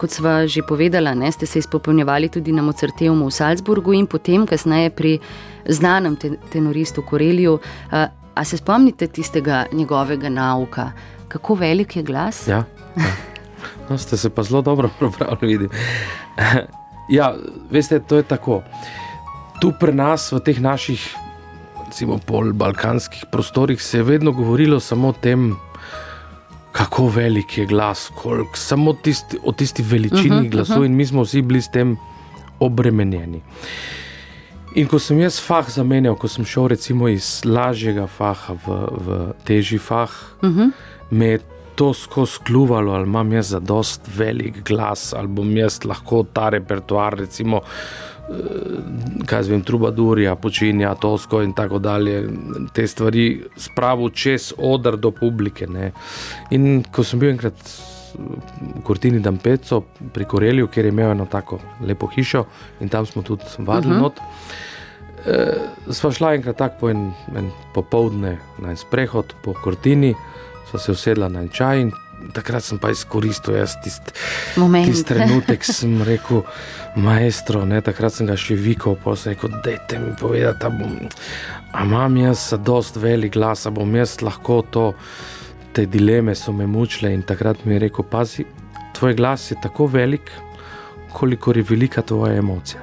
kot 0.00 0.12
sva 0.12 0.44
že 0.48 0.64
povedala, 0.66 1.14
ne, 1.16 1.30
ste 1.32 1.46
se 1.48 1.62
izpopolnjevali 1.64 2.28
tudi 2.32 2.52
na 2.52 2.64
Mozarteju 2.64 3.14
v 3.16 3.32
Salzburgu 3.32 3.94
in 3.96 4.06
potem, 4.06 4.44
kasneje 4.46 4.90
pri 4.90 5.18
znanem 5.68 6.16
tenoristu 6.52 7.02
Koreliju. 7.02 7.58
Uh, 7.92 8.08
a 8.36 8.44
se 8.44 8.58
spomnite 8.60 9.06
tistega 9.08 9.64
njegovega 9.72 10.28
nauka, 10.28 10.90
kako 11.28 11.54
velik 11.54 11.96
je 11.96 12.02
glas? 12.02 12.44
Ja, 12.48 12.64
ja. 12.96 13.04
No, 13.88 13.98
ste 13.98 14.16
se 14.16 14.30
pa 14.30 14.42
zelo 14.42 14.62
dobro 14.62 14.90
prebrali. 14.98 15.68
Ja, 17.08 17.34
veste, 17.70 18.00
to 18.00 18.16
je 18.16 18.22
tako. 18.22 18.62
Tu 19.60 19.72
pri 19.80 19.94
nas, 19.94 20.32
v 20.32 20.40
teh 20.44 20.58
naših, 20.60 21.00
recimo, 21.86 22.18
pol-balkanskih 22.18 23.30
prostorih, 23.32 23.82
se 23.82 23.98
je 23.98 24.02
vedno 24.04 24.32
govorilo 24.32 24.80
samo 24.80 25.08
o 25.08 25.16
tem, 25.16 25.54
kako 26.72 27.08
velik 27.08 27.58
je 27.58 27.66
glas, 27.66 28.10
koliko, 28.14 28.56
samo 28.56 28.92
tisti, 28.92 29.38
o 29.44 29.52
tisti 29.52 29.82
veličini 29.82 30.36
uh 30.36 30.42
-huh, 30.42 30.50
glasov, 30.50 30.76
uh 30.76 30.82
-huh. 30.82 30.86
in 30.86 30.96
mi 30.96 31.06
smo 31.06 31.22
vsi 31.22 31.42
bili 31.42 31.62
s 31.62 31.70
tem 31.70 31.96
obremenjeni. 32.60 33.42
In 34.74 34.86
ko 34.86 34.98
sem 34.98 35.20
jaz 35.20 35.40
fah 35.40 35.70
zamenjal, 35.70 36.14
ko 36.16 36.28
sem 36.28 36.44
šel 36.44 36.68
recimo 36.68 37.08
iz 37.08 37.44
lažjega 37.44 38.06
faha 38.06 38.54
v, 38.66 38.68
v 39.06 39.32
težji 39.44 39.78
fah, 39.78 40.10
uh 40.42 40.50
-huh. 40.50 40.70
me 41.10 41.26
je 41.26 41.40
to 41.76 41.92
skozi 41.94 42.38
kljuvalo, 42.46 42.92
ali 42.92 43.04
imam 43.04 43.32
jaz 43.32 43.50
za 43.50 43.60
dost 43.60 44.08
velik 44.16 44.62
glas, 44.68 45.12
ali 45.12 45.28
bom 45.28 45.56
jaz 45.56 45.84
lahko 45.84 46.24
ta 46.32 46.48
repertoar, 46.48 47.14
recimo, 47.18 47.60
eh, 47.60 48.34
kaj 49.26 49.42
zvem, 49.42 49.62
Trubadurja, 49.62 50.34
počinja 50.36 50.94
Tosko 50.94 51.42
in 51.42 51.52
tako 51.52 51.78
dalje, 51.78 52.22
te 52.72 52.86
stvari 52.86 53.26
spravil 53.56 54.10
čez 54.10 54.52
odr 54.58 54.96
do 54.96 55.10
publike. 55.10 55.66
Ne. 55.66 55.92
In 56.50 56.82
ko 56.92 57.04
sem 57.04 57.20
bil 57.20 57.34
enkrat 57.34 57.60
v 58.16 58.82
Kortini 58.82 59.20
Dampeco 59.20 59.82
pri 60.12 60.24
Korelju, 60.24 60.68
kjer 60.72 60.86
je 60.86 60.92
imel 60.92 61.10
eno 61.10 61.26
tako 61.30 61.58
lepo 61.84 62.06
hišo 62.06 62.44
in 62.80 62.88
tam 62.88 63.06
smo 63.06 63.22
tudi 63.22 63.44
vadili 63.58 63.92
uh 63.94 63.98
mhm. 63.98 64.04
-huh. 64.04 64.08
not. 64.08 64.20
E, 65.26 65.92
sva 65.92 66.12
šla 66.12 66.34
enkrat 66.34 66.56
tako 66.56 66.76
po 66.80 66.90
en, 66.90 67.12
en 67.36 67.50
popoldne 67.74 68.38
na 68.58 68.70
en 68.70 68.76
sprehod 68.76 69.34
po 69.42 69.54
Kortini, 69.64 70.14
sva 70.76 70.84
se 70.84 70.92
usedla 70.92 71.28
na 71.28 71.40
en 71.44 71.48
čaj 71.48 71.80
in 71.80 71.92
takrat 72.32 72.64
sem 72.64 72.78
pa 72.78 72.90
izkoristil 72.90 73.58
tisti 73.82 74.12
tist 74.56 75.06
trenutek, 75.08 75.64
sem 75.78 76.02
rekel, 76.06 76.42
maestro, 76.96 77.64
ne, 77.68 77.80
takrat 77.84 78.14
sem 78.14 78.28
ga 78.28 78.36
še 78.40 78.56
vikal, 78.56 78.96
pa 79.02 79.16
sem 79.16 79.34
rekel, 79.34 79.52
dajte 79.64 80.00
mi 80.02 80.12
povedati, 80.20 80.58
da 80.62 80.70
bom, 80.72 80.96
a 81.72 81.84
imam 81.84 82.16
jaz 82.16 82.48
dost 82.64 82.96
velik 82.96 83.36
glas, 83.36 83.66
a 83.66 83.74
bom 83.74 83.94
jaz 83.96 84.18
lahko 84.24 84.62
to, 84.72 84.86
te 85.76 85.84
dileme 85.86 86.34
so 86.34 86.54
me 86.56 86.66
mučile 86.66 87.12
in 87.12 87.22
takrat 87.26 87.64
mi 87.64 87.76
je 87.76 87.86
rekel, 87.86 88.08
pazi, 88.10 88.46
tvoj 88.96 89.16
glas 89.18 89.50
je 89.50 89.60
tako 89.62 89.90
velik, 89.92 90.32
koliko 91.12 91.52
je 91.52 91.64
velika 91.68 92.02
tvoja 92.02 92.40
emocija. 92.40 92.80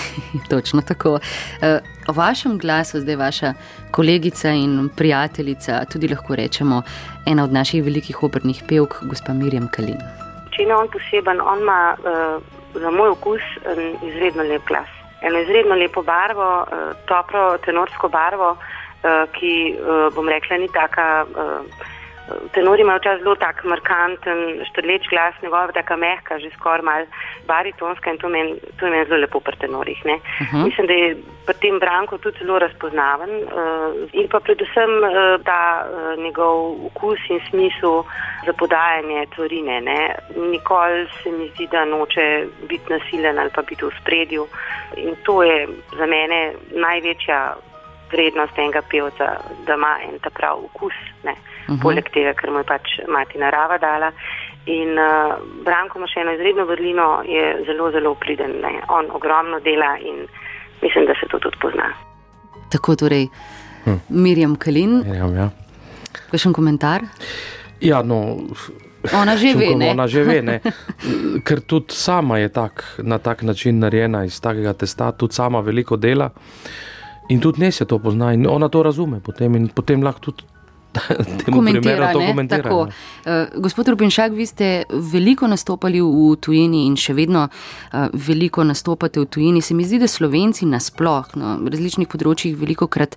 Točno 0.50 0.82
tako. 0.82 1.18
Eh, 1.62 1.78
o 2.08 2.12
vašem 2.12 2.58
glasu 2.58 3.00
zdaj 3.00 3.16
vaša 3.16 3.54
kolegica 3.90 4.48
in 4.48 4.88
prijateljica, 4.96 5.84
tudi 5.92 6.08
lahko 6.08 6.36
rečemo, 6.36 6.82
ena 7.26 7.44
od 7.44 7.52
naših 7.52 7.84
velikih 7.84 8.22
opernih 8.22 8.62
pevk, 8.68 8.94
gospa 9.02 9.32
Mirjam 9.32 9.68
Kalin. 9.68 10.00
Če 10.52 10.62
je 10.62 10.76
on 10.76 10.88
poseben, 10.92 11.40
on 11.40 11.60
ima 11.60 11.96
uh, 11.96 12.42
za 12.74 12.90
moj 12.90 13.08
okus 13.08 13.40
izredno 14.02 14.42
lep 14.42 14.62
glas. 14.68 14.88
Eno 15.22 15.38
izredno 15.38 15.74
lepo 15.74 16.02
barvo, 16.02 16.62
uh, 16.62 16.92
toplo 17.06 17.56
tenorsko 17.64 18.08
barvo, 18.08 18.56
ki 19.34 19.52
bom 20.14 20.28
rekla, 20.28 20.56
ni 20.62 20.68
taka. 20.70 21.24
Uh, 22.28 22.50
Tenori 22.52 22.82
imajo 22.82 22.98
včasih 22.98 23.22
zelo 23.22 23.34
tak 23.34 23.64
markanten, 23.64 24.64
štrleč 24.70 25.08
glas, 25.10 25.34
njegova 25.42 25.72
taka 25.72 25.96
mehka, 25.96 26.38
že 26.38 26.50
skoraj 26.54 26.82
mal 26.82 27.06
baritonska 27.46 28.10
in 28.10 28.18
to, 28.18 28.28
men, 28.28 28.54
to 28.78 28.86
je 28.86 28.90
meni 28.90 29.06
zelo 29.08 29.20
lepo 29.20 29.40
pri 29.40 29.56
tenorih. 29.56 30.00
Uh 30.04 30.10
mhm. 30.10 30.56
-huh. 30.56 30.64
Mislim, 30.64 30.86
da 30.86 30.92
je 30.92 31.16
pri 31.46 31.54
tem 31.54 31.78
branku 31.78 32.18
tudi 32.18 32.38
zelo 32.38 32.58
razpoznaven 32.58 33.30
uh, 33.30 33.50
in 34.12 34.28
pa 34.28 34.40
predvsem 34.40 34.90
uh, 35.02 35.44
ta 35.44 35.84
uh, 35.84 36.22
njegov 36.24 36.86
okus 36.86 37.18
in 37.28 37.40
smisel 37.50 38.02
za 38.46 38.52
podajanje 38.52 39.26
tvorine. 39.34 39.80
Ne. 39.80 40.14
Nikoli 40.36 41.08
se 41.22 41.30
mi 41.30 41.48
zdi, 41.48 41.66
da 41.66 41.84
noče 41.84 42.46
biti 42.68 42.92
nasilen 42.92 43.38
ali 43.38 43.50
pa 43.54 43.62
biti 43.62 43.84
v 43.84 43.90
spredju 44.00 44.46
in 44.96 45.16
to 45.24 45.42
je 45.42 45.68
za 45.98 46.06
mene 46.06 46.52
največja 46.70 47.54
vrednost 48.12 48.58
enega 48.58 48.82
pevca, 48.90 49.26
da 49.66 49.74
ima 49.74 49.96
en 50.08 50.18
ta 50.18 50.30
prav 50.30 50.58
okus. 50.64 50.94
Ne. 51.24 51.34
-huh. 51.66 51.74
Mhm. 51.74 51.82
poleg 51.82 52.10
tega, 52.14 52.34
ker 52.34 52.50
mu 52.50 52.58
je 52.58 52.64
pač 52.64 52.86
mati 53.08 53.38
narava 53.38 53.78
dala. 53.78 54.12
In 54.66 54.98
uh, 54.98 55.38
Branko 55.64 55.98
ima 55.98 56.06
še 56.06 56.20
eno 56.20 56.32
izredno 56.32 56.64
vrlino, 56.64 57.22
je 57.26 57.64
zelo, 57.66 57.90
zelo 57.90 58.14
priden. 58.14 58.60
Ne? 58.62 58.80
On 58.88 59.10
ogromno 59.10 59.60
dela 59.60 59.96
in 59.98 60.26
mislim, 60.82 61.06
da 61.06 61.14
se 61.20 61.26
to 61.30 61.38
tudi 61.38 61.56
pozna. 61.62 61.90
Tako 62.70 62.96
torej, 62.96 63.28
hm. 63.84 63.98
Mirjam 64.08 64.56
Kalin. 64.56 65.02
Mirjam, 65.06 65.34
ja. 65.36 65.50
Kakšen 66.30 66.52
komentar? 66.52 67.02
Ja, 67.80 68.02
no, 68.02 68.38
Ona 69.10 69.34
že 69.36 69.54
ve, 69.58 69.74
ne? 69.74 69.90
Ona 69.90 70.06
že 70.06 70.22
ve, 70.22 70.42
ne. 70.42 70.60
Ker 71.46 71.60
tudi 71.66 71.94
sama 71.94 72.38
je 72.38 72.48
tak, 72.48 73.02
na 73.02 73.18
tak 73.18 73.42
način 73.42 73.78
narejena 73.82 74.24
iz 74.24 74.40
takega 74.40 74.72
testa, 74.72 75.12
tudi 75.12 75.34
sama 75.34 75.60
veliko 75.60 75.96
dela 75.96 76.30
in 77.28 77.40
tudi 77.40 77.60
ne 77.60 77.70
se 77.72 77.84
to 77.84 77.98
pozna 77.98 78.32
in 78.32 78.46
ona 78.46 78.68
to 78.68 78.82
razume 78.82 79.20
potem 79.20 79.54
in 79.54 79.68
potem 79.68 80.02
lahko 80.02 80.20
tudi. 80.20 80.51
Komentira, 81.52 82.12
komentira, 82.12 82.74
uh, 82.74 82.88
gospod 83.56 83.88
Rubinšak, 83.88 84.32
vi 84.32 84.46
ste 84.46 84.84
veliko 84.90 85.46
nastopali 85.46 86.00
v 86.00 86.36
tujini 86.40 86.86
in 86.86 86.96
še 87.00 87.14
vedno 87.16 87.46
uh, 87.48 88.06
veliko 88.12 88.64
nastopate 88.64 89.20
v 89.20 89.26
tujini. 89.26 89.62
Se 89.62 89.74
mi 89.74 89.84
zdi, 89.84 90.02
da 90.02 90.10
Slovenci 90.10 90.68
nasploh 90.68 91.32
na 91.36 91.56
no, 91.56 91.72
različnih 91.72 92.10
področjih 92.10 92.56
veliko 92.58 92.90
krat 92.92 93.16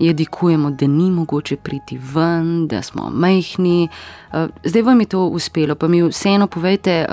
jadikujemo, 0.00 0.70
da 0.80 0.86
ni 0.88 1.10
mogoče 1.12 1.56
priti 1.60 1.98
ven, 2.00 2.66
da 2.70 2.80
smo 2.82 3.10
majhni. 3.12 3.88
Eh, 4.32 4.46
zdaj 4.64 4.82
vam 4.82 5.00
je 5.00 5.06
to 5.12 5.26
uspelo, 5.26 5.74
pa 5.74 5.88
mi 5.88 6.00
vseeno 6.02 6.46
povejte, 6.48 7.04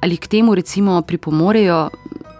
ali 0.00 0.16
k 0.16 0.26
temu 0.26 0.54
recimo 0.54 1.02
pripomorejo 1.02 1.88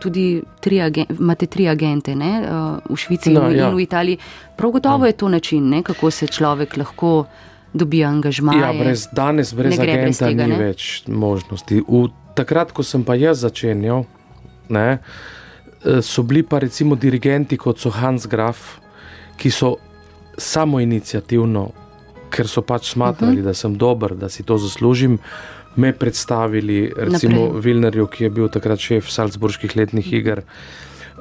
tudi 0.00 0.42
tri, 0.60 0.80
agente, 0.80 1.46
tri 1.46 1.68
agente 1.68 2.14
ne, 2.14 2.32
eh, 2.40 2.92
v 2.92 2.96
Švici 2.96 3.32
no, 3.34 3.50
in 3.50 3.56
ja. 3.56 3.70
v 3.70 3.82
Italiji. 3.82 4.18
Prav 4.56 4.70
gotovo 4.70 5.06
je 5.06 5.12
to 5.12 5.28
način, 5.28 5.68
ne, 5.68 5.82
kako 5.82 6.10
se 6.10 6.26
človek 6.26 6.76
lahko 6.76 7.24
dobi 7.72 8.04
angažma. 8.04 8.54
Ja, 8.56 8.72
brez, 8.72 9.06
danes 9.12 9.54
brez 9.54 9.78
agenta 9.78 10.02
brez 10.02 10.18
tega, 10.18 10.46
ni 10.46 10.56
ne? 10.56 10.58
več 10.58 11.02
možnosti. 11.06 11.82
V, 11.88 12.08
takrat, 12.34 12.72
ko 12.72 12.82
sem 12.82 13.04
pa 13.04 13.14
jaz 13.14 13.44
začenjal, 13.44 14.04
ne, 14.68 14.88
so 16.02 16.22
bili 16.22 16.42
pa 16.42 16.58
recimo 16.60 16.96
dirigenti 16.96 17.56
kot 17.56 17.78
so 17.80 17.90
Hans 17.90 18.26
Graf, 18.26 18.80
ki 19.40 19.50
so 19.50 19.76
samo 20.40 20.80
inicijativno, 20.80 21.70
ker 22.30 22.48
so 22.48 22.62
pač 22.62 22.92
smatrali, 22.92 23.32
uh 23.32 23.38
mhm. 23.38 23.42
-huh. 23.42 23.50
da 23.50 23.54
sem 23.54 23.76
dober, 23.78 24.14
da 24.14 24.28
si 24.28 24.42
to 24.42 24.58
zaslužim, 24.58 25.18
me 25.76 25.92
predstavili, 25.92 26.92
recimo 26.96 27.52
Vilnerju, 27.52 28.06
ki 28.06 28.24
je 28.24 28.30
bil 28.30 28.48
takrat 28.48 28.78
šef 28.78 29.11
Salzburških 29.11 29.76
letnih 29.76 30.12
iger. 30.12 30.42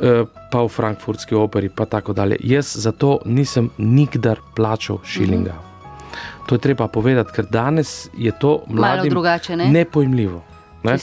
Eh, 0.02 0.24
pa 0.52 0.64
v 0.64 0.68
Frankfurtski 0.72 1.36
operi, 1.36 1.70
pa 1.70 1.86
tako 1.86 2.14
dalje. 2.14 2.38
Jaz 2.40 2.72
za 2.76 2.92
to 2.92 3.20
nisem 3.26 3.70
nikdar 3.78 4.40
plačal 4.56 5.00
šilinga. 5.04 5.54
Mm 5.54 5.60
-hmm. 5.60 6.48
To 6.48 6.56
je 6.56 6.60
treba 6.60 6.88
povedati, 6.88 7.32
ker 7.36 7.46
danes 7.46 8.10
je 8.18 8.32
to 8.40 8.64
mladim 8.68 9.10
drugače, 9.10 9.56
ne? 9.56 9.72
nepojmljivo. 9.72 10.44
Ne? 10.84 10.98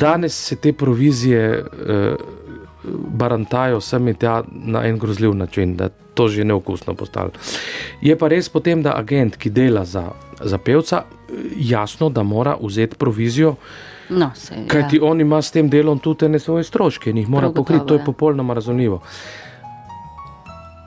Danes 0.00 0.34
se 0.34 0.56
te 0.56 0.72
provizije 0.72 1.62
uh, 1.62 2.14
barantajo 3.08 3.80
sem 3.80 4.08
in 4.08 4.14
tja 4.14 4.42
na 4.50 4.84
en 4.86 4.98
grozljiv 4.98 5.34
način, 5.34 5.76
da 5.76 5.88
to 6.20 6.28
že 6.28 6.44
neokusno 6.44 6.92
postalo. 6.92 7.32
Je 8.04 8.12
pa 8.12 8.28
res 8.28 8.52
potem, 8.52 8.84
da 8.84 8.92
agent, 9.00 9.40
ki 9.40 9.48
dela 9.48 9.86
za, 9.88 10.10
za 10.36 10.60
pevca, 10.60 11.06
jasno, 11.56 12.10
da 12.12 12.22
mora 12.22 12.58
vzeti 12.60 13.00
provizijo. 13.00 13.56
No, 14.10 14.32
Ker 14.68 14.88
ti 14.90 14.98
ja. 14.98 15.06
on 15.06 15.20
ima 15.22 15.38
s 15.38 15.54
tem 15.54 15.70
delom 15.70 15.98
tudi 16.02 16.28
ne 16.28 16.38
svoje 16.42 16.66
stroške 16.66 17.12
in 17.12 17.22
jih 17.22 17.28
mora 17.30 17.52
pokriti, 17.54 17.86
to 17.86 17.94
je 17.94 18.02
ja. 18.02 18.04
popolnoma 18.04 18.54
razumljivo. 18.58 19.00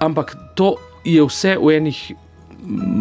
Ampak 0.03 0.35
to 0.59 0.75
je 1.07 1.23
vse 1.23 1.55
v 1.57 1.77
enih 1.79 2.01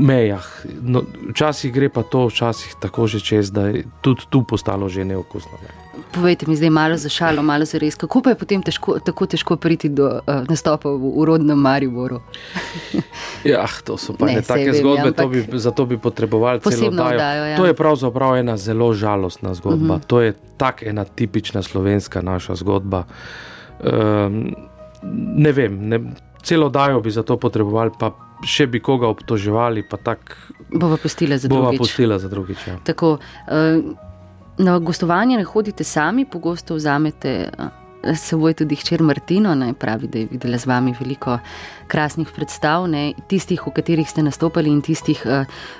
mejah. 0.06 0.46
No, 0.80 1.02
včasih 1.34 1.74
gre 1.74 1.90
pa 1.90 2.06
to, 2.06 2.28
včasih 2.30 2.78
tako 2.80 3.10
že 3.10 3.20
čez, 3.20 3.50
da 3.50 3.68
je 3.68 3.84
tudi 4.00 4.30
tu 4.30 4.46
postalo 4.46 4.88
že 4.88 5.04
neokusno. 5.04 5.58
Ne. 5.58 5.81
Povejte 6.12 6.46
mi 6.48 6.56
zdaj 6.56 6.70
malo 6.70 6.96
za 6.96 7.08
šalo, 7.08 7.42
malo 7.42 7.64
za 7.64 7.78
res. 7.78 7.96
Kako 8.00 8.22
pa 8.24 8.32
je 8.32 8.38
potem 8.40 8.62
težko, 8.64 8.96
tako 9.04 9.26
težko 9.26 9.56
priti 9.60 9.90
do 9.92 10.08
uh, 10.08 10.40
nastopa 10.48 10.88
v 10.88 11.10
urodnem 11.20 11.58
Mariboru? 11.58 12.20
ja, 13.52 13.66
to 13.84 13.98
so 14.00 14.16
pa 14.16 14.30
ne, 14.30 14.40
ne 14.40 14.42
take 14.42 14.70
vem, 14.70 14.80
zgodbe, 14.80 15.12
ampak... 15.12 15.20
to 15.20 15.28
bi, 15.28 15.58
zato 15.60 15.86
bi 15.86 15.98
potrebovali 16.00 16.64
celo 16.64 16.88
oddajo. 16.88 17.44
Ja. 17.52 17.56
To 17.60 17.68
je 17.68 17.74
pravzaprav 17.76 18.36
ena 18.40 18.56
zelo 18.56 18.92
žalostna 18.96 19.54
zgodba. 19.54 19.76
Uh 19.76 19.82
mhm. 19.82 20.00
-huh. 20.00 20.06
To 20.06 20.20
je 20.20 20.32
tak 20.56 20.82
ena 20.82 21.04
tipična 21.04 21.62
slovenska 21.62 22.22
naša 22.22 22.54
zgodba. 22.54 23.04
Um, 23.84 24.54
ne 25.36 25.52
vem, 25.52 25.88
ne, 25.88 26.00
celo 26.42 26.66
oddajo 26.66 27.00
bi 27.00 27.10
za 27.10 27.22
to 27.22 27.36
potrebovali, 27.36 27.90
pa 27.98 28.12
še 28.46 28.66
bi 28.66 28.80
koga 28.80 29.08
obtoževali. 29.08 29.84
Bova 30.72 30.96
pustila 30.96 31.38
za 31.38 31.48
drugič. 31.48 31.62
Bova 31.62 31.72
pustila 31.78 32.18
za 32.18 32.28
drugič 32.28 32.66
ja. 32.66 32.76
Tako, 32.84 33.18
uh, 33.18 34.11
Na 34.62 34.78
gostovanje 34.78 35.36
ne 35.36 35.44
hodite 35.44 35.84
sami, 35.84 36.24
pogosto 36.24 36.74
vzamete 36.74 37.50
s 38.02 38.20
seboj 38.28 38.54
tudi 38.54 38.76
hčer 38.76 39.02
Martino, 39.02 39.54
naj 39.54 39.72
pravi, 39.78 40.08
da 40.08 40.18
je 40.18 40.28
videla 40.30 40.58
z 40.58 40.66
vami 40.66 40.94
veliko 41.00 41.38
krasnih 41.90 42.30
predstav, 42.34 42.86
ne? 42.90 43.12
tistih, 43.30 43.62
v 43.66 43.72
katerih 43.74 44.08
ste 44.10 44.22
nastopali 44.22 44.70
in 44.70 44.82
tistih, 44.82 45.22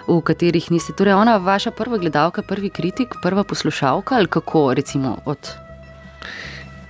v 0.08 0.18
katerih 0.22 0.70
niste. 0.70 0.94
Torej, 0.98 1.14
ona 1.18 1.36
vaša 1.42 1.70
prva 1.74 1.98
gledalka, 1.98 2.42
prvi 2.42 2.70
kritik, 2.70 3.18
prva 3.22 3.44
poslušalka 3.44 4.16
ali 4.16 4.30
kako 4.30 4.74
recimo 4.74 5.18
od 5.24 5.50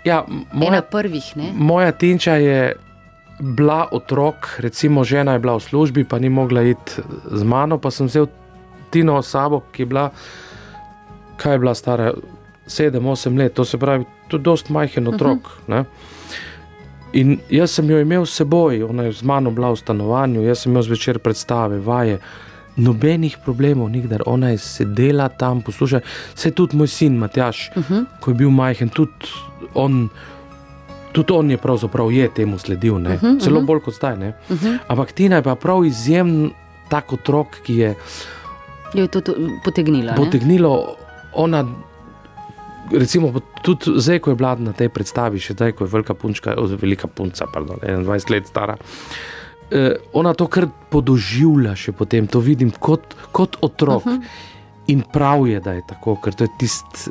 ja, 0.04 0.24
moja, 0.52 0.82
prvih. 0.82 1.36
Ne? 1.36 1.52
Moja 1.54 1.92
tinča 1.92 2.36
je. 2.40 2.76
Bila 3.42 3.88
otrok, 3.90 4.60
recimo 4.62 5.02
žena 5.04 5.32
je 5.32 5.40
bila 5.42 5.56
v 5.56 5.60
službi, 5.64 6.04
pa 6.04 6.18
ni 6.18 6.28
mogla 6.28 6.62
iti 6.62 7.02
z 7.26 7.42
mano, 7.42 7.78
pa 7.78 7.90
sem 7.90 8.06
vzel 8.06 8.28
Tino 8.92 9.16
osabo, 9.18 9.62
ki 9.72 9.82
je 9.82 9.86
bila 9.86 10.04
kaj 11.42 11.54
je 11.54 11.58
bila 11.58 11.74
stara, 11.74 12.12
sedem, 12.66 13.06
osem 13.06 13.38
let, 13.38 13.54
to 13.54 13.64
se 13.64 13.78
pravi, 13.78 14.04
tudi 14.28 14.44
dosti 14.44 14.72
majhen 14.72 15.08
otrok. 15.08 15.38
Uh 15.38 15.74
mhm. 15.74 15.78
-huh. 15.78 15.84
In 17.12 17.38
jaz 17.50 17.70
sem 17.70 17.90
jo 17.90 18.00
imel 18.00 18.26
s 18.26 18.36
seboj, 18.40 18.82
ona 18.82 19.02
je 19.02 19.12
z 19.12 19.22
mano 19.22 19.50
bila 19.50 19.70
v 19.72 19.76
stanovanju, 19.76 20.42
jaz 20.42 20.62
sem 20.62 20.72
imel 20.72 20.82
zvečer 20.82 21.18
predstave, 21.18 21.80
vaje. 21.80 22.18
Nobenih 22.76 23.36
problemov, 23.44 23.90
nikdar 23.90 24.22
ona 24.26 24.48
je 24.48 24.58
sedela 24.58 25.28
tam, 25.28 25.60
poslušaj. 25.62 26.00
Se 26.34 26.50
tudi 26.50 26.76
moj 26.76 26.88
sin 26.88 27.16
Matjaš, 27.16 27.70
uh 27.76 27.76
mhm. 27.76 27.94
-huh. 27.94 28.04
ko 28.20 28.30
je 28.30 28.34
bil 28.34 28.50
majhen, 28.50 28.88
tudi 28.88 29.12
on, 29.74 30.08
tudi 31.12 31.32
on 31.32 31.50
je 31.50 31.56
pravzaprav 31.56 32.12
je 32.12 32.28
temu 32.34 32.58
sledil, 32.58 32.94
uh 32.94 33.00
mhm, 33.00 33.12
-huh, 33.12 33.40
celo 33.40 33.56
uh 33.56 33.62
-huh. 33.62 33.66
bolj 33.66 33.80
kot 33.80 33.94
zdaj. 33.94 34.14
Uh 34.14 34.24
-huh. 34.48 34.78
Ampak 34.88 35.12
Tina 35.12 35.36
je 35.36 35.42
pa 35.42 35.54
prav 35.54 35.84
izjemen 35.84 36.50
tak 36.88 37.12
otrok, 37.12 37.46
ki 37.62 37.76
je. 37.76 37.94
Je 38.94 39.08
to 39.08 39.20
potegnilo? 39.64 40.12
Potegnilo 40.16 40.96
ona, 41.34 41.64
recimo, 42.92 43.32
tudi 43.62 43.96
zdaj, 43.96 44.18
ko 44.18 44.30
je 44.30 44.36
bila 44.36 44.54
na 44.58 44.72
tej 44.72 44.88
predstavi, 44.92 45.40
še 45.40 45.56
zdaj, 45.56 45.76
ko 45.76 45.86
je 45.86 45.92
velika 45.92 46.14
punčka, 46.14 46.56
oziroma 46.58 46.82
velika 46.82 47.08
punca, 47.08 47.46
pardon, 47.52 47.80
21 47.82 48.30
let 48.34 48.50
stara. 48.50 48.76
Eh, 49.72 49.94
ona 50.12 50.34
to 50.36 50.46
kar 50.52 50.66
podoživlja, 50.92 51.72
še 51.78 51.94
potem 51.96 52.26
to 52.28 52.42
vidim 52.44 52.72
kot, 52.76 53.16
kot 53.32 53.56
otrok. 53.60 54.06
Uh 54.06 54.12
mhm. 54.12 54.22
-huh. 54.22 54.50
In 54.86 55.02
prav 55.12 55.46
je, 55.46 55.60
da 55.60 55.72
je 55.72 55.82
tako, 55.88 56.16
ker 56.16 56.34
to 56.34 56.44
je 56.44 56.50
tist, 56.58 57.08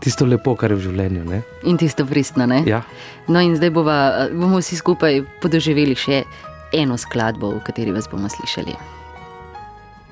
tisto 0.00 0.24
lepo, 0.24 0.54
kar 0.56 0.70
je 0.70 0.76
v 0.76 0.80
življenju. 0.80 1.24
Ne? 1.24 1.42
In 1.64 1.76
tisto 1.76 2.06
pristno. 2.06 2.48
Ja. 2.66 2.82
No, 3.28 3.40
in 3.40 3.56
zdaj 3.56 3.70
bova, 3.70 4.28
bomo 4.32 4.56
vsi 4.56 4.76
skupaj 4.76 5.22
podoživeli 5.42 5.94
še 5.94 6.24
eno 6.72 6.96
skladbo, 6.96 7.50
v 7.50 7.60
kateri 7.60 7.92
vas 7.92 8.08
bomo 8.08 8.28
slišali. 8.28 8.74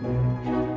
thank 0.00 0.46
you 0.46 0.67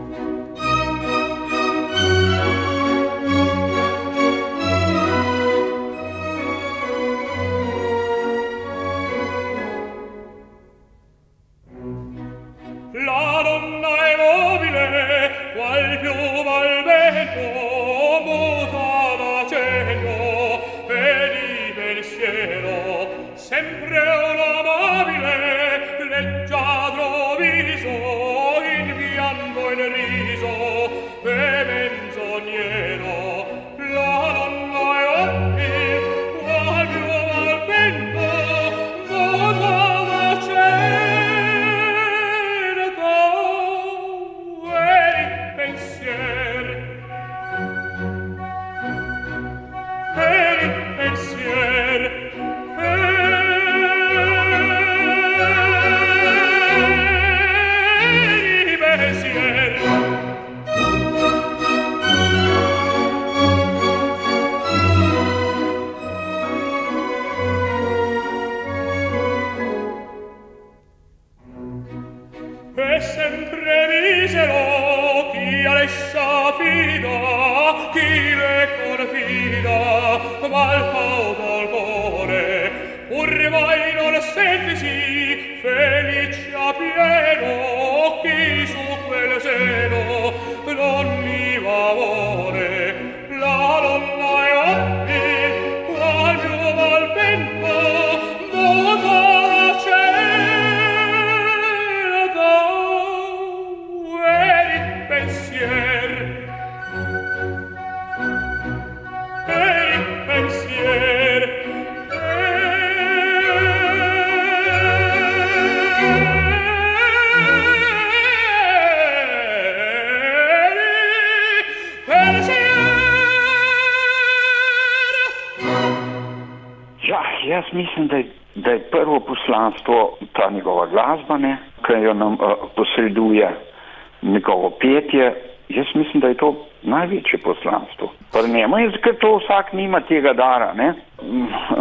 nima 139.91 140.01
tega 140.07 140.33
dara, 140.33 140.73
ne. 140.73 140.93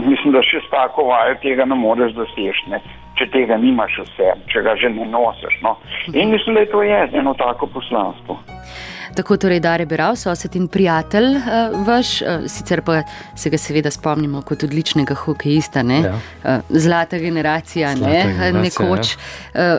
Mislim, 0.08 0.32
da 0.34 0.42
še 0.42 0.60
s 0.66 0.70
tako 0.70 1.06
vajo 1.10 1.36
tega 1.42 1.64
ne 1.64 1.76
moreš 1.78 2.14
doseči, 2.18 2.70
ne. 2.70 2.80
Če 3.18 3.28
tega 3.30 3.58
nimaš 3.60 4.00
vse, 4.04 4.32
če 4.50 4.62
ga 4.64 4.74
že 4.80 4.90
ne 4.90 5.06
nosiš, 5.06 5.60
no. 5.62 5.76
In 6.12 6.32
mislim, 6.34 6.56
da 6.56 6.64
je 6.64 6.70
to 6.72 6.82
je 6.82 7.00
eno 7.20 7.34
tako 7.38 7.66
poslanstvo. 7.66 8.38
Tako 9.16 9.36
torej 9.42 9.60
Dare 9.60 9.86
Beral, 9.90 10.16
sosed 10.16 10.54
in 10.56 10.68
prijatelj 10.70 11.36
uh, 11.36 11.78
vaš, 11.86 12.20
uh, 12.22 12.46
sicer 12.46 12.82
pa 12.86 13.02
se 13.36 13.50
ga 13.50 13.58
seveda 13.58 13.90
spomnimo 13.90 14.42
kot 14.46 14.62
odličnega 14.64 15.14
hokejista, 15.24 15.82
ne? 15.82 16.00
Ja. 16.06 16.14
Uh, 16.14 16.62
zlata 16.70 17.18
generacija, 17.18 17.94
Zlata 17.96 18.12
ne? 18.12 18.22
generacija, 18.22 18.62
nekoč. 18.62 19.16
Uh, 19.54 19.78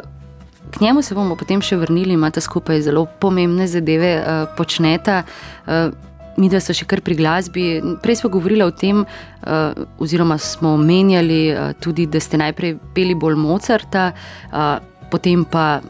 K 0.72 0.80
njemu 0.80 1.02
se 1.02 1.16
bomo 1.16 1.36
potem 1.36 1.60
še 1.60 1.76
vrnili, 1.76 2.14
imate 2.14 2.40
skupaj 2.40 2.80
zelo 2.86 3.02
pomembne 3.20 3.66
zadeve, 3.68 4.12
počneta. 4.56 5.18
Mi, 6.38 6.50
da 6.50 6.62
so 6.64 6.74
še 6.74 6.88
kar 6.88 7.02
pri 7.04 7.18
glasbi. 7.20 7.66
Prej 8.04 8.22
smo 8.22 8.32
govorili 8.32 8.64
o 8.64 8.72
tem, 8.72 9.04
uh, 9.04 9.84
oziroma 10.00 10.38
smo 10.40 10.76
omenjali 10.78 11.42
uh, 11.52 11.74
tudi, 11.80 12.08
da 12.08 12.22
ste 12.24 12.40
najprej 12.40 12.78
peli 12.96 13.16
bolj 13.16 13.36
Mozarta, 13.36 14.12
uh, 14.14 14.80
potem 15.12 15.44
pa 15.46 15.82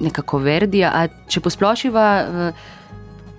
nekako 0.00 0.40
Verdija. 0.40 0.94
A 0.96 1.28
če 1.28 1.44
posplošiva, 1.44 2.06
uh, 2.24 2.66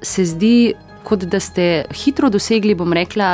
se 0.02 0.26
zdi, 0.26 0.74
kot 1.04 1.26
da 1.26 1.40
ste 1.42 1.86
hitro 1.98 2.30
dosegli, 2.30 2.76
bom 2.78 2.94
rekla, 2.94 3.32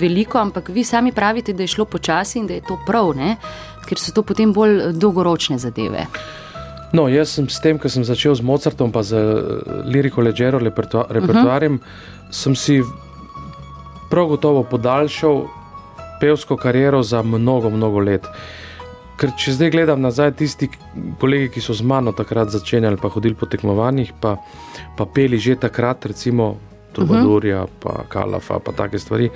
veliko, 0.00 0.40
ampak 0.42 0.72
vi 0.74 0.84
sami 0.84 1.12
pravite, 1.14 1.54
da 1.54 1.62
je 1.62 1.74
šlo 1.76 1.86
počasi 1.86 2.40
in 2.40 2.50
da 2.50 2.58
je 2.58 2.66
to 2.66 2.80
prav, 2.86 3.14
ne? 3.16 3.36
ker 3.86 4.00
so 4.02 4.10
to 4.10 4.24
potem 4.26 4.50
bolj 4.50 4.90
dolgoročne 4.98 5.60
zadeve. 5.62 6.08
No, 6.94 7.08
jaz 7.10 7.34
sem 7.34 7.48
s 7.50 7.58
tem, 7.62 7.78
ko 7.78 7.90
sem 7.90 8.04
začel 8.06 8.34
z 8.38 8.42
Mozartom, 8.46 8.92
pa 8.94 9.02
z 9.02 9.18
liriko 9.90 10.22
leggero 10.22 10.58
repertoarjem, 10.58 11.74
uh 11.74 11.80
-huh. 11.80 11.80
Sem 12.30 12.56
si 12.56 12.82
prav 14.10 14.28
gotovo 14.28 14.62
podaljšal 14.62 15.44
pevsko 16.20 16.56
kariero 16.56 17.02
za 17.02 17.22
mnogo, 17.22 17.70
mnogo 17.70 18.00
let. 18.00 18.26
Ker 19.16 19.32
če 19.38 19.54
zdaj 19.56 19.70
gledam 19.72 20.02
nazaj, 20.04 20.34
tisti 20.36 20.68
kolegi, 21.20 21.48
ki 21.54 21.62
so 21.64 21.74
z 21.74 21.86
mano 21.86 22.12
takrat 22.12 22.52
začenjali, 22.52 23.00
pa 23.00 23.08
hodili 23.08 23.34
po 23.34 23.48
tekmovanjih, 23.48 24.12
pa, 24.20 24.36
pa 24.96 25.06
peli 25.08 25.38
že 25.40 25.56
takrat, 25.56 26.06
recimo 26.06 26.56
Trubadurja, 26.92 27.62
uh 27.62 27.68
-huh. 27.68 27.72
pa 27.80 28.04
Kalafa, 28.08 28.58
pa 28.58 28.72
take 28.72 28.98
stvari, 28.98 29.30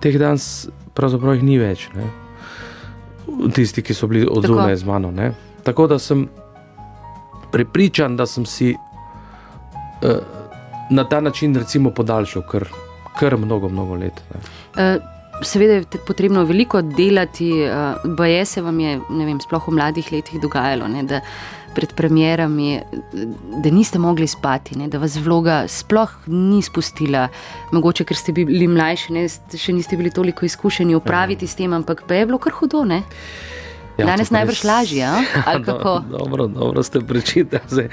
teh 0.00 0.18
danes 0.18 0.68
pravzaprav 0.94 1.34
jih 1.34 1.42
ni 1.42 1.58
več. 1.58 1.88
Ne? 1.94 2.10
Tisti, 3.54 3.82
ki 3.82 3.94
so 3.94 4.06
bili 4.06 4.26
od 4.26 4.42
Tako. 4.42 4.54
zunaj 4.54 4.76
z 4.76 4.84
mano. 4.84 5.10
Ne? 5.10 5.32
Tako 5.62 5.86
da 5.86 5.98
sem 5.98 6.28
prepričan, 7.52 8.16
da 8.16 8.26
sem 8.26 8.46
si 8.46 8.74
uh, 8.74 10.10
na 10.90 11.04
ta 11.04 11.20
način 11.20 11.54
recimo 11.56 11.90
podaljšal 11.90 12.42
kar, 12.50 12.68
kar 13.18 13.36
mnogo, 13.36 13.68
mnogo 13.68 13.94
let. 13.94 14.22
Ne. 14.34 14.40
Eh, 14.84 14.98
Seveda 15.42 15.72
je 15.72 15.84
potrebno 16.06 16.44
veliko 16.44 16.78
delati, 16.82 17.50
baje 18.04 18.44
se 18.44 18.62
vam 18.62 18.80
je, 18.80 19.00
ne 19.10 19.24
vem, 19.26 19.40
sploh 19.40 19.64
v 19.68 19.72
mladih 19.74 20.12
letih 20.12 20.40
dogajalo, 20.40 20.86
ne, 20.88 21.02
da 21.02 21.20
pred 21.74 21.90
premjerami, 21.94 22.80
da 23.58 23.70
niste 23.70 23.98
mogli 23.98 24.26
spati, 24.26 24.78
ne, 24.78 24.86
da 24.88 24.98
vas 24.98 25.16
vloga 25.16 25.64
sploh 25.68 26.12
ni 26.26 26.62
spustila. 26.62 27.26
Mogoče, 27.72 28.04
ker 28.04 28.16
ste 28.16 28.32
bili 28.32 28.68
mlajši, 28.70 29.12
ne, 29.12 29.24
še 29.58 29.74
niste 29.74 29.98
bili 29.98 30.14
toliko 30.14 30.46
izkušeni 30.46 30.94
upraviti 30.94 31.46
s 31.46 31.58
tem, 31.58 31.72
ampak 31.72 32.04
pa 32.06 32.14
je 32.14 32.26
bilo 32.26 32.38
kar 32.38 32.52
hudo. 32.52 32.84
Ne? 32.84 33.02
Ja, 33.98 34.06
Danes 34.06 34.30
najbrž 34.30 34.62
res- 34.62 34.64
lažje, 34.64 35.02
a? 35.02 35.18
ali 35.50 35.64
No, 35.66 35.98
dobro, 36.14 36.46
dobro 36.46 36.82
ste 36.82 37.00
prečitali. 37.00 37.88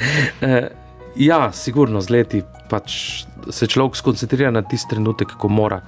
Eh, 1.16 1.26
ja, 1.26 1.52
sigurno 1.52 2.02
z 2.02 2.10
leti 2.10 2.44
pač 2.70 3.26
se 3.50 3.68
človek 3.68 3.96
skoncentrira 3.96 4.52
na 4.52 4.62
tisti 4.62 4.96
trenutek, 4.96 5.36
ko 5.38 5.50
mora 5.50 5.82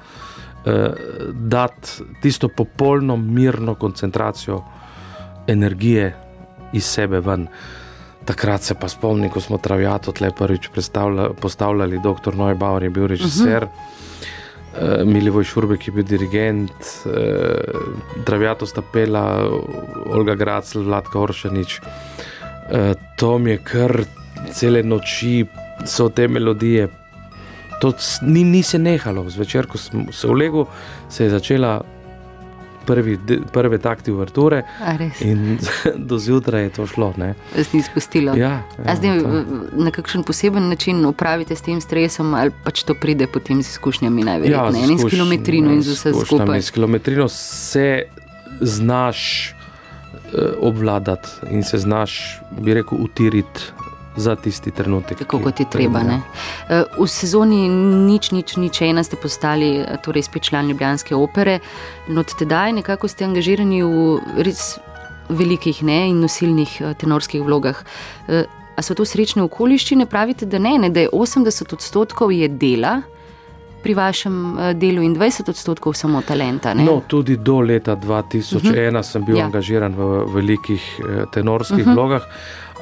eh, 0.65 0.89
dati 1.33 2.03
tisto 2.21 2.49
popolno 2.49 3.17
mirno 3.17 3.75
koncentracijo 3.75 4.63
energije 5.47 6.13
iz 6.73 6.85
sebe 6.85 7.19
ven. 7.19 7.47
Takrat 8.25 8.63
se 8.63 8.75
pa 8.79 8.87
spomnim, 8.87 9.29
ko 9.29 9.41
smo 9.43 9.57
Traviato 9.57 10.11
tle 10.11 10.31
prvič 10.31 10.69
postavljali, 11.41 11.99
dr. 11.99 12.35
Neubauer 12.35 12.83
je 12.83 12.89
bil 12.89 13.07
režiser. 13.07 13.63
Uh 13.63 13.69
-huh. 13.69 14.03
Uh, 14.73 15.05
Milivoj 15.05 15.43
Šurbek 15.43 15.87
je 15.87 15.91
bil 15.93 16.03
dirigent, 16.03 16.71
uh, 17.05 17.11
Traviato 18.25 18.65
sta 18.65 18.81
pela, 18.81 19.49
Olga 20.05 20.35
Gracel, 20.35 20.83
Vladka 20.83 21.19
Oršanič. 21.19 21.79
Uh, 21.79 22.93
to 23.17 23.37
mi 23.37 23.51
je 23.51 23.57
kar 23.57 24.05
cele 24.51 24.83
noči, 24.83 25.45
so 25.85 26.09
te 26.09 26.27
melodije. 26.27 26.87
To 27.81 27.93
ni, 28.21 28.43
ni 28.43 28.63
se 28.63 28.79
nehalo, 28.79 29.29
zvečer, 29.29 29.67
ko 29.67 29.77
sem 29.77 30.07
se 30.11 30.27
ulegel, 30.27 30.65
se 31.09 31.23
je 31.23 31.29
začela 31.29 31.81
prvi, 32.85 33.19
prve 33.51 33.77
takti 33.77 34.11
uverture 34.11 34.63
in 35.19 35.57
do 36.09 36.17
zjutraj 36.19 36.63
je 36.63 36.69
to 36.69 36.87
šlo. 36.87 37.13
Ne? 37.17 37.33
Vas 37.57 37.73
ni 37.73 37.81
spustilo. 37.81 38.35
Ja, 38.35 38.61
ja, 38.85 38.95
zdaj 38.95 39.19
to- 39.19 39.43
na 39.73 39.91
kakšen 39.91 40.23
poseben 40.23 40.69
način 40.69 41.05
upravite 41.05 41.55
s 41.55 41.61
tem 41.61 41.81
stresom, 41.81 42.33
ali 42.33 42.51
pač 42.63 42.83
to 42.83 42.95
pride 42.95 43.27
potem 43.27 43.63
z 43.63 43.69
izkušnjami 43.69 44.23
najverjetneje 44.23 44.91
in 44.91 44.99
s 44.99 45.09
kilometrino 45.09 45.71
in 45.71 45.81
z 45.81 45.87
ja, 45.87 45.93
vse 45.93 46.25
skupaj. 46.25 46.61
S 46.61 46.71
kilometrino 46.71 47.27
se 47.29 48.03
znaš 48.61 49.49
eh, 49.49 50.53
obvladati 50.59 51.29
in 51.51 51.63
se 51.63 51.77
znaš, 51.77 52.39
bi 52.59 52.73
rekel, 52.73 52.97
utiriti 53.01 53.71
za 54.15 54.35
tisti 54.35 54.71
trenutek. 54.71 55.17
Tako 55.17 55.39
kot 55.39 55.59
je 55.59 55.65
treba. 55.69 56.03
Ne? 56.03 56.21
Eh, 56.69 56.83
V 56.99 57.07
sezoni 57.07 57.69
nič, 57.69 58.31
nič, 58.31 58.57
nič 58.57 58.81
ena 58.81 59.03
ste 59.03 59.15
postali 59.15 59.81
eh, 59.81 59.97
torej 60.03 60.23
spet 60.23 60.43
član 60.43 60.69
Ljubljanske 60.69 61.15
opere 61.15 61.59
in 62.09 62.17
od 62.17 62.29
tedaj 62.39 62.73
nekako 62.73 63.07
ste 63.07 63.25
angažirani 63.25 63.83
v 63.83 64.19
res 64.37 64.79
velikih 65.29 65.83
ne, 65.83 66.09
in 66.09 66.21
nosilnih 66.21 66.81
eh, 66.81 66.93
tenorskih 66.93 67.41
vlogah. 67.41 67.83
A 68.73 68.81
so 68.81 68.95
to 68.97 69.05
srečne 69.05 69.43
okoliščine? 69.45 70.05
Pravite, 70.09 70.45
da 70.49 70.57
ne, 70.59 70.77
ne 70.77 70.89
da 70.89 71.05
je 71.05 71.09
80 71.13 71.73
odstotkov 71.73 72.31
je 72.33 72.47
dela 72.49 73.01
pri 73.83 73.93
vašem 73.93 74.57
delu 74.79 75.03
in 75.03 75.13
20 75.15 75.49
odstotkov 75.51 75.93
samo 75.93 76.21
talenta. 76.25 76.73
Ne? 76.73 76.85
No, 76.87 77.01
tudi 77.07 77.35
do 77.37 77.59
leta 77.59 77.95
2001 77.95 78.55
uh 78.55 78.61
-huh. 78.63 79.03
sem 79.03 79.25
bil 79.25 79.37
Ja. 79.37 79.45
angažiran 79.45 79.93
v 79.95 80.25
velikih 80.33 80.81
tenorskih 81.33 81.85
uh 81.85 81.85
-huh. 81.85 81.93
vlogah, 81.93 82.23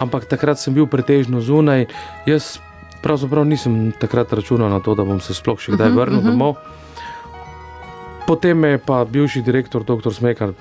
ampak 0.01 0.25
takrat 0.25 0.59
sem 0.59 0.73
bil 0.73 0.89
pretežno 0.89 1.41
zunaj. 1.45 1.85
Jaz 2.25 2.57
pravzaprav 3.01 3.45
nisem 3.45 3.91
takrat 4.01 4.33
računal 4.33 4.69
na 4.69 4.81
to, 4.81 4.95
da 4.97 5.05
bom 5.05 5.21
se 5.21 5.33
sploh 5.37 5.59
še 5.59 5.77
kdaj 5.77 5.89
uh 5.89 5.93
-huh, 5.93 5.99
vrnil 6.01 6.19
uh 6.19 6.25
-huh. 6.25 6.31
domov. 6.31 6.55
Potem 8.27 8.57
me 8.57 8.67
je 8.67 8.77
pa 8.77 9.05
bivši 9.05 9.41
direktor, 9.41 9.83
dr. 9.83 10.13
Smekar, 10.13 10.53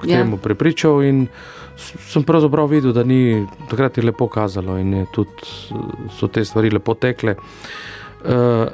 k 0.00 0.06
Ja. 0.06 0.18
temu 0.18 0.36
prepričal 0.36 1.02
in 1.02 1.28
sem 1.76 2.24
pravzaprav 2.24 2.66
videl, 2.68 2.92
da 2.92 3.04
ni 3.04 3.46
takrat 3.70 3.96
je 3.96 4.02
lepo 4.02 4.28
kazalo 4.28 4.78
in 4.78 4.94
je 4.94 5.06
tudi 5.12 5.32
so 6.18 6.28
te 6.28 6.44
stvari 6.44 6.70
lepo 6.70 6.94
tekle. 6.94 7.34
Uh, 8.24 8.66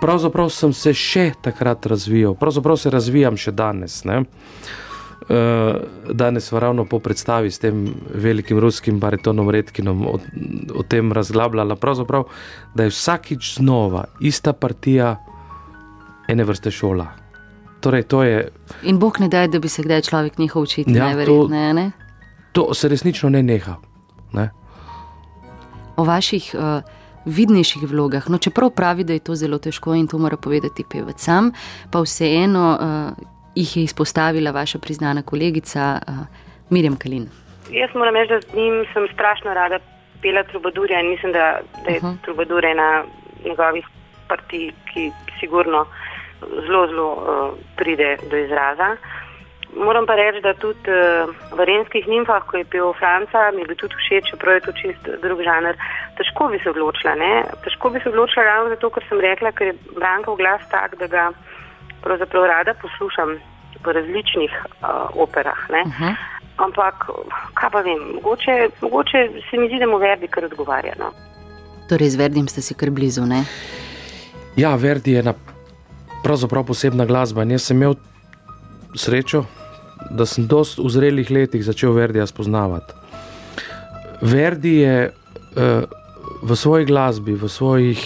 pravzaprav 0.00 0.50
sem 0.50 0.72
se 0.72 0.94
še 0.94 1.32
takrat 1.42 1.86
razvijal, 1.86 2.34
pravzaprav 2.34 2.76
se 2.76 2.90
razvijam 2.90 3.36
še 3.36 3.52
danes. 3.52 4.04
Ne? 4.04 4.24
Uh, 5.28 5.34
danes 6.12 6.44
smo 6.44 6.60
ravno 6.60 6.84
po 6.84 6.98
predstavi 6.98 7.50
s 7.50 7.58
tem 7.58 7.94
velikim 8.14 8.58
ruskim 8.58 9.00
baritonom 9.00 9.50
Redkinom 9.50 10.06
o, 10.06 10.18
o 10.74 10.82
tem 10.82 11.12
razglabljala, 11.12 11.76
da 12.74 12.82
je 12.82 12.88
vsakič 12.88 13.54
znova 13.56 14.04
ista 14.20 14.52
partija 14.52 15.16
ene 16.28 16.44
vrste 16.44 16.70
šola. 16.70 17.06
Torej, 17.80 18.02
to, 18.02 18.22
je, 18.22 18.48
In 18.82 18.98
Bog 18.98 19.20
ne 19.20 19.28
da, 19.28 19.46
da 19.46 19.58
bi 19.58 19.68
se 19.68 19.82
kdaj 19.82 20.02
človek 20.02 20.38
nehal 20.38 20.62
učiti, 20.62 20.90
Ja, 20.90 20.94
to- 20.94 21.04
najverjetneje. 21.04 21.74
Ne? 21.74 21.90
to 22.52 22.74
se 22.74 22.88
resnično 22.88 23.28
ne 23.30 23.42
neha. 23.42 23.76
Ne? 24.32 24.50
o 25.96 26.04
vaših 26.04 26.54
uh, 26.58 26.82
vidnejših 27.24 27.82
vlogah. 27.90 28.28
No, 28.30 28.38
čeprav 28.38 28.70
pravi, 28.70 29.04
da 29.04 29.12
je 29.12 29.18
to 29.18 29.34
zelo 29.34 29.58
težko 29.58 29.94
in 29.94 30.06
to 30.06 30.18
mora 30.18 30.36
povedati 30.36 30.84
pevec 30.90 31.20
sam, 31.20 31.52
pa 31.90 32.00
vseeno 32.02 32.64
uh, 32.80 33.33
jih 33.54 33.76
je 33.76 33.82
izpostavila 33.82 34.50
vaša 34.50 34.78
priznana 34.78 35.22
kolegica 35.22 35.98
uh, 36.08 36.14
Mirjam 36.70 36.96
Kalin. 36.96 37.28
Jaz 37.70 37.90
moram 37.94 38.14
reči, 38.14 38.32
da 38.32 38.40
z 38.40 38.54
njim 38.54 38.84
sem 38.92 39.06
strašno 39.14 39.54
rada 39.54 39.78
pela 40.22 40.42
Trubadurja 40.42 41.00
in 41.00 41.08
mislim, 41.10 41.32
da, 41.32 41.60
da 41.84 41.90
je 41.90 41.98
uh. 41.98 42.04
-huh. 42.04 42.16
Trubadur 42.24 42.64
ena 42.64 43.04
njegovih 43.44 43.86
partij, 44.28 44.70
ki 44.92 45.12
sigurno 45.40 45.86
zelo, 46.66 46.86
zelo 46.86 47.12
uh, 47.12 47.54
pride 47.76 48.16
do 48.30 48.36
izraza. 48.36 48.96
Moram 49.76 50.06
pa 50.06 50.14
reči, 50.14 50.40
da 50.40 50.54
tudi 50.54 50.90
uh, 50.90 51.34
v 51.58 51.64
Renskih 51.64 52.06
nimfah, 52.08 52.42
ko 52.46 52.56
je 52.56 52.64
pil 52.64 52.92
Franca, 52.92 53.50
mi 53.54 53.60
je 53.62 53.66
bil 53.66 53.76
tudi 53.76 53.94
všeč, 53.94 54.30
čeprav 54.30 54.54
je 54.54 54.60
to 54.60 54.72
čist 54.72 55.02
drug 55.22 55.42
žanr. 55.42 55.74
Težko 56.16 56.48
bi 56.48 56.58
se 56.62 56.70
odločila, 56.70 57.14
ne? 57.14 57.44
Težko 57.64 57.90
bi 57.90 58.00
se 58.00 58.08
odločila 58.08 58.44
ravno 58.44 58.70
zato, 58.74 58.90
ker 58.90 59.02
sem 59.08 59.20
rekla, 59.20 59.52
ker 59.52 59.66
je 59.66 59.74
Brankov 59.98 60.36
glas 60.36 60.62
tak, 60.70 60.94
da 60.98 61.06
ga 61.06 61.24
pravzaprav 62.04 62.44
rada 62.54 62.74
poslušam. 62.84 63.40
v 63.84 63.92
različnih 63.92 64.52
uh, 64.64 65.22
operah. 65.22 65.58
Uh 65.68 65.76
-huh. 65.76 66.14
Ampak, 66.56 66.94
kaj 67.54 67.70
pa 67.70 67.80
vem, 67.80 67.98
mogoče, 68.14 68.68
mogoče 68.80 69.28
se 69.50 69.56
mi 69.58 69.68
zdi, 69.68 69.78
da 69.78 69.86
mu 69.86 69.98
verdi 69.98 70.28
kar 70.28 70.44
odgovarja. 70.44 70.94
No? 70.98 71.10
Torej, 71.88 72.08
z 72.08 72.16
verdim 72.16 72.48
ste 72.48 72.62
si 72.62 72.74
kar 72.74 72.90
blizu. 72.90 73.26
Ne? 73.26 73.44
Ja, 74.56 74.74
verdi 74.74 75.12
je 75.12 75.18
ena 75.18 75.34
pravzaprav 76.24 76.64
posebna 76.64 77.04
glasba. 77.04 77.42
In 77.42 77.50
jaz 77.50 77.62
sem 77.62 77.76
imel 77.76 77.94
srečo, 78.94 79.44
da 80.10 80.26
sem 80.26 80.46
dost 80.46 80.78
v 80.78 80.88
zrelih 80.88 81.30
letih 81.30 81.64
začel 81.64 81.92
verdija 81.92 82.26
spoznavati. 82.26 82.92
Verdi 84.20 84.74
je 84.76 85.10
uh, 85.10 85.84
v 86.42 86.56
svoji 86.56 86.84
glasbi, 86.84 87.34
v 87.34 87.48
svojih 87.48 88.00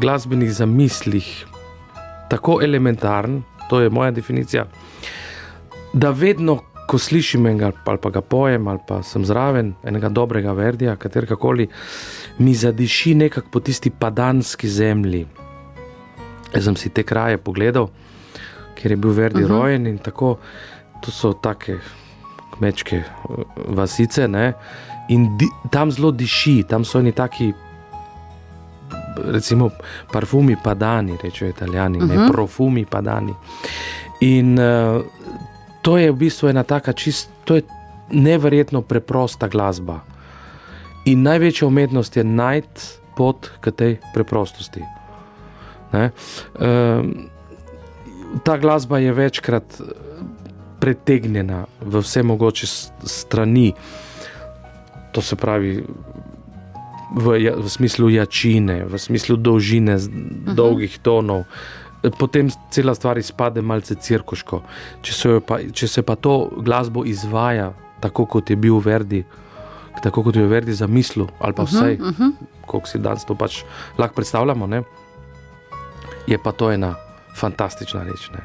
glasbenih 0.00 0.52
zamislih 0.52 1.46
tako 2.28 2.60
elementaren, 2.62 3.42
to 3.68 3.80
je 3.80 3.90
moja 3.90 4.10
definicija, 4.10 4.66
da 5.92 6.10
vedno, 6.10 6.60
ko 6.86 6.98
slišim 6.98 7.46
enega 7.46 7.70
ali 7.84 7.98
pa 7.98 8.10
ga 8.10 8.20
pojem 8.20 8.68
ali 8.68 8.78
pa 8.86 9.02
sem 9.02 9.24
zraven 9.24 9.72
enega 9.84 10.08
dobrega 10.08 10.52
verdija, 10.52 10.96
katerkoli, 10.96 11.68
mi 12.38 12.54
zadiši 12.54 13.14
nekako 13.14 13.48
po 13.50 13.60
tisti 13.60 13.90
padanski 13.90 14.68
zemlji. 14.68 15.26
Jaz 16.54 16.64
sem 16.64 16.76
si 16.76 16.88
te 16.88 17.02
kraje 17.02 17.38
pogledal, 17.38 17.88
ker 18.74 18.92
je 18.92 18.96
bil 18.96 19.10
verdi 19.10 19.42
uh 19.42 19.48
mhm. 19.48 19.52
-huh. 19.54 19.62
rojen 19.62 19.86
in 19.86 19.98
tako, 19.98 20.36
to 21.02 21.10
so 21.10 21.32
take 21.32 21.78
kmečke 22.58 22.96
eh, 22.96 23.06
vasice. 23.68 24.28
Ne? 24.28 24.52
In 25.08 25.36
di, 25.38 25.48
tam 25.70 25.90
zelo 25.90 26.10
diši, 26.10 26.62
tam 26.68 26.84
so 26.84 26.98
oni 26.98 27.12
taki 27.12 27.52
recimo 29.16 29.70
parfumi 30.12 30.56
padani, 30.64 31.16
rečejo 31.22 31.48
italijani, 31.48 31.98
uh 31.98 32.04
-huh. 32.04 32.08
ne 32.08 32.18
mhm. 32.18 32.32
profumi 32.32 32.84
padani. 32.84 33.34
In 34.20 34.58
uh, 34.58 35.02
to 35.82 35.98
je 35.98 36.12
v 36.12 36.16
bistvu 36.16 36.48
ena 36.48 36.62
taka 36.62 36.92
čist, 36.92 37.30
to 37.44 37.56
je 37.56 37.62
neverjetno 38.10 38.82
preprosta 38.82 39.48
glasba. 39.48 40.00
In 41.04 41.22
največja 41.22 41.68
umetnost 41.68 42.16
je 42.16 42.24
najti 42.24 42.80
pot 43.16 43.50
k 43.60 43.70
tej 43.70 43.98
preprostosti. 44.14 44.82
Uh, 45.92 46.10
ta 48.42 48.56
glasba 48.56 48.98
je 48.98 49.12
večkrat 49.12 49.80
pretegnjena 50.80 51.66
v 51.80 52.00
vse 52.00 52.22
mogoče 52.22 52.66
strani. 53.04 53.72
To 55.12 55.22
se 55.22 55.36
pravi, 55.36 55.84
v, 57.14 57.38
ja, 57.42 57.54
v 57.56 57.68
smislu 57.70 58.08
jačine, 58.08 58.84
v 58.84 58.98
smislu 58.98 59.36
dolžine, 59.36 59.94
uh 59.94 60.02
mhm. 60.02 60.50
-huh. 60.50 60.54
dolgih 60.54 60.98
tonov. 60.98 61.44
Potem 62.18 62.50
cela 62.70 62.94
stvar 62.94 63.18
izpade 63.18 63.62
malce 63.62 63.94
cirkuško. 63.94 64.62
Če 65.02 65.12
se, 65.12 65.40
pa, 65.46 65.58
če 65.72 65.88
se 65.88 66.02
pa 66.02 66.16
to 66.16 66.50
glasbo 66.56 67.04
izvaja 67.04 67.72
tako, 68.00 68.26
kot 68.26 68.50
je 68.50 68.56
bil 68.56 68.78
Verdi, 68.78 69.24
tako 70.02 70.22
kot 70.22 70.36
je 70.36 70.46
Verdi 70.46 70.72
za 70.72 70.86
mislu, 70.86 71.28
ali 71.38 71.52
pa 71.52 71.62
vse, 71.62 71.78
uh 71.78 71.84
-huh, 71.84 72.08
uh 72.08 72.18
-huh. 72.18 72.32
kako 72.60 72.86
si 72.86 72.98
danes 72.98 73.24
to 73.24 73.34
pač 73.34 73.64
lahko 73.98 74.14
predstavljamo, 74.14 74.66
ne? 74.66 74.82
je 76.26 76.38
pa 76.38 76.52
to 76.52 76.72
ena 76.72 76.94
fantastična 77.36 78.02
reč. 78.02 78.30
Ne? 78.32 78.40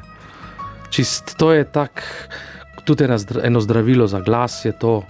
Čist 0.90 1.36
to 1.38 1.52
je 1.52 1.64
tako, 1.64 2.02
tudi 2.84 3.06
eno 3.42 3.60
zdravilo 3.60 4.06
za 4.06 4.20
glas 4.20 4.64
je 4.64 4.72
to. 4.72 5.02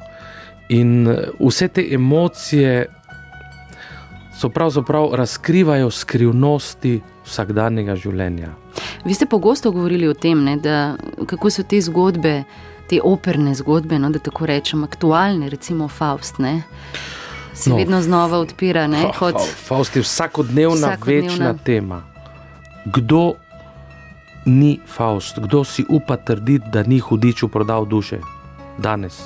In 0.69 1.09
vse 1.41 1.69
te 1.69 1.83
emocije 1.95 2.87
so 4.41 4.49
pravzaprav 4.49 5.11
razkrivajo 5.15 5.91
skrivnosti 5.91 7.01
vsakdanjega 7.27 7.97
življenja. 7.97 8.55
Vi 9.05 9.15
ste 9.15 9.27
pogosto 9.27 9.73
govorili 9.73 10.09
o 10.09 10.15
tem, 10.15 10.41
ne, 10.45 10.57
da, 10.57 10.95
kako 11.29 11.51
so 11.53 11.63
te 11.63 11.81
zgodbe, 11.85 12.45
te 12.89 13.03
operne 13.05 13.53
zgodbe, 13.55 13.99
no, 14.01 14.09
da 14.11 14.19
tako 14.19 14.49
rečem, 14.49 14.85
aktualne, 14.87 15.51
recimo 15.53 15.89
Faust. 15.89 16.41
Ne, 16.41 16.63
se 17.53 17.71
no, 17.71 17.77
vedno 17.77 18.01
znova 18.03 18.41
odpira. 18.41 18.87
Ne, 18.89 19.03
fa, 19.11 19.19
kot, 19.19 19.45
Faust 19.67 20.01
je 20.01 20.07
vsakodnevna, 20.07 20.95
vsakodnevna 20.95 21.29
večna 21.29 21.53
tema. 21.65 22.01
Kdo 22.89 23.35
ni 24.49 24.79
Faust, 24.89 25.37
kdo 25.39 25.65
si 25.69 25.85
upa 25.85 26.17
trditi, 26.17 26.73
da 26.73 26.83
ni 26.83 26.99
hudiču 26.99 27.49
prodal 27.53 27.85
duše 27.85 28.23
danes? 28.79 29.21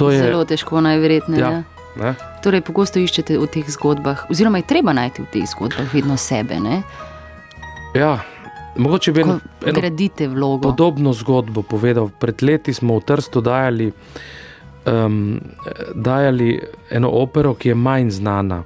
To 0.00 0.10
je 0.10 0.22
zelo 0.24 0.44
težko, 0.48 0.80
najverjetneje. 0.80 1.40
Ja, 1.40 1.62
Ne? 1.94 2.14
Torej, 2.42 2.64
pogosto 2.66 2.98
iščete 2.98 3.36
v 3.38 3.46
teh 3.46 3.66
zgodbah, 3.70 4.26
oziroma 4.30 4.58
je 4.60 4.70
treba 4.74 4.94
najti 4.96 5.22
v 5.22 5.28
teh 5.30 5.46
zgodbah 5.46 5.86
vedno 5.94 6.18
sebe. 6.18 6.58
Ne? 6.58 6.82
Ja, 7.94 8.18
mogoče 8.76 9.14
bi 9.14 9.22
eno, 9.22 9.38
eno 9.62 10.50
podobno 10.58 11.14
zgodbo 11.14 11.62
povedal. 11.62 12.10
Pred 12.10 12.42
leti 12.42 12.74
smo 12.74 12.98
v 12.98 13.06
Trstu 13.06 13.40
dajali, 13.40 13.92
um, 14.90 15.38
dajali 15.94 16.58
eno 16.90 17.14
opero, 17.14 17.54
ki 17.54 17.70
je 17.70 17.78
manj 17.78 18.10
znana. 18.18 18.64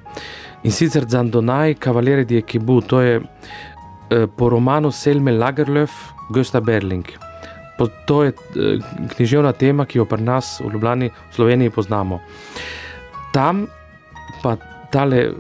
In 0.65 0.73
sicer 0.73 1.05
Zandonaj, 1.07 1.77
Kavaleri 1.79 2.25
di 2.25 2.41
Ekibu, 2.41 2.81
to 2.81 3.05
je 3.05 3.21
uh, 3.21 4.27
po 4.37 4.49
romanu 4.49 4.91
Selme 4.91 5.37
Lagerlöf, 5.37 5.93
Gösta 6.33 6.65
Berling. 6.65 7.05
To 7.79 8.25
je 8.25 8.33
uh, 8.33 8.81
književna 9.13 9.53
tema, 9.53 9.85
ki 9.85 10.01
jo 10.01 10.09
pri 10.09 10.25
nas 10.25 10.57
v 10.65 10.73
Ljubljani, 10.73 11.13
v 11.13 11.35
Sloveniji 11.37 11.71
poznamo 11.71 12.25
tam 13.39 13.67
pa 14.43 14.57
tale 14.91 15.21
eh, 15.31 15.33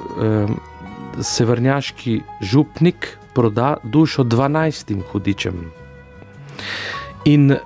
severnjaški 1.18 2.20
župnik 2.40 3.16
proda 3.34 3.76
dušo 3.82 4.22
12 4.24 5.02
hudičem. 5.10 5.64
In 7.24 7.56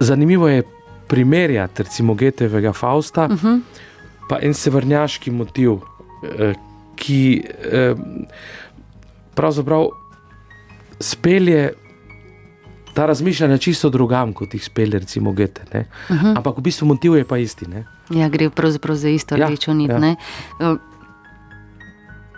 zanimivo 0.00 0.48
je 0.48 0.62
primerjati, 1.08 1.82
recimo, 1.82 2.14
Getevega 2.14 2.72
Fausta, 2.72 3.24
uh 3.24 3.30
mhm. 3.30 3.46
-huh. 3.46 3.60
pa 4.28 4.38
en 4.42 4.54
severnjaški 4.54 5.30
motiv, 5.30 5.80
eh, 6.22 6.54
ki 6.96 7.44
eh, 7.72 7.94
pravzaprav 9.34 9.88
spelje 11.00 11.72
ta 12.98 13.06
razmišljanja 13.06 13.58
čisto 13.58 13.90
drugam, 13.90 14.32
kot 14.32 14.54
jih 14.54 14.64
spelje, 14.64 14.98
recimo, 14.98 15.32
Gete. 15.32 15.62
Uh 16.08 16.16
mhm. 16.16 16.26
-huh. 16.26 16.36
Ampak 16.36 16.58
v 16.58 16.60
bistvu 16.60 16.86
motiv 16.86 17.14
je 17.16 17.24
pa 17.24 17.38
isti. 17.38 17.66
Ne? 17.66 17.84
Ja, 18.10 18.28
gre 18.28 18.50
pravzaprav 18.50 18.96
za 18.96 19.08
isto 19.08 19.36
ja, 19.36 19.46
rdečo 19.46 19.74
nit. 19.74 19.90
Ja. 19.90 20.76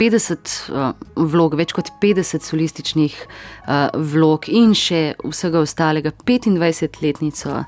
50 0.01 0.73
uh, 0.73 0.93
vlog, 1.17 1.55
več 1.55 1.73
kot 1.73 1.89
50 2.03 2.43
solističnih 2.43 3.27
uh, 3.69 4.01
vlog 4.13 4.49
in 4.49 4.75
še 4.75 5.15
vsega 5.25 5.61
ostalega, 5.61 6.11
25-letnico 6.27 7.65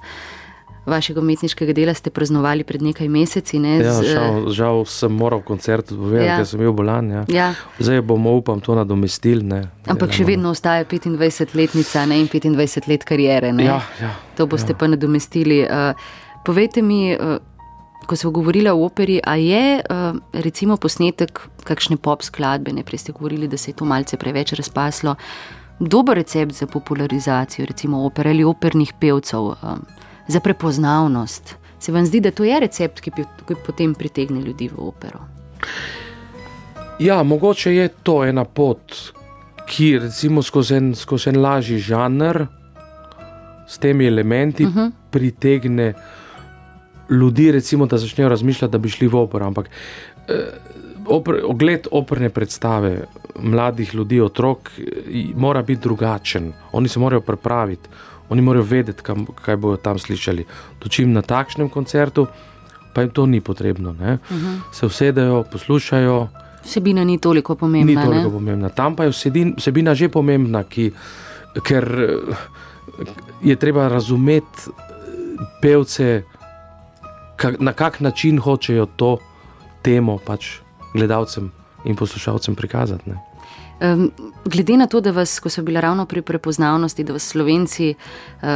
vašega 0.86 1.20
umetniškega 1.20 1.72
dela 1.72 1.94
ste 1.94 2.10
praznovali 2.10 2.64
pred 2.64 2.82
nekaj 2.82 3.08
meseci. 3.08 3.58
Ne, 3.62 3.76
ja, 3.78 3.92
z, 3.94 4.14
žal, 4.14 4.48
žal 4.50 4.82
sem 4.88 5.12
moral 5.14 5.42
koncert 5.46 5.92
povedati, 5.94 6.26
ja. 6.26 6.40
ker 6.40 6.48
sem 6.48 6.62
bil 6.62 6.74
bolan. 6.74 7.10
Ja. 7.10 7.22
Ja. 7.28 7.48
Zdaj 7.78 8.02
bomo, 8.06 8.34
upam, 8.40 8.60
to 8.60 8.74
nadomestili. 8.78 9.46
Ampak 9.86 10.14
še 10.16 10.26
vedno 10.26 10.50
ostaja 10.56 10.86
25-letnica 10.88 12.04
ne, 12.10 12.18
in 12.24 12.28
25 12.32 12.90
let 12.90 13.06
karijere. 13.06 13.54
Ja, 13.62 13.78
ja, 14.00 14.12
to 14.38 14.48
boste 14.50 14.74
ja. 14.74 14.78
pa 14.78 14.90
nadomestili. 14.90 15.62
Uh, 15.62 15.94
povejte 16.46 16.82
mi, 16.82 17.14
uh, 17.14 17.38
ko 18.06 18.18
smo 18.18 18.34
govorili 18.34 18.70
o 18.70 18.82
operi, 18.82 19.20
a 19.22 19.38
je 19.38 19.78
uh, 19.78 20.18
recimo 20.34 20.76
posnetek 20.76 21.46
kakšne 21.62 21.96
pop 22.02 22.26
skladbe, 22.26 22.74
ne 22.74 22.82
prej 22.82 23.06
ste 23.06 23.14
govorili, 23.14 23.46
da 23.48 23.56
se 23.56 23.70
je 23.70 23.78
to 23.78 23.86
malce 23.86 24.18
preveč 24.18 24.56
razpaslo. 24.58 25.14
Dober 25.82 26.18
recept 26.18 26.54
za 26.54 26.66
popularizacijo, 26.66 27.66
recimo 27.66 28.04
opere 28.06 28.30
ali 28.30 28.44
opernih 28.44 28.92
pevcev. 29.00 29.54
Um, 29.62 29.86
za 30.32 30.40
prepoznavnost. 30.40 31.56
Se 31.78 31.92
vam 31.92 32.06
zdi, 32.06 32.20
da 32.20 32.30
to 32.30 32.44
je 32.44 32.60
recept, 32.60 33.00
ki, 33.00 33.10
ki 33.48 33.58
potem 33.66 33.94
pritegne 33.94 34.40
ljudi 34.40 34.70
v 34.70 34.86
opero? 34.88 35.20
Ja, 37.02 37.22
mogoče 37.22 37.74
je 37.74 37.88
to 38.02 38.22
ena 38.24 38.44
pot, 38.44 38.94
ki 39.66 39.98
recimo 39.98 40.42
skozi 40.42 40.76
en, 40.78 40.92
skozi 40.94 41.32
en 41.32 41.40
lažji 41.42 41.78
žanr, 41.82 42.46
s 43.68 43.78
temi 43.78 44.06
elementi, 44.06 44.64
uh 44.64 44.70
mhm. 44.70 44.78
-huh. 44.78 44.90
pritegne 45.10 45.94
ljudi, 47.10 47.52
recimo, 47.52 47.86
da 47.86 47.98
začnejo 47.98 48.28
razmišljati, 48.28 48.72
da 48.72 48.78
bi 48.78 48.88
šli 48.88 49.08
v 49.08 49.16
opero. 49.16 49.46
Ampak 49.46 49.70
eh, 50.28 50.34
oper, 51.06 51.40
ogled 51.44 51.86
operne 51.90 52.28
predstave 52.28 53.04
mladih 53.40 53.94
ljudi, 53.94 54.20
otrok, 54.20 54.70
mora 55.34 55.62
biti 55.62 55.82
drugačen. 55.82 56.52
Oni 56.72 56.88
se 56.88 57.00
morajo 57.00 57.20
pripraviti. 57.20 57.88
Oni 58.32 58.42
morajo 58.42 58.64
vedeti, 58.64 59.02
kam, 59.04 59.26
kaj 59.44 59.56
bodo 59.60 59.76
tam 59.76 59.98
slišali. 60.00 60.46
Točim 60.80 61.12
na 61.12 61.20
takšnem 61.22 61.68
koncertu, 61.68 62.26
pa 62.94 63.04
jim 63.04 63.10
to 63.12 63.26
ni 63.26 63.40
potrebno. 63.40 63.90
Uh 63.90 63.96
mhm. 63.96 64.18
-huh. 64.30 64.60
Se 64.72 64.86
usedejo, 64.86 65.44
poslušajo. 65.52 66.28
Vsebina 66.64 67.04
ni 67.04 67.18
toliko 67.18 67.54
pomembna. 67.54 68.00
Ni 68.00 68.06
toliko 68.06 68.30
pomembna. 68.30 68.68
Tam 68.68 68.96
pa 68.96 69.04
je 69.04 69.10
vsedin, 69.10 69.54
vsebina 69.56 69.94
že 69.94 70.08
pomembna, 70.08 70.64
ki, 70.64 70.92
ker 71.62 72.08
je 73.42 73.56
treba 73.56 73.88
razumeti 73.88 74.70
pevce, 75.62 76.22
kak, 77.36 77.60
na 77.60 77.72
kak 77.72 78.00
način 78.00 78.38
hočejo 78.38 78.86
to 78.86 79.18
temo 79.82 80.18
pač 80.18 80.46
gledalcem 80.94 81.50
in 81.84 81.96
poslušalcem 81.96 82.54
prikazati. 82.54 83.10
Ne. 83.10 83.31
Um, 83.82 84.10
glede 84.44 84.76
na 84.76 84.86
to, 84.86 85.00
da 85.00 85.10
vas, 85.10 85.40
ko 85.40 85.50
so 85.50 85.62
bile 85.62 85.80
ravno 85.80 86.06
pri 86.06 86.22
prepoznavnosti, 86.22 87.04
da 87.04 87.12
vas 87.12 87.24
slovenci 87.26 87.94
uh, 87.94 88.48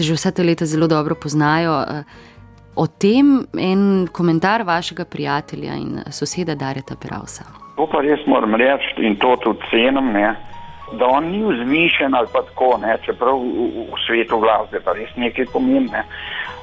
že 0.00 0.14
vse 0.16 0.30
te 0.32 0.42
leta 0.42 0.66
zelo 0.66 0.86
dobro 0.86 1.14
poznajo, 1.14 1.72
uh, 1.78 2.04
o 2.74 2.86
tem 2.86 3.46
en 3.58 4.08
komentar 4.12 4.62
vašega 4.62 5.04
prijatelja 5.04 5.74
in 5.74 6.00
soseda 6.10 6.54
Dareta 6.54 6.96
Peravsa. 7.02 7.44
To 7.76 7.86
pa 7.86 8.00
res 8.00 8.26
moram 8.26 8.54
reči 8.54 9.06
in 9.06 9.14
to 9.16 9.36
tudi 9.42 9.62
cenim, 9.70 10.10
ne, 10.12 10.34
da 10.98 11.06
on 11.06 11.28
ni 11.30 11.44
vzvišen 11.44 12.14
ali 12.14 12.26
pa 12.32 12.42
tako, 12.42 12.78
ne, 12.82 12.96
čeprav 13.04 13.38
v, 13.38 13.68
v 13.92 14.00
svetu 14.06 14.40
glasbe 14.42 14.80
pa 14.80 14.96
res 14.98 15.12
nekaj 15.16 15.52
pomembne. 15.52 16.02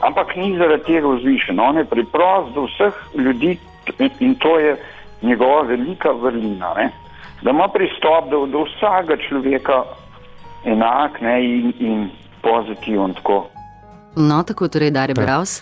Ampak 0.03 0.36
ni 0.36 0.57
zaradi 0.57 0.84
tega 0.89 1.07
vzvišen, 1.07 1.59
on 1.59 1.80
je 1.80 1.86
priprost 1.86 2.51
do 2.57 2.68
vseh 2.68 2.99
ljudi 3.16 3.55
in 4.20 4.36
to 4.36 4.59
je 4.59 4.76
njegova 5.22 5.62
velika 5.62 6.12
vrlina. 6.12 6.74
Ne 6.76 6.89
da 7.42 7.50
ima 7.50 7.68
pristop 7.74 8.30
do, 8.32 8.46
do 8.46 8.64
vsakega 8.64 9.18
človeka 9.30 9.84
enak 10.66 11.22
ne, 11.22 11.36
in, 11.46 11.74
in 11.80 12.10
pozitiven. 12.42 13.14
Tako. 13.14 13.50
No, 14.16 14.44
tako 14.44 14.68
torej, 14.68 14.92
da 14.92 15.04
je 15.04 15.14
Braus, 15.14 15.62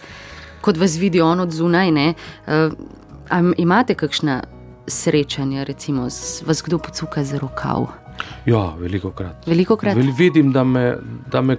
kot 0.61 0.77
vas 0.77 0.97
vidi 0.97 1.21
on 1.21 1.39
od 1.39 1.51
zunaj. 1.51 1.91
Ne, 1.91 2.13
uh, 2.47 3.53
imate 3.57 3.95
kakšna 3.95 4.41
srečanja, 4.87 5.63
recimo, 5.63 6.09
z, 6.09 6.43
vas 6.47 6.63
kdo 6.65 6.79
pocuka 6.79 7.23
za 7.23 7.39
rokav? 7.39 7.87
Ja, 8.45 8.73
veliko 8.77 9.11
krat. 9.11 9.47
Veliko 9.47 9.77
krat. 9.77 9.95
Vel, 9.95 10.11
vidim, 10.17 10.51
da 10.51 10.63
me, 10.63 10.95
da 11.31 11.41
me, 11.41 11.57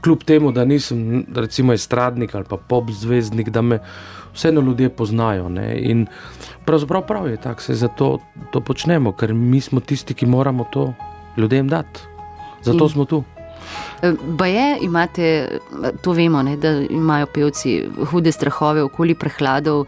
kljub 0.00 0.24
temu, 0.24 0.52
da 0.52 0.64
nisem 0.64 1.26
recimo 1.36 1.72
estradnik 1.72 2.34
ali 2.34 2.44
pa 2.48 2.56
pop 2.56 2.90
zvezdnik, 2.90 3.48
da 3.48 3.62
me 3.62 3.78
vseeno 4.34 4.60
ljudje 4.60 4.88
poznajo. 4.88 5.48
Ne? 5.48 5.78
In 5.78 6.06
pravzaprav 6.64 7.06
prav 7.06 7.28
je 7.30 7.36
tako, 7.36 7.62
se 7.62 7.74
zato 7.74 8.18
to 8.52 8.60
počnemo, 8.60 9.12
ker 9.12 9.34
mi 9.34 9.60
smo 9.60 9.80
tisti, 9.80 10.14
ki 10.14 10.26
moramo 10.26 10.66
to 10.72 10.92
ljudem 11.36 11.68
dati. 11.68 12.00
Zato 12.62 12.84
in. 12.84 12.90
smo 12.90 13.04
tu. 13.04 13.24
Pa 14.38 14.46
je, 14.46 14.78
imate, 14.82 15.48
to 16.02 16.12
vemo, 16.12 16.42
ne, 16.42 16.56
da 16.56 16.70
imajo 16.80 17.26
pevci 17.26 17.88
hude 18.10 18.32
strahove 18.32 18.82
okoli 18.82 19.14
prehladov 19.14 19.84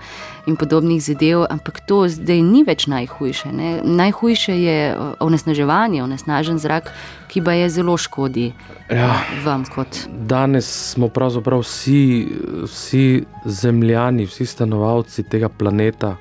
in 0.46 0.56
podobnih 0.56 1.02
zadev, 1.02 1.46
ampak 1.50 1.80
to 1.86 2.08
zdaj 2.08 2.42
ni 2.42 2.64
več 2.66 2.86
najhujše. 2.90 3.52
Ne. 3.52 3.70
Najhujše 3.84 4.56
je 4.58 4.78
onesnaževanje, 5.20 6.02
onesnažen 6.02 6.58
zrak, 6.58 6.90
ki 7.30 7.42
pa 7.44 7.54
je 7.56 7.70
zelo 7.70 7.96
škodi 7.96 8.50
ja, 8.90 9.22
vam. 9.44 9.64
Kot. 9.64 10.06
Danes 10.10 10.66
smo 10.92 11.08
pravzaprav 11.08 11.62
vsi, 11.62 12.28
vsi 12.66 13.24
zemljani, 13.44 14.26
vsi 14.26 14.46
stanovalci 14.46 15.22
tega 15.22 15.48
planeta. 15.48 16.16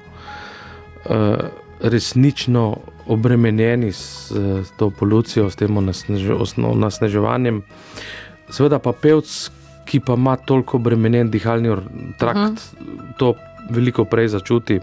Uh, 1.01 1.49
resnično 1.81 2.77
obremenjeni 3.07 3.91
s, 3.91 4.31
s 4.31 4.71
to 4.77 4.89
polucijo, 4.89 5.49
s 5.49 5.57
tem 5.57 5.77
nasneževanjem. 6.75 7.63
Seveda 8.51 8.79
pa 8.79 8.93
pevc, 8.93 9.49
ki 9.89 9.99
pa 10.05 10.13
ima 10.13 10.35
toliko 10.37 10.77
obremenjen 10.77 11.31
dihalni 11.31 11.73
trakt, 12.19 12.37
uh 12.37 12.45
mhm. 12.45 12.55
-huh. 12.55 13.17
to 13.17 13.35
veliko 13.71 14.05
prej 14.05 14.27
začuti. 14.27 14.79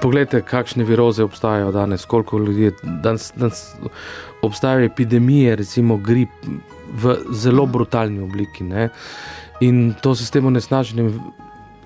Poglejte, 0.00 0.40
kakšne 0.42 0.84
viroze 0.84 1.24
obstajajo 1.24 1.72
danes, 1.72 2.04
koliko 2.04 2.38
ljudi 2.38 2.62
je 2.62 2.72
danes. 2.82 3.32
danes 3.36 3.74
obstajajo 4.44 4.84
epidemije, 4.84 5.56
recimo 5.56 5.96
grip 5.96 6.28
v 6.94 7.16
zelo 7.32 7.66
brutalni 7.66 8.20
obliki. 8.20 8.64
Ne? 8.64 8.88
In 9.60 9.94
to 10.02 10.14
se 10.14 10.26
s 10.26 10.30
tem 10.30 10.46
onesnaženjem 10.46 11.20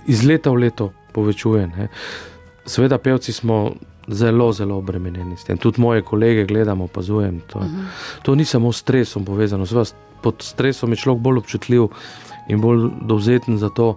iz 0.07 0.25
leta 0.25 0.51
v 0.51 0.65
leto 0.67 0.93
povečuje. 1.13 1.67
Ne? 1.67 1.89
Sveda, 2.67 2.99
pevci 2.99 3.33
smo 3.33 3.75
zelo, 4.09 4.53
zelo 4.53 4.79
obremenjeni 4.79 5.37
s 5.37 5.45
tem. 5.45 5.59
Tudi 5.59 5.81
moje 5.81 6.03
kolege 6.03 6.45
gledamo, 6.45 6.85
opazujem. 6.85 7.41
To, 7.47 7.59
uh 7.59 7.65
mhm. 7.65 7.75
-huh. 7.75 8.23
to 8.23 8.35
ni 8.35 8.45
samo 8.45 8.73
s 8.73 8.79
stresom 8.79 9.25
povezano, 9.25 9.67
Sveda, 9.67 9.85
pod 10.23 10.43
stresom 10.43 10.91
je 10.91 10.97
človek 10.97 11.23
bolj 11.23 11.39
občutljiv 11.39 11.89
in 12.49 12.61
bolj 12.61 12.91
dovzeten 13.01 13.59
za 13.59 13.69
to. 13.69 13.97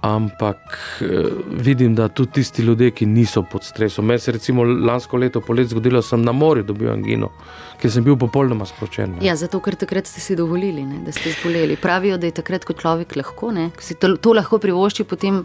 Ampak 0.00 0.76
eh, 1.02 1.06
vidim, 1.50 1.94
da 1.94 2.06
tudi 2.08 2.32
tisti 2.32 2.62
ljudje, 2.62 2.90
ki 2.90 3.06
niso 3.06 3.42
pod 3.42 3.64
stresom. 3.64 4.06
Meni 4.06 4.18
se 4.22 4.30
je 4.30 4.54
lansko 4.86 5.16
leto 5.16 5.40
poletje 5.40 5.72
zgodilo, 5.72 5.98
da 5.98 6.06
sem 6.06 6.22
na 6.22 6.32
morju 6.32 6.62
dobil 6.64 6.92
angino, 6.92 7.32
ker 7.80 7.90
sem 7.90 8.04
bil 8.04 8.14
popolnoma 8.16 8.66
sproščen. 8.66 9.16
Ja, 9.26 9.34
zato, 9.36 9.58
ker 9.60 9.74
takrat 9.74 10.06
ste 10.06 10.20
si 10.20 10.36
dovolili, 10.36 10.84
ne, 10.86 11.00
da 11.02 11.12
ste 11.12 11.32
zboleli. 11.40 11.76
Pravijo, 11.82 12.18
da 12.18 12.30
je 12.30 12.36
takrat, 12.38 12.64
ko 12.64 12.78
človek 12.78 13.16
lahko, 13.18 13.50
ne, 13.50 13.70
si 13.82 13.98
to, 13.98 14.14
to 14.22 14.36
lahko 14.38 14.62
privošči 14.62 15.04
potem 15.04 15.42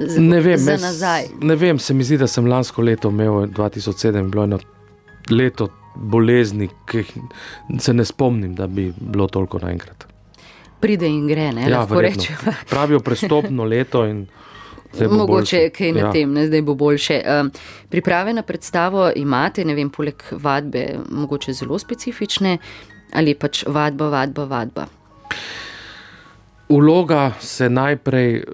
ne 0.00 0.40
vem, 0.40 0.58
za 0.58 0.76
nazaj. 0.76 1.28
Ne 1.40 1.56
vem, 1.56 1.78
se 1.78 1.94
mi 1.94 2.04
zdi, 2.04 2.18
da 2.18 2.26
sem 2.26 2.46
lansko 2.46 2.82
leto 2.82 3.08
imel 3.08 3.46
2007, 3.52 4.30
bilo 4.30 4.44
eno 4.44 4.58
leto 5.30 5.68
bolezni, 5.94 6.68
ki 6.88 7.04
se 7.78 7.92
ne 7.92 8.04
spomnim, 8.04 8.54
da 8.54 8.66
bi 8.66 8.92
bilo 9.00 9.26
toliko 9.26 9.58
naenkrat. 9.58 10.09
Pride 10.80 11.08
in 11.08 11.26
gre, 11.26 11.52
ne 11.52 11.70
ja. 11.70 11.86
Pravijo 12.70 13.00
prestopno 13.00 13.64
leto. 13.64 14.04
Mogoče 15.10 15.56
je 15.56 15.70
kaj 15.70 15.92
na 15.92 16.00
ja. 16.00 16.12
tem, 16.12 16.32
ne? 16.32 16.46
zdaj 16.46 16.62
bo 16.62 16.74
boljše. 16.74 17.22
Um, 17.40 17.50
priprave 17.88 18.32
na 18.32 18.42
predstavo 18.42 19.10
imate, 19.16 19.64
ne 19.64 19.74
vem, 19.74 19.90
poleg 19.90 20.22
vadbe, 20.32 20.86
mogoče 21.10 21.52
zelo 21.52 21.78
specifične 21.78 22.58
ali 23.12 23.34
pač 23.34 23.64
vadba, 23.66 24.08
vadba, 24.08 24.44
vadba. 24.44 24.86
Uloga 26.70 27.32
se 27.40 27.70
najprej 27.70 28.44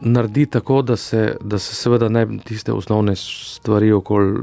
naredi 0.00 0.46
tako, 0.46 0.82
da 0.82 0.96
se, 0.96 1.36
da 1.40 1.58
se 1.58 1.74
seveda 1.74 2.08
ne 2.08 2.26
tiste 2.44 2.72
osnovne 2.72 3.16
stvari 3.16 3.92
okoli 3.92 4.34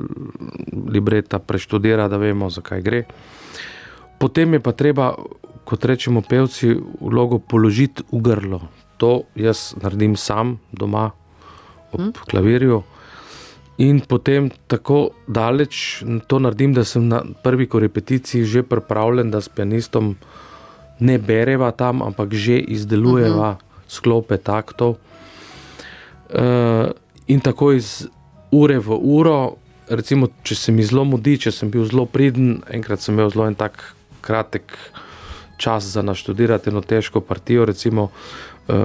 libreta 0.90 1.40
preštudira, 1.40 2.08
da 2.08 2.18
vemo, 2.18 2.50
zakaj 2.50 2.82
gre. 2.82 3.04
Potem 4.20 4.54
je 4.54 4.60
pa 4.60 4.72
treba, 4.72 5.14
kot 5.66 5.86
rečemo, 5.86 6.22
pevci, 6.22 6.76
vlogo 7.02 7.40
položiti 7.40 8.04
v 8.12 8.22
grlo. 8.22 8.62
To 8.98 9.24
jaz 9.36 9.74
naredim 9.82 10.16
sam 10.16 10.60
doma 10.72 11.12
ob 11.92 12.00
hmm. 12.00 12.14
klavirju. 12.30 12.84
In 13.78 14.00
potem 14.06 14.52
tako 14.70 15.10
daleč 15.28 16.04
to 16.28 16.40
naredim, 16.40 16.74
da 16.74 16.84
sem 16.86 17.08
na 17.08 17.24
prvi 17.44 17.68
repeticiji 17.74 18.46
že 18.46 18.64
pripravljen, 18.64 19.32
da 19.32 19.42
s 19.42 19.50
pianistom 19.50 20.16
ne 21.00 21.18
bereva 21.18 21.72
tam, 21.72 22.02
ampak 22.02 22.34
že 22.34 22.60
izdelujeva 22.60 23.50
uh 23.50 23.58
-huh. 23.58 23.88
sklope 23.88 24.38
taktov. 24.38 24.96
Uh, 26.34 26.92
in 27.28 27.40
tako 27.40 27.72
iz 27.72 28.08
ure 28.52 28.80
v 28.80 28.90
uro, 29.02 29.56
recimo, 29.90 30.28
če 30.44 30.56
se 30.56 30.72
mi 30.72 30.84
zelo 30.84 31.04
mudi, 31.04 31.38
če 31.38 31.52
sem 31.52 31.72
bil 31.72 31.86
zelo 31.86 32.06
priden, 32.06 32.62
enkrat 32.70 33.02
sem 33.02 33.16
imel 33.16 33.30
zelo 33.30 33.48
en 33.48 33.56
tak 33.56 33.94
kratek 34.22 34.78
čas 35.58 35.84
za 35.84 36.02
naštudirati 36.02 36.70
eno 36.70 36.82
težko 36.82 37.22
partijo, 37.22 37.66
recimo 37.66 38.04
uh, 38.04 38.76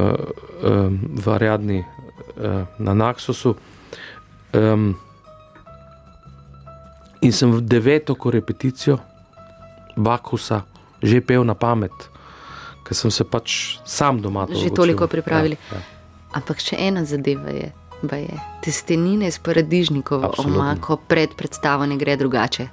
um, 0.63 1.01
v 1.15 1.29
Ariadni 1.29 1.79
uh, 1.79 2.65
na 2.79 2.95
Naksosu. 2.95 3.55
Um, 4.53 4.95
in 7.21 7.33
sem 7.33 7.51
v 7.53 7.61
deveto 7.61 8.15
korepeticijo 8.15 8.99
Bakusa 9.97 10.63
že 11.03 11.21
pel 11.23 11.47
na 11.47 11.55
pamet, 11.55 11.95
ker 12.83 12.95
sem 12.95 13.11
se 13.11 13.23
pač 13.23 13.79
sam 13.87 14.19
doma 14.19 14.47
to 14.47 14.59
že 14.59 14.75
toliko 14.75 15.07
pripravili. 15.07 15.55
Ja, 15.71 15.79
ja. 15.79 15.83
Ampak 16.39 16.59
še 16.59 16.75
ena 16.75 17.05
zadeva 17.07 17.55
je, 17.55 17.71
da 18.03 18.19
je 18.19 18.35
testenine 18.67 19.31
s 19.31 19.39
paradižnikom, 19.39 20.27
omako 20.43 20.99
pred 21.09 21.35
predstavo 21.39 21.87
ne 21.87 21.97
gre 21.97 22.19
drugače. 22.19 22.69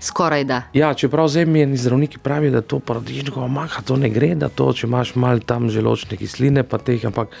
Skoraj 0.00 0.44
da. 0.44 0.62
Ja, 0.72 0.94
čeprav 0.94 1.28
zemljeni 1.28 1.76
zdravniki 1.76 2.18
pravijo, 2.18 2.50
da 2.50 2.60
to 2.60 2.78
paradižnikov 2.80 3.44
omaka 3.44 3.82
to 3.82 3.96
ne 3.96 4.08
gre, 4.08 4.34
da 4.34 4.48
to, 4.48 4.72
če 4.72 4.86
imaš 4.86 5.14
malo 5.14 5.44
tam 5.44 5.68
želočne 5.70 6.16
kisline, 6.16 6.62
pa 6.64 6.78
teh, 6.78 7.04
ampak 7.04 7.36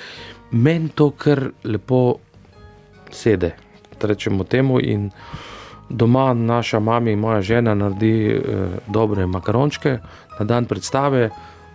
meni 0.50 0.88
to 0.94 1.10
kar 1.10 1.50
lepo 1.64 2.18
sede, 3.12 3.54
rečemo 4.02 4.44
temu. 4.44 4.80
In 4.80 5.10
doma 5.88 6.34
naša 6.34 6.80
mama 6.80 7.10
in 7.10 7.18
moja 7.18 7.40
žena 7.42 7.74
naredi 7.74 8.12
eh, 8.28 8.42
dobre 8.86 9.26
makarončke 9.26 9.98
na 10.38 10.44
dan 10.44 10.64
predstave. 10.64 11.30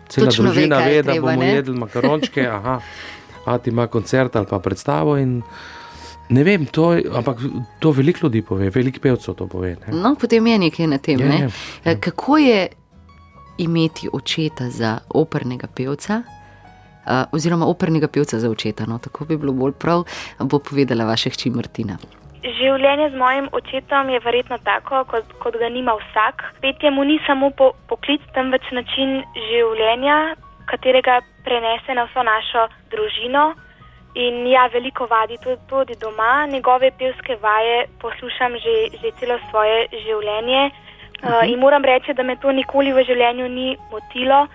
Cela 0.07 0.29
Točno 0.29 0.43
družina 0.43 0.77
ve, 0.85 1.01
da 1.03 1.13
bomo 1.21 1.41
ne? 1.41 1.49
jedli 1.55 1.77
makarončke. 1.79 2.47
Aha. 2.47 2.79
Ati 3.45 3.69
ima 3.69 3.87
koncert 3.87 4.35
ali 4.35 4.45
pa 4.49 4.59
predstavo. 4.59 5.17
Ne 6.29 6.43
vem, 6.43 6.65
to, 6.65 6.95
ampak 7.13 7.37
to 7.79 7.91
veliko 7.91 8.25
ljudi 8.25 8.41
pove, 8.41 8.69
veliko 8.73 8.99
pevcev 9.01 9.35
to 9.37 9.47
pove. 9.47 9.75
Ne? 9.75 9.93
No, 9.93 10.15
potem 10.21 10.47
je 10.47 10.57
nekaj 10.59 10.87
na 10.87 10.97
tem. 10.97 11.19
Je, 11.19 11.29
ne? 11.29 11.35
je, 11.35 11.41
je. 11.41 11.91
Eh, 11.91 11.99
kako 12.01 12.37
je 12.37 12.67
imeti 13.57 14.09
očeta 14.13 14.69
za 14.69 14.97
opernega 15.09 15.67
pevca? 15.67 16.23
Uh, 17.05 17.11
oziroma, 17.31 17.67
opernega 17.69 18.07
pevca 18.07 18.39
za 18.39 18.49
očeta. 18.49 18.85
No, 18.89 18.97
tako 18.97 19.25
bi 19.25 19.37
bilo 19.37 19.53
bolj 19.53 19.75
prav, 19.77 20.03
bo 20.39 20.59
povedala 20.59 21.05
vaša 21.05 21.29
hči 21.29 21.51
Martina. 21.53 21.99
Življenje 22.41 23.11
z 23.13 23.17
mojim 23.17 23.49
očetom 23.53 24.09
je 24.09 24.19
verjetno 24.25 24.57
tako, 24.65 25.03
kot, 25.09 25.29
kot 25.41 25.57
ga 25.61 25.69
nima 25.69 25.93
vsak. 25.99 26.41
Petje 26.61 26.89
mu 26.91 27.05
ni 27.05 27.19
samo 27.27 27.51
po, 27.57 27.71
poklic, 27.89 28.25
temveč 28.33 28.65
način 28.73 29.21
življenja, 29.51 30.33
katerega 30.69 31.19
prenese 31.45 31.93
na 31.93 32.07
vso 32.09 32.25
našo 32.25 32.65
družino. 32.93 33.53
In 34.15 34.45
ja, 34.47 34.69
veliko 34.71 35.07
vadi 35.11 35.35
tudi, 35.43 35.59
tudi 35.67 35.95
doma. 35.99 36.47
Njegove 36.47 36.91
pevske 36.99 37.35
vaje 37.41 37.87
poslušam 37.99 38.55
že, 38.63 38.75
že 39.01 39.11
celo 39.19 39.35
svoje 39.49 39.87
življenje. 39.91 40.71
Uh, 41.23 41.43
in 41.49 41.59
moram 41.59 41.83
reči, 41.83 42.13
da 42.13 42.23
me 42.23 42.35
to 42.39 42.51
nikoli 42.51 42.93
v 42.95 43.03
življenju 43.03 43.49
ni 43.49 43.75
motilo. 43.91 44.45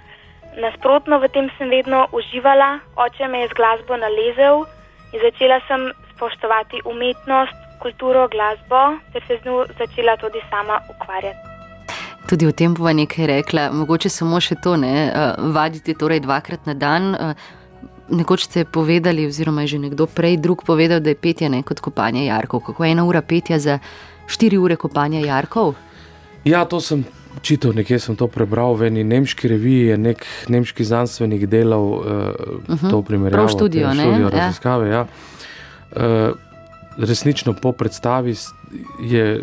Nasprotno, 0.56 1.20
v 1.20 1.28
tem 1.28 1.52
sem 1.58 1.68
vedno 1.68 2.06
uživala. 2.12 2.80
Oče 2.96 3.28
me 3.28 3.44
je 3.44 3.52
z 3.52 3.58
glasbo 3.60 4.00
nalezel 4.00 4.64
in 5.12 5.20
začela 5.20 5.60
sem 5.68 5.90
spoštovati 6.14 6.80
umetnost, 6.88 7.56
kulturo, 7.84 8.28
glasbo, 8.32 8.96
ter 9.12 9.22
se 9.28 9.40
z 9.42 9.44
njo 9.44 9.66
začela 9.76 10.16
tudi 10.16 10.40
sama 10.48 10.80
ukvarjati. 10.88 11.48
Tudi 12.28 12.46
o 12.46 12.52
tem 12.52 12.74
bova 12.74 12.92
nekaj 12.96 13.26
rekla, 13.26 13.70
mogoče 13.74 14.08
samo 14.08 14.40
še 14.40 14.56
to, 14.64 14.76
ne, 14.80 15.10
uh, 15.10 15.52
vaditi 15.52 15.92
torej 15.98 16.24
dvakrat 16.24 16.64
na 16.64 16.74
dan. 16.74 17.12
Uh, 17.12 17.59
nekoč 18.10 18.44
ste 18.44 18.64
povedali, 18.64 19.26
oziroma 19.26 19.62
je 19.62 19.66
že 19.66 19.78
nekdo 19.78 20.06
prej 20.06 20.36
drug 20.36 20.62
povedal, 20.66 21.00
da 21.00 21.10
je 21.10 21.14
petje 21.16 21.48
ne 21.48 21.62
kot 21.62 21.80
kopanje 21.80 22.26
jarkov. 22.26 22.60
Kako 22.60 22.84
je 22.84 22.90
ena 22.92 23.04
ura 23.04 23.22
petja 23.22 23.58
za 23.58 23.78
štiri 24.26 24.58
ure 24.58 24.76
kopanja 24.76 25.20
jarkov? 25.20 25.74
Ja, 26.44 26.64
to 26.64 26.80
sem 26.80 27.04
čital, 27.42 27.72
nekje 27.72 27.98
sem 27.98 28.16
to 28.16 28.26
prebral 28.26 28.74
v 28.74 28.88
eni 28.90 29.04
nemški 29.04 29.48
reviji, 29.48 29.86
je 29.92 29.96
nek 29.98 30.26
nemški 30.48 30.84
znanstvenik 30.84 31.46
delal 31.46 31.84
uh, 31.84 32.02
uh 32.02 32.74
-huh. 32.74 32.90
to 32.90 33.02
primerjavo. 33.02 33.46
Prav 33.46 33.48
študijo, 33.48 33.88
ne? 33.94 34.02
študijo 34.02 34.28
Ja. 34.28 34.30
raziskave. 34.30 34.88
Ja. 34.90 35.06
Uh, 35.96 36.36
resnično 36.98 37.52
po 37.62 37.72
predstavi 37.72 38.34
je, 39.02 39.42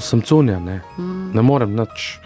sem 0.00 0.20
cunja, 0.22 0.58
ne, 0.58 0.80
Mm. 0.98 1.30
ne 1.34 1.42
morem 1.42 1.74
nič. 1.76 2.18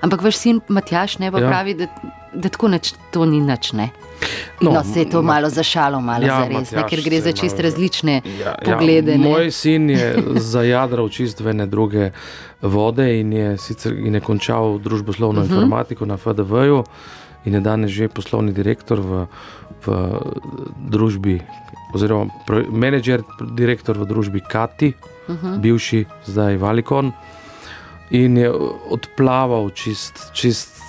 Ampak 0.00 0.22
vaš 0.22 0.36
sin 0.36 0.60
Matjaš 0.68 1.18
ne 1.18 1.32
pa 1.32 1.38
Ja. 1.38 1.44
ja. 1.44 1.50
pravi, 1.50 1.74
da, 1.74 1.86
da 2.34 2.48
tako 2.48 2.68
nič, 2.68 2.94
to 3.10 3.24
ni 3.24 3.40
nič. 3.40 3.72
Ne? 3.72 3.90
No, 4.60 4.72
no 4.72 4.84
se 4.84 4.98
je 4.98 5.06
to 5.06 5.18
ma- 5.18 5.26
malo 5.26 5.48
zašalo, 5.48 6.00
malo 6.00 6.22
Ja, 6.22 6.26
ja, 6.28 6.40
za 6.40 6.48
res, 6.50 6.70
ne, 6.70 6.76
Matjaž 6.76 6.90
ker 6.90 7.00
gre 7.02 7.20
za 7.20 7.32
čist 7.32 7.56
malo- 7.56 7.62
različne 7.62 8.22
Ja, 8.36 8.54
poglede. 8.56 9.12
Ja, 9.12 9.18
ne. 9.18 9.24
moj 9.26 9.50
sin 9.50 9.90
je 9.90 10.14
zajadral 10.52 11.08
čist 11.08 11.40
v 11.40 11.48
ene 11.48 11.66
druge 11.66 12.10
vode 12.60 13.20
in 13.20 13.32
je, 13.32 13.58
sicer, 13.58 13.92
in 13.94 14.14
je 14.14 14.20
končal 14.20 14.78
družboslovno 14.78 15.40
uh 15.40 15.46
Mhm. 15.46 15.50
-huh. 15.50 15.56
informatiko 15.56 16.06
na 16.06 16.16
FDV-ju 16.16 16.84
in 17.44 17.54
je 17.54 17.60
danes 17.60 17.90
že 17.90 18.08
poslovni 18.08 18.52
direktor 18.52 19.00
v, 19.00 19.26
v 19.80 19.88
družbi, 20.82 21.40
oziroma 21.94 22.30
menedžer, 22.68 23.22
direktor 23.48 23.96
v 23.96 24.04
družbi 24.04 24.40
Kati, 24.42 24.92
uh 25.28 25.30
Mhm. 25.30 25.46
-huh. 25.46 25.58
bivši 25.58 26.04
zdaj 26.26 26.56
Valikon. 26.56 27.12
In 28.12 28.36
je 28.36 28.50
odplaval 28.90 29.70
čist, 29.70 30.30
čist 30.32 30.79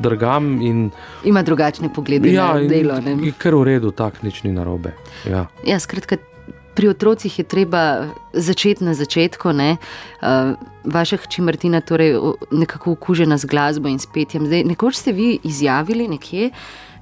drgam. 0.00 0.60
In, 0.62 0.90
Ima 1.24 1.42
drugačne 1.42 1.92
poglede 1.94 2.32
ja, 2.32 2.54
na 2.54 2.68
delo. 2.68 3.00
ne. 3.00 3.32
kar 3.38 3.54
v 3.54 3.64
redu, 3.64 3.90
tako 3.90 4.16
nič 4.22 4.42
ni 4.42 4.52
narobe. 4.52 4.94
Ja. 5.28 5.46
Ja, 5.66 5.80
skratka, 5.80 6.16
pri 6.74 6.88
otrocih 6.88 7.38
je 7.38 7.44
treba 7.44 8.08
začeti 8.32 8.84
na 8.84 8.94
začetku. 8.94 9.52
Ne? 9.52 9.76
Uh, 10.22 10.54
vaša 10.84 11.16
hči 11.16 11.42
Martina 11.42 11.82
je 11.82 11.86
torej 11.86 12.16
nekako 12.50 12.92
okužena 12.92 13.38
z 13.38 13.46
glasbo 13.46 13.88
in 13.88 13.98
s 13.98 14.06
petjem. 14.06 14.46
Zdaj, 14.46 14.64
nekoč 14.64 14.96
ste 14.96 15.12
vi 15.12 15.38
izjavili 15.44 16.08
nekje, 16.08 16.50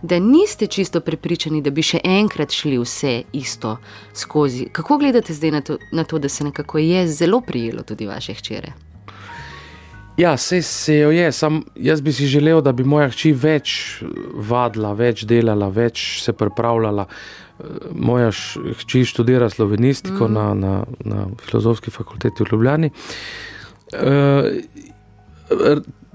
da 0.02 0.18
niste 0.18 0.66
čisto 0.66 1.00
prepričani, 1.00 1.62
da 1.62 1.70
bi 1.70 1.82
še 1.82 2.00
enkrat 2.04 2.50
šli 2.50 2.78
vse 2.80 3.22
isto 3.32 3.76
skozi. 4.14 4.70
Kako 4.72 4.98
gledate 4.98 5.34
zdaj 5.34 5.50
na 5.50 5.60
to, 5.60 5.78
na 5.92 6.04
to 6.04 6.18
da 6.18 6.28
se 6.28 6.44
nekako 6.44 6.78
je 6.78 7.08
zelo 7.08 7.40
prijelo 7.40 7.82
tudi 7.82 8.06
vaše 8.06 8.34
hčere? 8.34 8.89
Ja, 10.20 10.36
se, 10.36 10.62
se 10.62 10.94
jo 10.98 11.10
je, 11.10 11.32
sam 11.32 11.62
jaz 11.76 12.00
bi 12.00 12.12
si 12.12 12.26
želel, 12.26 12.60
da 12.60 12.72
bi 12.72 12.84
moja 12.84 13.08
hči 13.08 13.32
več 13.32 13.70
vadila, 14.34 14.92
več 14.92 15.24
delala, 15.24 15.70
več 15.72 16.20
se 16.20 16.34
pripravljala. 16.36 17.06
Eh, 17.06 17.86
Moja 17.96 18.28
hči 18.82 19.04
študira 19.08 19.48
slovenistiko 19.50 20.28
mm. 20.28 20.34
na, 20.34 20.46
na, 20.54 20.74
na 21.04 21.24
filozofski 21.46 21.90
fakulteti 21.94 22.44
v 22.44 22.52
Ljubljani. 22.52 22.90
E, 23.92 24.04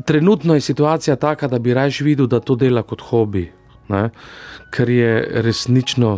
trenutno 0.06 0.54
je 0.56 0.62
situacija 0.62 1.16
taka, 1.16 1.48
da 1.48 1.60
bi 1.60 1.74
raje 1.74 2.06
videl, 2.06 2.28
da 2.28 2.40
to 2.40 2.56
dela 2.56 2.84
kot 2.84 3.02
hobi, 3.10 3.48
ne? 3.90 4.10
ker 4.74 4.90
je 4.90 5.12
resnično 5.42 6.18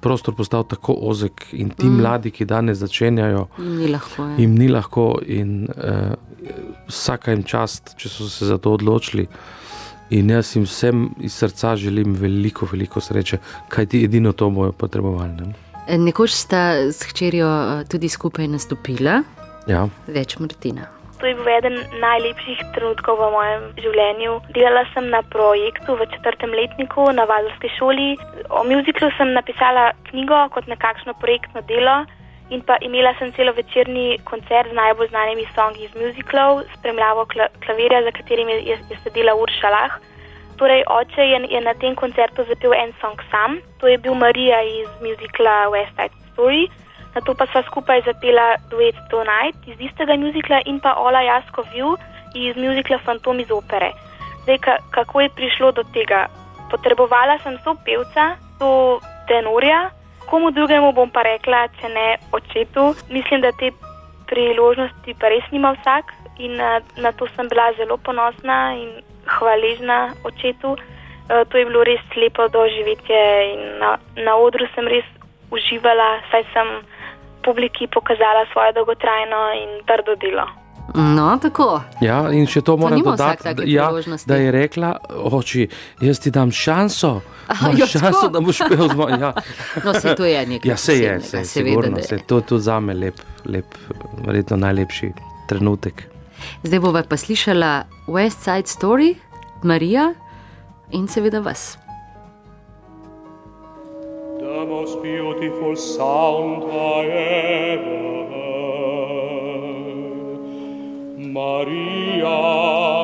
prostor 0.00 0.34
postal 0.34 0.64
tako 0.64 0.96
ozek 1.12 1.50
in 1.52 1.70
ti 1.76 1.86
mm. 1.86 2.00
mladi, 2.00 2.32
ki 2.32 2.48
danes 2.48 2.80
začenjajo, 2.80 3.46
Ni 3.58 3.88
lahko. 3.92 4.28
Ja. 4.32 4.36
jim 4.40 4.54
ni 4.56 4.68
lahko 4.72 5.06
in 5.26 5.66
uh, 5.68 6.14
vsaka 6.88 7.30
jim 7.30 7.42
čast, 7.42 7.94
če 7.96 8.08
so 8.08 8.28
se 8.28 8.46
za 8.46 8.58
to 8.58 8.72
odločili. 8.72 9.26
In 10.10 10.30
jaz 10.30 10.56
jim 10.56 10.64
vsem 10.64 11.10
iz 11.20 11.32
srca 11.34 11.76
želim 11.76 12.12
veliko, 12.14 12.66
veliko 12.72 13.00
sreče, 13.00 13.38
kajti 13.68 14.04
edino 14.04 14.32
to 14.32 14.50
bojo 14.50 14.72
potrebovali. 14.72 15.32
Ne? 15.32 15.54
Nekoč 15.98 16.30
sta 16.30 16.60
s 16.92 17.02
hčerjo 17.02 17.48
eh, 17.48 17.84
tudi 17.88 18.08
skupaj 18.08 18.48
nastopila, 18.48 19.22
Ja. 19.66 19.86
več 20.06 20.36
Martina. 20.38 20.88
To 21.22 21.26
je 21.30 21.34
bil 21.38 21.48
eden 21.48 21.76
najlepših 22.02 22.58
trenutkov 22.74 23.14
v 23.14 23.28
mojem 23.30 23.62
življenju. 23.78 24.32
Delala 24.56 24.82
sem 24.90 25.06
na 25.08 25.20
projektu 25.22 25.94
v 25.94 26.06
četrtem 26.10 26.50
letniku 26.50 27.04
na 27.14 27.22
Valdorski 27.30 27.70
šoli. 27.78 28.16
O 28.50 28.64
muziklu 28.66 29.06
sem 29.16 29.30
napisala 29.30 29.92
knjigo 30.10 30.48
kot 30.50 30.66
nekakšno 30.66 31.14
projektno 31.22 31.62
delo 31.70 32.00
in 32.50 32.62
pa 32.62 32.76
imela 32.80 33.14
sem 33.18 33.32
celo 33.32 33.52
večerni 33.52 34.18
koncert 34.24 34.70
z 34.70 34.74
najbolj 34.74 35.08
znanimi 35.08 35.46
songi 35.54 35.84
iz 35.84 35.94
muziklov, 35.94 36.62
spremljavo 36.76 37.24
kla 37.24 37.46
klavirja, 37.64 38.02
za 38.02 38.10
katerim 38.10 38.48
je, 38.48 38.56
je, 38.62 38.78
je 38.90 38.96
sedela 39.04 39.34
Urša 39.34 39.70
Lah. 39.70 39.92
Torej, 40.58 40.84
oče 40.86 41.22
je, 41.22 41.38
je 41.50 41.60
na 41.60 41.74
tem 41.74 41.94
koncertu 41.94 42.44
zapel 42.44 42.74
en 42.74 42.92
song 43.00 43.18
sam, 43.30 43.58
to 43.80 43.88
je 43.88 43.98
bil 43.98 44.14
Marija 44.14 44.62
iz 44.62 44.88
muzikla 45.00 45.68
West 45.72 45.94
Side 45.96 46.16
Story. 46.32 46.68
Na 47.14 47.20
to 47.20 47.34
pa 47.34 47.46
sva 47.46 47.62
skupaj 47.62 48.02
zapela 48.06 48.56
duet 48.70 48.96
Tonight 49.10 49.68
iz 49.68 49.80
istega 49.80 50.16
muzikla 50.16 50.62
in 50.64 50.80
pa 50.80 50.94
Ola 50.96 51.20
Jasko 51.22 51.64
View 51.72 51.96
iz 52.34 52.56
muzikla 52.56 52.98
Fantom 53.04 53.40
iz 53.40 53.50
opere. 53.50 53.92
Zdaj, 54.42 54.58
ka, 54.58 54.76
kako 54.90 55.20
je 55.20 55.34
prišlo 55.36 55.72
do 55.72 55.82
tega? 55.94 56.26
Potrebovala 56.70 57.38
sem 57.44 57.58
so 57.64 57.74
pevca, 57.84 58.36
so 58.58 59.00
tenorja, 59.28 59.90
komu 60.32 60.50
drugemu 60.50 60.92
bom 60.96 61.10
pa 61.12 61.22
rekla, 61.28 61.66
če 61.76 61.88
ne 61.92 62.06
očetu. 62.32 62.94
Mislim, 63.12 63.44
da 63.44 63.52
te 63.52 63.68
priložnosti 64.32 65.14
pa 65.20 65.28
res 65.28 65.44
nima 65.52 65.74
vsak 65.76 66.14
in 66.40 66.56
na, 66.56 66.80
na 67.04 67.12
to 67.12 67.28
sem 67.36 67.50
bila 67.52 67.68
zelo 67.76 67.98
ponosna 68.00 68.72
in 68.80 69.02
hvaležna 69.28 69.98
očetu. 70.24 70.72
E, 71.28 71.44
to 71.44 71.60
je 71.60 71.68
bilo 71.68 71.84
res 71.84 72.00
lepo 72.16 72.48
doživetje 72.48 73.20
in 73.52 73.60
na, 73.84 73.98
na 74.16 74.38
odru 74.40 74.64
sem 74.74 74.88
res 74.88 75.04
uživala, 75.52 76.08
saj 76.32 76.48
sem 76.56 76.72
publiki 77.44 77.90
pokazala 77.92 78.48
svoje 78.52 78.72
dolgotrajno 78.72 79.44
in 79.60 79.70
trdo 79.84 80.16
delo. 80.16 80.48
No, 80.94 81.38
tako. 81.42 81.80
Ja, 82.00 82.26
in 82.32 82.46
še 82.46 82.60
to 82.60 82.76
moram 82.76 82.98
nima 82.98 83.14
vsak 83.14 83.42
dodati, 83.44 83.70
ja, 83.70 83.86
da 84.26 84.36
je 84.36 84.50
rekla, 84.52 84.90
oči, 85.08 85.68
jaz 86.00 86.20
ti 86.20 86.30
dam 86.30 86.50
šanso, 86.52 87.20
Aha, 87.48 87.70
jo, 87.70 87.86
šanso, 87.86 88.10
tako? 88.10 88.28
da 88.28 88.40
boš 88.40 88.58
pil 88.68 88.88
z 88.88 88.96
mojim. 88.96 89.20
Ja. 89.20 89.30
No, 89.84 89.94
saj 89.94 90.16
to 90.16 90.24
je 90.24 90.46
nekaj 90.46 90.68
Ja, 90.68 90.76
se 90.76 90.98
je, 90.98 91.20
se 91.20 91.38
je, 91.38 91.44
seveda, 91.44 91.70
sigurno, 91.70 91.94
da 91.96 92.00
je. 92.00 92.04
se, 92.04 92.18
to 92.18 92.36
je 92.36 92.42
tudi 92.42 92.62
za 92.62 92.80
me 92.80 92.94
lep, 92.94 93.14
lep, 93.46 93.78
verjetno 94.26 94.56
najlepši 94.56 95.12
trenutek. 95.48 96.02
Zdaj 96.62 96.80
bova 96.80 97.02
pa 97.08 97.16
slišala 97.16 97.72
West 98.08 98.42
Side 98.42 98.68
Story, 98.68 99.14
Marija 99.62 100.10
in 100.90 101.08
seveda 101.08 101.40
vas. 101.40 101.78
The 104.40 104.66
most 104.66 104.98
beautiful 105.02 105.76
sound 105.76 106.62
I 106.64 107.06
ever 107.78 107.98
heard. 108.28 108.51
Maria, 111.32 112.28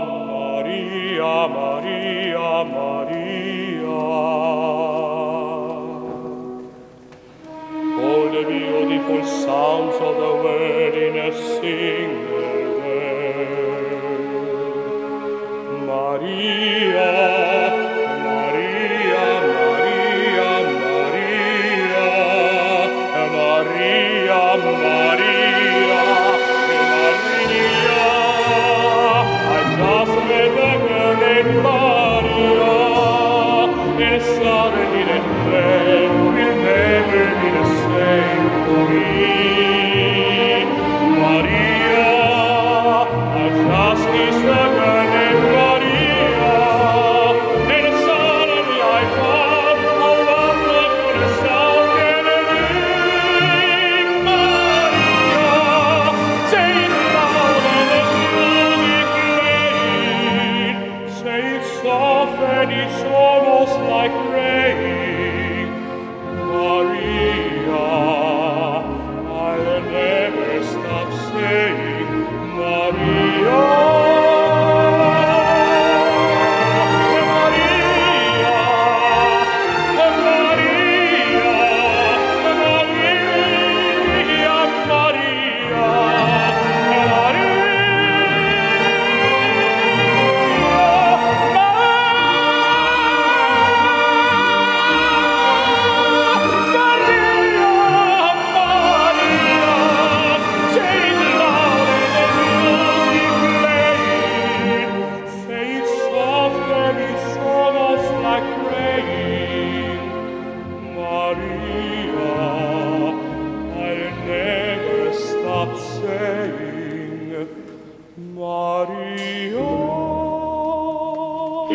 Maria, 0.04 1.48
Maria, 1.48 2.64
Maria. 2.64 2.97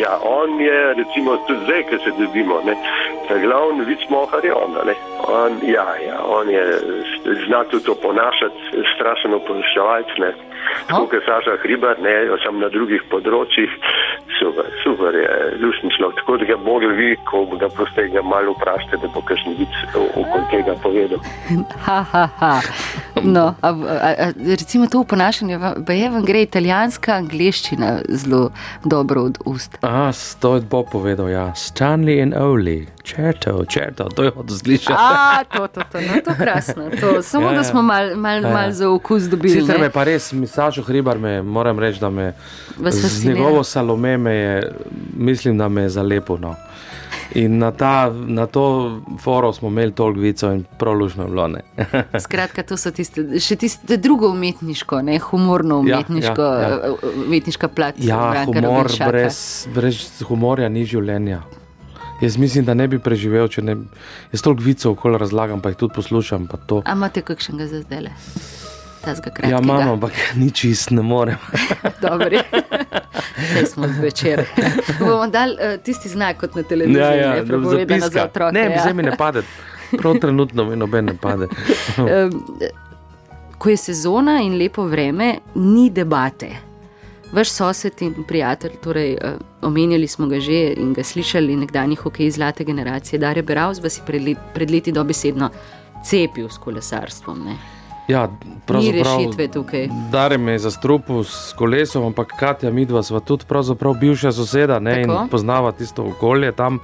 Ja, 0.04 0.18
on 0.22 0.60
je, 0.60 0.94
recimo, 0.94 1.36
tudi 1.46 1.60
zdaj, 1.64 1.82
ko 1.88 1.96
se 2.04 2.10
dobimo, 2.18 2.60
ne, 2.66 2.74
ta 3.28 3.38
glavni 3.44 3.84
vic 3.84 4.02
mohar 4.10 4.44
je 4.44 4.54
on, 4.54 4.72
ne. 4.88 4.94
On, 5.28 5.52
ja, 5.76 5.86
ja, 6.08 6.18
on 6.38 6.50
je, 6.50 6.64
zna 7.46 7.64
tudi 7.70 7.84
to 7.84 7.94
ponašati, 7.94 8.60
strašno 8.94 9.36
opozičevalc, 9.36 10.10
ne. 10.18 10.34
Tako 10.88 11.06
kot 11.06 11.24
Saša 11.26 11.56
Hribar, 11.62 11.96
ne, 12.04 12.14
sem 12.44 12.60
na 12.60 12.68
drugih 12.68 13.02
področjih, 13.12 13.72
super, 14.38 14.68
super 14.82 15.16
je, 15.16 15.30
lušni 15.62 15.92
človek. 15.96 16.20
Tako 16.20 16.36
da 16.42 16.50
ga 16.52 16.58
mogli 16.66 16.92
vi, 17.00 17.10
ko 17.30 17.46
ga 17.56 17.68
proste 17.76 18.08
ga 18.12 18.22
malo 18.22 18.52
vprašate, 18.58 19.00
da 19.00 19.12
bo 19.14 19.24
kakšen 19.24 19.56
vic 19.60 19.80
okoli 19.96 20.44
tega 20.52 20.76
povedal. 20.84 21.24
Ha, 21.86 21.98
ha, 22.12 22.26
ha. 22.40 22.54
No, 23.24 23.54
a, 23.60 23.68
a, 23.68 24.14
a, 24.18 24.32
recimo 24.46 24.86
to 24.86 25.04
ponašanje, 25.04 25.58
pa 25.86 25.92
je 25.92 26.10
vam 26.10 26.24
gre 26.24 26.42
italijanska 26.42 27.12
angliščina 27.12 27.98
zelo 28.08 28.50
dobro 28.84 29.22
od 29.22 29.38
ust. 29.44 29.78
A, 29.82 30.12
to 30.40 30.54
je 30.54 30.60
Bob 30.60 30.86
povedal, 30.92 31.28
ja. 31.28 31.52
Stanley 31.56 32.22
in 32.22 32.34
Oli, 32.36 32.86
črto, 33.02 33.64
črto, 33.64 34.04
to 34.04 34.22
je 34.22 34.32
od 34.36 34.50
zglišča. 34.50 34.92
A, 34.98 35.44
to, 35.56 35.66
to, 35.66 35.80
to, 35.92 36.00
no, 36.00 36.20
to 36.24 36.34
krasno. 36.38 36.90
To, 37.00 37.22
samo, 37.22 37.44
Ja, 37.44 37.50
ja, 37.50 37.54
da 37.54 37.60
ja. 37.60 37.64
smo 37.64 37.82
mal, 37.82 38.16
mal, 38.16 38.42
Ja, 38.42 38.48
ja. 38.48 38.54
mal 38.54 38.72
za 38.72 38.90
okus 38.90 39.22
dobili. 39.22 39.60
Sicer 39.60 39.80
me 39.80 39.90
pa 39.90 40.04
res, 40.04 40.32
Sašo 40.46 40.82
Hribar, 40.82 41.18
me, 41.18 41.42
moram 41.42 41.78
reči, 41.78 42.00
da 42.00 42.10
me 42.10 42.32
z 42.90 43.24
njegovo 43.24 43.64
salome 43.64 44.18
me 44.18 44.34
je, 44.34 44.72
mislim, 45.16 45.58
da 45.58 45.68
me 45.68 45.82
je 45.82 45.88
zalepil. 45.88 46.36
No. 46.40 46.54
In 47.34 47.58
na, 47.58 47.70
ta, 47.70 48.12
na 48.14 48.46
to 48.46 48.64
foro 49.18 49.52
smo 49.52 49.68
imeli 49.68 49.92
toliko 49.92 50.20
vicov 50.20 50.52
in 50.54 50.64
prolužno 50.78 51.26
bilo. 51.26 51.48
Skratka, 52.26 52.62
to 52.62 52.76
so 52.76 52.92
tiste, 52.94 53.40
še 53.42 53.56
tiste 53.58 53.96
drugo 53.98 54.30
umetniško, 54.30 55.02
ne 55.02 55.18
humorno 55.18 55.82
Ja, 55.82 55.98
umetniško, 55.98 56.42
ja, 56.42 56.60
ja, 56.60 56.68
ja. 56.68 56.92
ja. 56.92 57.12
umetniška 57.26 57.68
plat. 57.68 57.98
Ja, 57.98 58.30
Branka 58.30 58.60
humor 58.60 58.90
brez, 59.08 59.66
brez 59.74 60.22
humorja 60.28 60.68
ni 60.68 60.86
življenja. 60.86 61.42
Jaz 62.22 62.36
mislim, 62.38 62.64
da 62.64 62.74
ne 62.74 62.86
bi 62.88 62.98
preživel, 63.02 63.48
če 63.50 63.62
ne 63.66 63.74
bi. 63.74 63.88
Jaz 64.32 64.44
toliko 64.46 64.62
vicov 64.62 64.94
okoli 64.94 65.18
razlagam, 65.18 65.60
pa 65.60 65.74
jih 65.74 65.80
tudi 65.82 65.94
poslušam. 65.98 66.46
pa 66.46 66.56
to. 66.56 66.82
A 66.86 66.94
imate 66.94 67.22
kakšnega 67.26 67.66
za 67.66 67.82
zdaj? 67.82 68.14
Kratkega. 69.04 69.48
Ja, 69.48 69.58
imam, 69.62 69.88
ampak 69.88 70.12
ni 70.40 70.50
čist, 70.50 70.90
ne 70.90 71.02
morem. 71.02 71.36
Dobri. 72.02 72.40
Zdaj 73.50 73.66
smo 73.66 73.86
večer. 74.00 74.44
Bomo 75.00 75.26
dali 75.26 75.52
uh, 75.52 75.82
tisti 75.82 76.08
znak 76.08 76.36
kot 76.40 76.54
na 76.54 76.62
televiziji, 76.62 77.02
Ja, 77.02 77.14
ja, 77.14 77.30
ne, 77.30 77.40
da 77.40 77.46
prepovedano 77.46 78.08
za 78.08 78.24
otroke. 78.24 78.52
Ne, 78.52 78.64
ja. 78.64 78.80
zdaj 78.80 78.94
mi 78.94 79.02
ne 79.02 79.16
pade. 79.16 79.42
Prav 79.98 80.18
trenutno 80.20 80.64
mi 80.64 80.76
noben 80.76 81.04
ne 81.04 81.16
pade. 81.20 81.48
Ko 83.58 83.70
je 83.70 83.76
sezona 83.76 84.40
in 84.42 84.58
lepo 84.58 84.84
vreme, 84.86 85.34
ni 85.54 85.90
debate. 85.90 86.48
Vaš 87.32 87.50
sosed 87.50 88.02
in 88.02 88.14
prijatelj, 88.28 88.72
torej 88.82 89.14
uh, 89.14 89.30
omenjali 89.62 90.06
smo 90.06 90.26
ga 90.26 90.40
že 90.40 90.74
in 90.76 90.92
ga 90.94 91.02
slišali, 91.02 91.56
nekdanji 91.56 91.96
hokej 91.96 92.30
zlate 92.30 92.64
generacije, 92.64 93.18
Darje 93.18 93.42
Beravs, 93.42 93.82
vas 93.82 93.98
je 93.98 94.36
pred 94.54 94.70
leti 94.70 94.92
dobesedno 94.92 95.50
cepil 96.04 96.48
s 96.48 96.58
kolesarstvom. 96.58 97.44
Ne? 97.44 97.56
Ja, 98.08 98.28
Ni 98.68 98.92
rešitve 98.92 99.48
tukaj. 99.48 99.88
Dare 100.12 100.38
me 100.38 100.52
je 100.52 100.58
zastrupil 100.58 101.24
s 101.24 101.54
kolesom, 101.56 102.04
ampak 102.04 102.34
Katja 102.38 102.70
midva 102.70 103.02
sva 103.02 103.20
tudi 103.20 103.44
bivša 104.00 104.32
soseda 104.32 104.78
ne, 104.78 105.00
in 105.02 105.08
Tako. 105.08 105.28
poznava 105.30 105.72
tisto 105.72 106.04
okolje. 106.04 106.52
Tam, 106.52 106.74
uh, 106.74 106.82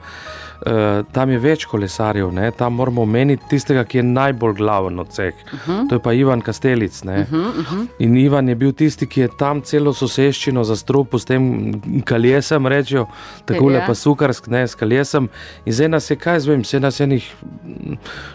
tam 1.13 1.31
je 1.31 1.39
več 1.39 1.65
kolesarjev, 1.65 2.33
ne, 2.33 2.51
tam 2.51 2.75
moramo 2.75 3.03
omeniti 3.03 3.43
tistega, 3.51 3.85
ki 3.85 3.99
je 3.99 4.03
najbolj 4.03 4.55
glaven 4.55 4.99
od 4.99 5.09
vseh. 5.09 5.35
Uh 5.35 5.51
Mhm. 5.61 5.73
-huh. 5.73 5.89
To 5.89 5.95
je 5.95 5.99
pa 5.99 6.13
Ivan 6.13 6.41
Kastelic. 6.41 7.03
Uh 7.05 7.11
-huh, 7.11 7.35
uh 7.35 7.73
-huh. 7.73 7.87
In 7.99 8.17
Ivan 8.17 8.49
je 8.49 8.55
bil 8.55 8.73
tisti, 8.73 9.07
ki 9.07 9.21
je 9.21 9.29
tam 9.39 9.61
celo 9.63 9.93
soseščino 9.93 10.65
zastrupil 10.65 11.19
s 11.19 11.25
tem 11.25 11.73
kaljesem, 12.05 12.67
rečejo, 12.67 13.07
tako 13.45 13.71
Ja. 13.71 13.79
lepa 13.81 13.95
sukarsk, 13.95 14.47
ne 14.49 14.69
s 14.69 14.75
kaljesem. 14.75 15.29
In 15.67 15.73
zdaj 15.73 15.89
nas 15.89 16.11
je, 16.11 16.17
kaj 16.17 16.41
zvem, 16.41 16.65
se 16.65 16.81
nas 16.81 17.01
je 17.01 17.05
enih 17.05 17.35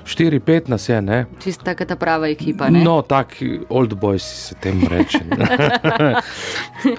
4-5 0.05 0.69
nas 0.69 0.89
je, 0.89 1.01
ne. 1.01 1.25
Čista 1.43 1.63
taka 1.63 1.85
ta 1.85 1.95
prava 1.95 2.27
ekipa. 2.27 2.69
Ne? 2.69 2.83
No, 2.83 3.01
tak 3.01 3.35
old 3.69 3.93
boys 3.93 4.17
se 4.23 4.55
temu 4.55 4.87
reče. 4.89 5.19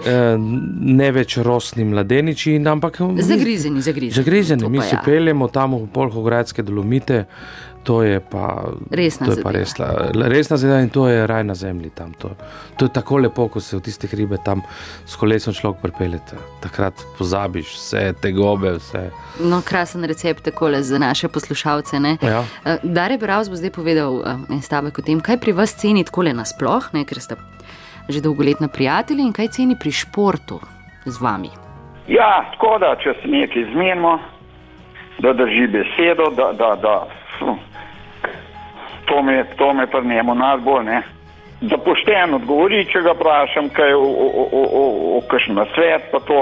Eh, 0.07 0.37
ne 0.81 1.11
več 1.13 1.37
rosni 1.37 1.85
mladeniči, 1.85 2.57
ampak 2.67 2.97
Zagrizeni, 3.19 3.81
zagrizeni. 3.81 4.11
Zagrizeni, 4.13 4.63
To 4.63 4.69
mi 4.69 4.79
pa 4.79 4.85
ja. 4.85 4.91
Peljemo 5.17 5.49
tam 5.49 5.75
v 5.75 5.87
Polhogradske 5.93 6.63
dolomite. 6.63 7.25
To 7.87 8.03
je 8.03 8.19
pa 8.21 8.67
Resna 8.91 9.27
to 9.27 9.33
je 9.33 9.43
pa 9.43 9.53
zadeva. 9.53 9.59
resna, 9.63 9.87
resna 10.29 10.57
zadeva 10.57 10.81
in 10.83 10.89
to 10.91 11.07
je 11.09 11.27
raj 11.27 11.45
na 11.45 11.55
zemlji. 11.55 11.91
Tam, 11.95 12.13
to, 12.19 12.33
to 12.77 12.85
je 12.85 12.93
tako 12.93 13.21
lepo, 13.23 13.47
ko 13.49 13.61
se 13.63 13.77
v 13.77 13.81
tiste 13.87 14.11
hribe 14.11 14.37
tam 14.45 14.63
s 15.07 15.15
kolesom 15.17 15.55
človek 15.55 15.81
pripelje. 15.83 16.19
Takrat 16.61 16.99
pozabiš 17.19 17.71
vse 17.77 18.03
te 18.23 18.33
gobe, 18.35 18.75
vse. 18.81 19.05
No, 19.41 19.63
krasen 19.63 20.05
recept 20.05 20.43
takole 20.51 20.83
za 20.83 20.99
naše 20.99 21.29
poslušalce. 21.29 22.01
ne. 22.01 22.17
Ja. 22.23 22.43
Eh, 22.65 22.83
Dare 22.83 23.19
Bravs 23.19 23.49
bo 23.49 23.57
zdaj 23.57 23.71
povedal 23.71 24.19
eh, 24.27 24.55
en 24.59 24.63
stavek 24.63 24.99
o 24.99 25.03
tem, 25.07 25.21
kaj 25.23 25.39
pri 25.39 25.53
vas 25.55 25.79
ceni 25.79 26.05
takole 26.05 26.35
nasploh, 26.35 26.91
ne, 26.93 27.05
ker 27.07 27.23
ste 27.23 27.39
že 28.09 28.21
dolgoletna 28.23 28.69
prijatelja 28.69 29.23
in 29.23 29.33
kaj 29.33 29.49
ceni 29.49 29.79
pri 29.79 29.91
športu 29.95 30.59
z 31.07 31.17
vami. 31.23 31.51
Ja, 32.07 32.51
tako 32.55 32.79
da, 32.79 32.95
če 33.03 33.15
se 33.23 33.29
nekaj 33.31 33.65
zmenimo, 33.73 34.19
da 35.19 35.33
drži 35.33 35.67
besedo, 35.67 36.31
da, 36.37 36.53
da, 36.53 36.75
da 36.83 37.07
fu, 37.39 37.57
to 39.05 39.23
me, 39.23 39.45
to 39.57 39.73
me 39.73 39.87
pri 39.87 40.07
njemu 40.07 40.35
najbolj 40.35 40.85
ne. 40.85 41.03
Da 41.61 41.79
pošteno 41.79 42.37
odgovori, 42.37 42.85
če 42.85 43.01
ga 43.01 43.15
vprašam, 43.17 43.69
kaj 43.69 43.95
o, 43.95 44.01
o, 44.01 44.27
o, 44.27 44.45
o, 44.53 44.63
o, 44.81 45.19
o 45.19 45.21
kakšen 45.31 45.61
svet, 45.75 46.11
pa 46.13 46.21
to. 46.21 46.41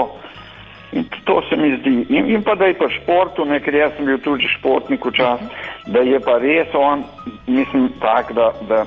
In 0.91 1.03
to 1.23 1.41
se 1.49 1.55
mi 1.55 1.77
zdi. 1.77 2.05
In, 2.09 2.29
in 2.31 2.43
pa 2.43 2.55
da 2.55 2.65
je 2.65 2.77
pa 2.77 2.87
športu, 2.89 3.45
ne, 3.45 3.59
ker 3.59 3.75
jaz 3.75 3.95
sem 3.97 4.05
bil 4.05 4.19
tudi 4.23 4.47
športnik 4.47 5.05
včasih, 5.05 5.47
da 5.87 5.99
je 5.99 6.19
pa 6.19 6.37
res 6.39 6.71
on, 6.73 7.03
mislim, 7.47 7.89
tak, 7.99 8.31
da, 8.33 8.51
da 8.69 8.85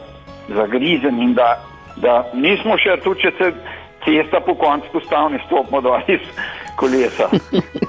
zagrizen 0.48 1.20
in 1.22 1.34
da, 1.34 1.50
da 1.96 2.22
nismo 2.34 2.78
še 2.78 2.96
tu, 3.04 3.14
če 3.14 3.32
se 3.38 3.50
cesta 4.04 4.40
po 4.40 4.54
koncu 4.54 4.88
postavni, 4.92 5.40
stopimo 5.46 5.80
dol 5.80 6.00
iz 6.08 6.24
kolesa. 6.76 7.28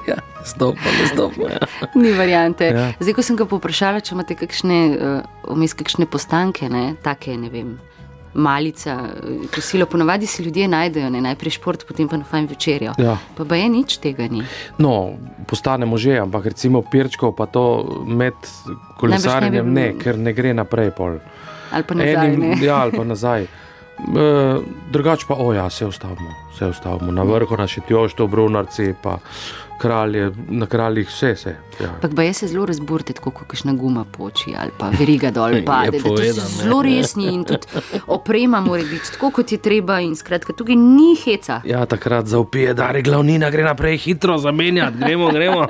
Ja, 0.08 0.16
stopamo, 0.44 1.06
stopamo. 1.12 1.48
Ja. 1.48 1.58
Ni 1.94 2.12
variante. 2.12 2.64
Ja. 2.64 2.92
Zdaj, 3.00 3.14
ko 3.14 3.22
sem 3.22 3.36
ga 3.36 3.46
poprašala, 3.50 4.00
če 4.00 4.14
imate 4.14 4.36
kakšne, 4.38 4.80
uh, 4.96 5.54
vmes 5.54 5.74
kakšne 5.74 6.06
postanke, 6.10 6.68
ne, 6.68 6.94
take, 7.02 7.36
ne 7.36 7.50
vem. 7.52 7.78
Malica, 8.34 8.94
eh, 9.10 9.46
kosilo, 9.54 9.86
ponavadi 9.90 10.26
si 10.26 10.42
ljudje 10.42 10.68
najdejo, 10.68 11.10
ne, 11.10 11.20
najprej 11.20 11.50
šport, 11.50 11.82
potem 11.88 12.08
pa 12.08 12.16
na 12.16 12.24
fajn 12.24 12.46
večerjo. 12.46 12.92
Ja. 12.98 13.16
Pa, 13.34 13.44
pa 13.44 13.56
je 13.58 13.68
nič 13.68 13.96
tega 13.98 14.28
ni. 14.30 14.44
No, 14.78 15.18
postanemo 15.50 15.98
že, 15.98 16.20
ampak 16.22 16.46
recimo 16.54 16.82
pirčkov 16.82 17.34
pa 17.34 17.46
to 17.50 17.82
med 18.06 18.38
kolesarjenjem 19.02 19.66
bil- 19.66 19.74
ne, 19.74 19.86
ker 19.98 20.18
ne 20.18 20.32
gre 20.32 20.54
naprej. 20.54 20.94
Pol. 20.94 21.18
Ali 21.74 21.82
pa 21.82 21.94
nazaj. 21.94 22.36
ne. 22.36 22.54
ja, 22.68 22.78
ali 22.86 22.94
pa 22.94 23.04
nazaj. 23.04 23.46
E, 24.00 24.26
drugač 24.94 25.26
pa, 25.26 25.34
o 25.34 25.52
ja, 25.52 25.66
se 25.70 25.86
ustavimo, 25.86 26.30
se 26.58 26.70
ustavimo. 26.70 27.12
Na 27.12 27.26
vrhu 27.26 27.56
na 27.58 27.66
Šitjoštu, 27.66 28.26
Brunarci, 28.30 28.94
pa 29.02 29.18
kralje, 29.80 30.26
na 30.50 30.66
kraljih 30.66 31.08
vse 31.08 31.30
se. 31.36 31.52
Ja. 31.78 31.88
Ampak 31.88 32.12
pa 32.14 32.22
je 32.22 32.32
se 32.34 32.46
zelo 32.46 32.66
razburte, 32.66 33.12
tako 33.12 33.30
kot 33.32 33.48
kakšna 33.48 33.72
guma 33.74 34.04
poči 34.06 34.52
ali 34.54 34.70
pa 34.76 34.90
veriga 34.90 35.30
dol 35.30 35.54
Je 35.56 35.64
pade. 35.64 35.98
ne. 35.98 36.32
zelo 36.32 36.82
resni 36.82 37.26
in 37.28 37.44
tudi 37.44 37.66
oprema 38.08 38.60
mora 38.60 38.82
biti 38.84 39.12
tako, 39.12 39.30
kot 39.32 39.52
je 39.52 39.58
treba. 39.60 40.00
In 40.00 40.14
skratka, 40.14 40.52
tukaj 40.52 40.76
ni 40.76 41.14
heca. 41.16 41.60
Ja, 41.64 41.86
takrat 41.86 42.26
zaupije, 42.26 42.74
da 42.74 42.90
je 42.90 43.02
glavnina, 43.02 43.50
gre 43.50 43.64
naprej 43.64 43.96
hitro 43.98 44.38
zamenjati, 44.38 44.98
gremo, 44.98 45.30
gremo. 45.30 45.64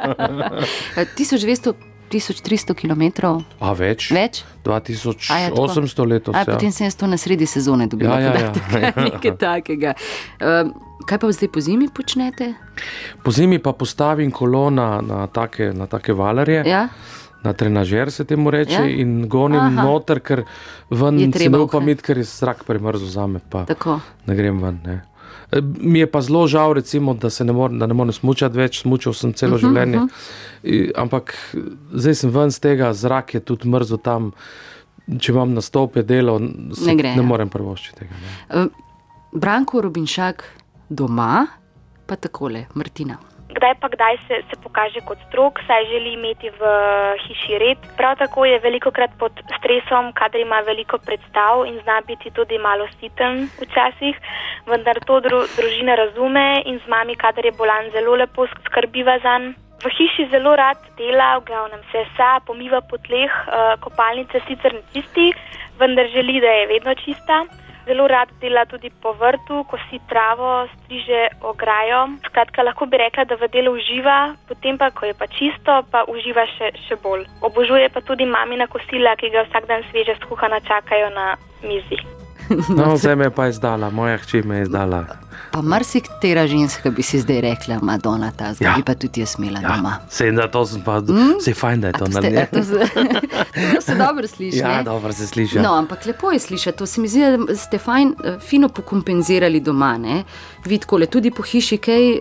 Eh, 0.96 1.06
1200, 1.14 1.72
1300 2.10 2.74
km 2.74 3.26
A 3.60 3.72
več? 3.72 4.10
več. 4.10 4.42
2800 4.64 6.06
letos. 6.06 6.34
A, 6.34 6.38
Ja. 6.38 6.44
potem 6.46 6.72
sem 6.72 6.86
jaz 6.86 6.94
to 6.94 7.06
na 7.06 7.16
sredi 7.16 7.46
sezone 7.46 7.86
dobila. 7.86 8.18
Ja, 8.18 8.34
ja, 8.34 8.52
ja. 8.72 8.92
Nekaj 9.04 9.36
takega. 9.38 9.94
Um, 10.40 10.74
kaj 11.06 11.18
pa 11.18 11.32
zdaj 11.32 11.48
po 11.48 11.60
zimi 11.60 11.88
počnete? 11.88 12.54
Po 13.22 13.30
zimi 13.30 13.58
pa 13.58 13.72
postavim 13.72 14.30
kolo 14.30 14.70
na, 14.70 15.00
na, 15.00 15.26
take, 15.26 15.72
na 15.74 15.86
take 15.86 16.12
valarje. 16.12 16.62
Ja? 16.66 16.88
Na 17.42 17.52
trenažer 17.52 18.10
se 18.12 18.24
temu 18.24 18.50
reče, 18.50 18.72
Ja? 18.72 18.80
ja? 18.84 18.96
in 19.00 19.28
gonim 19.28 19.60
Aha. 19.60 19.82
Noter, 19.84 20.20
ker 20.20 20.42
ven 20.90 21.32
se 21.32 21.48
ne 21.50 21.58
upam 21.58 21.88
iti, 21.88 22.02
ker 22.02 22.18
je 22.18 22.24
zrak 22.24 22.64
premrzel 22.64 23.08
za 23.08 23.26
me, 23.26 23.40
pa 23.50 23.64
Tako. 23.64 24.00
ne 24.26 24.34
grem 24.36 24.58
ven. 24.62 24.80
Ne. 24.84 25.02
E, 25.52 25.60
Mi 25.80 25.98
je 25.98 26.06
pa 26.06 26.20
zelo 26.20 26.46
žal, 26.46 26.72
recimo, 26.72 27.14
da 27.14 27.30
se 27.30 27.44
ne 27.44 27.52
morem, 27.52 27.78
da 27.78 27.86
ne 27.86 27.94
morem 27.94 28.12
smučati 28.12 28.58
več, 28.58 28.82
smučal 28.82 29.12
sem 29.12 29.32
celo 29.32 29.56
uh 29.56 29.62
-huh, 29.62 29.66
življenje. 29.66 29.96
Uh 29.98 30.04
-huh. 30.62 30.92
Ampak 30.96 31.34
zdaj 31.92 32.14
sem 32.14 32.30
ven 32.30 32.50
z 32.50 32.60
tega, 32.60 32.92
zrak 32.92 33.34
je 33.34 33.40
tudi 33.40 33.68
mrzel 33.68 33.98
tam. 33.98 34.32
Če 35.18 35.32
imam 35.32 35.54
nastope 35.54 36.02
delo, 36.02 36.38
Ne 36.38 36.94
gre, 36.96 37.08
ja. 37.08 37.16
ne 37.16 37.22
morem 37.22 37.48
prvoščiti 37.48 37.98
tega. 37.98 38.14
Ne. 38.14 38.60
Um, 38.60 38.70
Branko 39.32 39.80
Robinšak 39.80 40.44
doma, 40.90 41.46
pa 42.06 42.16
takole, 42.16 42.66
Martina. 42.74 43.18
kdaj 43.50 43.74
pa 43.80 43.88
kdaj 43.88 44.16
se, 44.26 44.36
se 44.48 44.56
pokaže 44.62 45.00
kot 45.08 45.18
strok, 45.28 45.60
saj 45.66 45.84
želi 45.92 46.12
imeti 46.12 46.50
v 46.50 46.60
hiši 47.24 47.58
red. 47.58 47.78
Prav 47.96 48.16
tako 48.16 48.44
je 48.44 48.58
veliko 48.58 48.90
krat 48.90 49.10
pod 49.18 49.32
stresom, 49.58 50.12
kadar 50.12 50.40
ima 50.40 50.60
veliko 50.60 50.98
predstav 50.98 51.66
in 51.66 51.80
zna 51.82 52.00
biti 52.06 52.30
tudi 52.30 52.58
malo 52.58 52.86
siten 53.00 53.48
včasih, 53.60 54.16
vendar 54.66 55.00
to 55.06 55.20
dru, 55.20 55.42
družina 55.56 55.94
razume 55.94 56.62
in 56.66 56.78
z 56.78 56.86
mami, 56.88 57.16
kadar 57.16 57.44
je 57.44 57.52
bolan, 57.52 57.90
zelo 57.92 58.16
lepo 58.16 58.46
skrbiva 58.66 59.18
za 59.18 59.38
njim. 59.38 59.54
V 59.80 59.88
hiši 59.96 60.28
zelo 60.30 60.52
rad 60.56 60.76
dela, 60.96 61.38
v 61.38 61.44
glavnem 61.48 61.80
se 61.92 62.04
sa, 62.16 62.40
pomiva 62.46 62.80
po 62.80 62.98
tleh, 63.00 63.32
uh, 63.48 63.80
kopalnice 63.80 64.40
sicer 64.48 64.74
ne 64.76 64.82
čisti, 64.92 65.32
vendar 65.80 66.06
želi, 66.12 66.40
da 66.40 66.52
je 66.58 66.66
vedno 66.66 66.94
čista. 66.94 67.44
Zelo 67.90 68.06
rad 68.06 68.30
dela 68.40 68.62
tudi 68.70 68.86
po 69.02 69.10
vrtu, 69.18 69.64
kosi 69.66 69.98
travo, 70.08 70.68
striže 70.74 71.42
ograjo. 71.42 72.06
Skratka, 72.28 72.62
lahko 72.62 72.86
bi 72.86 73.00
rekla, 73.02 73.24
da 73.26 73.34
v 73.34 73.50
delu 73.50 73.74
uživa, 73.74 74.36
potem 74.46 74.78
pa, 74.78 74.92
ko 74.94 75.10
je 75.10 75.14
pa 75.18 75.26
čisto, 75.26 75.82
pa 75.90 76.06
uživa 76.06 76.46
še, 76.54 76.70
še 76.86 77.02
bolj. 77.02 77.26
Obožuje 77.42 77.90
pa 77.90 77.98
tudi 78.06 78.30
mamina 78.30 78.70
kosila, 78.70 79.18
ki 79.18 79.34
ga 79.34 79.42
vsak 79.50 79.66
dan 79.66 79.82
sveže 79.90 80.14
skuhana 80.22 80.62
čakajo 80.62 81.10
na 81.10 81.34
mizi. 81.66 81.98
No, 82.76 82.96
zdaj 82.96 83.16
me 83.16 83.24
je 83.24 83.30
pa 83.30 83.48
izdala, 83.48 83.90
moja 83.90 84.18
hči 84.18 84.42
me 84.42 84.56
je 84.56 84.62
izdala. 84.62 85.04
Pa 85.52 85.62
marsikatera 85.62 86.46
ženska 86.46 86.90
bi 86.90 87.02
si 87.02 87.18
zdaj 87.18 87.40
rekla, 87.40 87.78
Madonna, 87.82 88.30
ta 88.30 88.54
zdaj 88.54 88.68
Ja. 88.68 88.74
bi 88.76 88.82
pa 88.82 88.94
tudi 88.94 89.20
jaz 89.20 89.34
imela 89.38 89.60
Ja, 89.60 89.68
doma. 89.70 89.96
se 90.08 90.30
da 90.30 90.48
to 90.48 90.66
sem 90.66 90.82
pa, 90.82 91.00
Mm? 91.00 91.40
se 91.40 91.54
fajn, 91.54 91.80
da 91.80 91.86
je 91.86 91.92
to 91.94 92.06
na 92.06 92.18
a 92.20 92.46
to 92.46 92.62
se- 92.62 92.86
To 93.74 93.80
se 93.80 93.94
dobro 93.96 94.26
sliši. 94.26 94.58
Ja, 94.58 94.68
ne? 94.68 94.82
dobro 94.84 95.12
se 95.12 95.26
sliši. 95.26 95.58
No, 95.58 95.72
ampak 95.72 96.06
lepo 96.06 96.30
je 96.30 96.38
slišati. 96.40 96.78
To 96.78 96.86
se 96.86 97.00
mi 97.00 97.08
zdi, 97.08 97.20
da 97.20 97.56
ste 97.56 97.78
fajn, 97.78 98.14
eh, 98.24 98.38
fino 98.40 98.68
pokompenzirali 98.68 99.60
doma. 99.60 99.98
ne. 99.98 100.24
Vi 100.64 100.78
tako 100.78 100.98
le 100.98 101.06
tudi 101.06 101.30
po 101.30 101.42
hiši, 101.42 101.76
kaj 101.78 102.10
eh, 102.10 102.20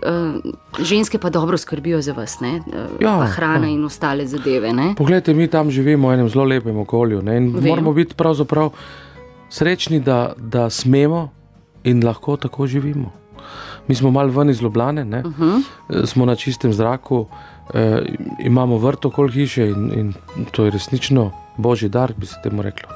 ženske 0.80 1.18
pa 1.20 1.30
dobro 1.30 1.58
skrbijo 1.58 2.02
za 2.02 2.14
vas, 2.14 2.40
ne? 2.40 2.62
Eh, 2.68 2.88
Ja, 3.00 3.18
pa 3.18 3.26
hrana 3.28 3.68
ja. 3.68 3.70
in 3.70 3.86
ostale 3.86 4.28
zadeve. 4.28 4.74
Ne? 4.74 4.94
Poglejte, 4.98 5.34
mi 5.34 5.48
tam 5.48 5.70
živimo 5.70 6.08
v 6.08 6.14
enem 6.14 6.30
zelo 6.30 6.46
lepem 6.46 6.78
okolju 6.78 7.22
ne, 7.22 7.38
in 7.38 7.52
Vem. 7.52 7.64
moramo 7.66 7.94
biti 7.94 8.16
pravzaprav 8.16 8.72
srečni, 9.50 10.00
da, 10.00 10.34
da 10.38 10.70
smemo 10.70 11.30
in 11.84 12.06
lahko 12.06 12.38
tako 12.38 12.68
živimo. 12.68 13.12
Mi 13.88 13.96
smo 13.96 14.12
malo 14.12 14.30
ven 14.32 14.50
iz 14.50 14.62
Ljubljane, 14.62 15.06
ne, 15.06 15.20
uh 15.20 15.26
Mhm. 15.32 15.44
-huh. 15.90 16.06
smo 16.06 16.26
na 16.26 16.36
čistem 16.36 16.74
zraku, 16.74 17.26
eh, 17.74 18.02
imamo 18.40 18.78
vrt 18.78 19.06
okoli 19.06 19.32
hiše 19.34 19.66
in, 19.66 19.92
in 19.94 20.14
to 20.52 20.66
je 20.66 20.72
resnično 20.72 21.32
božji 21.58 21.90
dar, 21.90 22.14
bi 22.18 22.26
se 22.26 22.36
temu 22.44 22.62
reklo. 22.62 22.90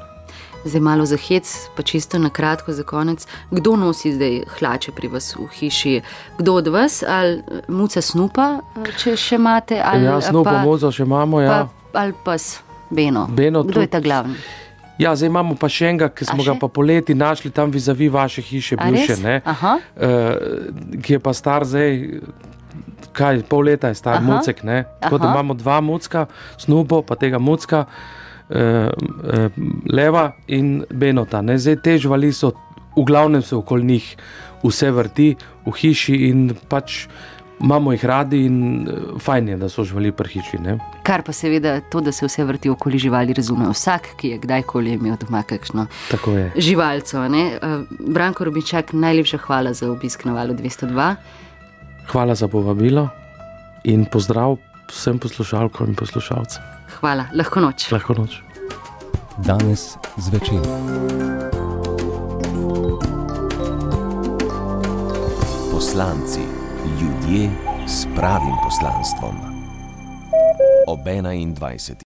Zdaj 0.65 0.81
malo 0.81 1.05
za 1.05 1.17
hec, 1.17 1.55
pa 1.75 1.83
čisto 1.83 2.19
na 2.19 2.29
kratko 2.29 2.73
za 2.73 2.83
konec. 2.83 3.27
Kdo 3.51 3.75
nosi 3.75 4.13
zdaj 4.13 4.43
hlače 4.49 4.91
pri 4.91 5.07
vas 5.07 5.35
v 5.35 5.47
hiši? 5.49 6.01
Kdo 6.37 6.53
od 6.53 6.67
vas, 6.67 7.03
ali 7.03 7.41
muca 7.67 8.01
snupa, 8.01 8.59
če 8.97 9.15
še 9.17 9.35
imate, 9.35 9.81
ali 9.85 10.03
Ja, 10.05 10.21
snupo 10.21 10.43
pa, 10.45 10.61
mozo 10.61 10.91
še 10.91 11.03
imamo, 11.03 11.41
ja. 11.41 11.67
pa, 11.91 11.99
ali 11.99 12.13
pas 12.25 12.59
Beno. 12.89 13.27
Beno 13.27 13.63
Kdo 13.63 13.69
je 13.71 13.73
tudi. 13.75 13.87
ta 13.87 13.99
glavni? 13.99 14.33
Ja, 14.97 15.15
zdaj 15.15 15.31
imamo 15.31 15.55
pa 15.57 15.69
še 15.71 15.89
enega, 15.89 16.09
ki 16.13 16.27
smo 16.27 16.43
ga 16.45 16.53
pa 16.59 16.69
poleti 16.69 17.15
našli 17.17 17.49
tam 17.51 17.71
vizavi 17.73 18.09
vaše 18.13 18.43
hiše, 18.45 18.77
bivše, 18.77 19.17
ne, 19.23 19.39
uh, 19.41 20.99
ki 21.01 21.15
je 21.15 21.19
pa 21.19 21.33
star 21.33 21.65
zdaj, 21.65 21.97
kaj, 23.13 23.41
pol 23.49 23.65
leta 23.69 23.89
je 23.89 23.97
star, 23.97 24.19
Aha. 24.19 24.25
mucek, 24.27 24.61
ne. 24.63 24.83
Tako 25.01 25.17
da 25.17 25.29
Aha. 25.29 25.33
imamo 25.33 25.57
dva 25.57 25.79
mucka, 25.81 26.27
snupo, 26.61 27.01
pa 27.01 27.17
tega 27.17 27.41
mucka, 27.41 27.85
uh, 27.85 28.53
uh, 28.53 29.49
leva 29.89 30.31
in 30.47 30.83
benota. 30.89 31.41
Ne. 31.41 31.57
Zdaj 31.57 31.81
te 31.81 31.97
živali 31.97 32.33
so, 32.33 32.53
v 32.93 33.05
glavnem 33.09 33.41
se 33.41 33.55
okoli 33.57 33.95
njih 33.95 34.15
vse 34.63 34.91
vrti 34.93 35.33
v 35.65 35.73
hiši 35.79 36.19
in 36.29 36.51
pač 36.69 37.07
imamo 37.63 37.91
jih 37.91 38.05
radi 38.05 38.45
in 38.45 38.57
eh, 38.87 38.91
fajn 39.19 39.47
je, 39.49 39.57
da 39.57 39.69
so 39.69 39.83
živali 39.83 40.11
pri 40.11 40.29
hiši. 40.29 40.57
Ne. 40.59 40.77
Kar 41.03 41.23
pa 41.23 41.31
seveda 41.33 41.79
to, 41.81 42.01
da 42.01 42.11
se 42.11 42.25
vse 42.25 42.43
vrti 42.43 42.69
okoli 42.69 42.97
živali, 42.99 43.33
razume 43.33 43.69
vsak, 43.71 44.07
ki 44.17 44.33
je 44.33 44.37
kdajkoli 44.37 44.93
imel 44.93 45.15
doma 45.17 45.43
kakšno 45.43 45.87
Tako 46.11 46.31
je. 46.31 46.51
živalco. 46.57 47.27
ne. 47.27 47.45
Eh, 47.55 47.77
Branko 47.99 48.43
Rubičak, 48.43 48.93
najlepša 48.93 49.37
hvala 49.37 49.73
za 49.73 49.91
obisk 49.91 50.25
na 50.25 50.33
valu 50.33 50.53
202. 50.53 51.15
Hvala 52.11 52.35
za 52.35 52.47
povabilo 52.47 53.09
in 53.83 54.05
pozdrav 54.05 54.57
vsem 54.89 55.19
poslušalkam 55.19 55.87
in 55.87 55.95
poslušalcem. 55.95 56.61
Hvala, 56.99 57.25
lahko 57.33 57.59
noč. 57.59 57.91
Lahko 57.91 58.13
noč. 58.13 58.41
Danes 59.37 59.97
zvečer. 60.17 60.61
Poslanci, 65.71 66.41
ljudje 66.85 67.49
s 67.87 68.07
pravim 68.15 68.55
poslanstvom. 68.63 69.35
Ob 70.87 70.99
21. 70.99 71.95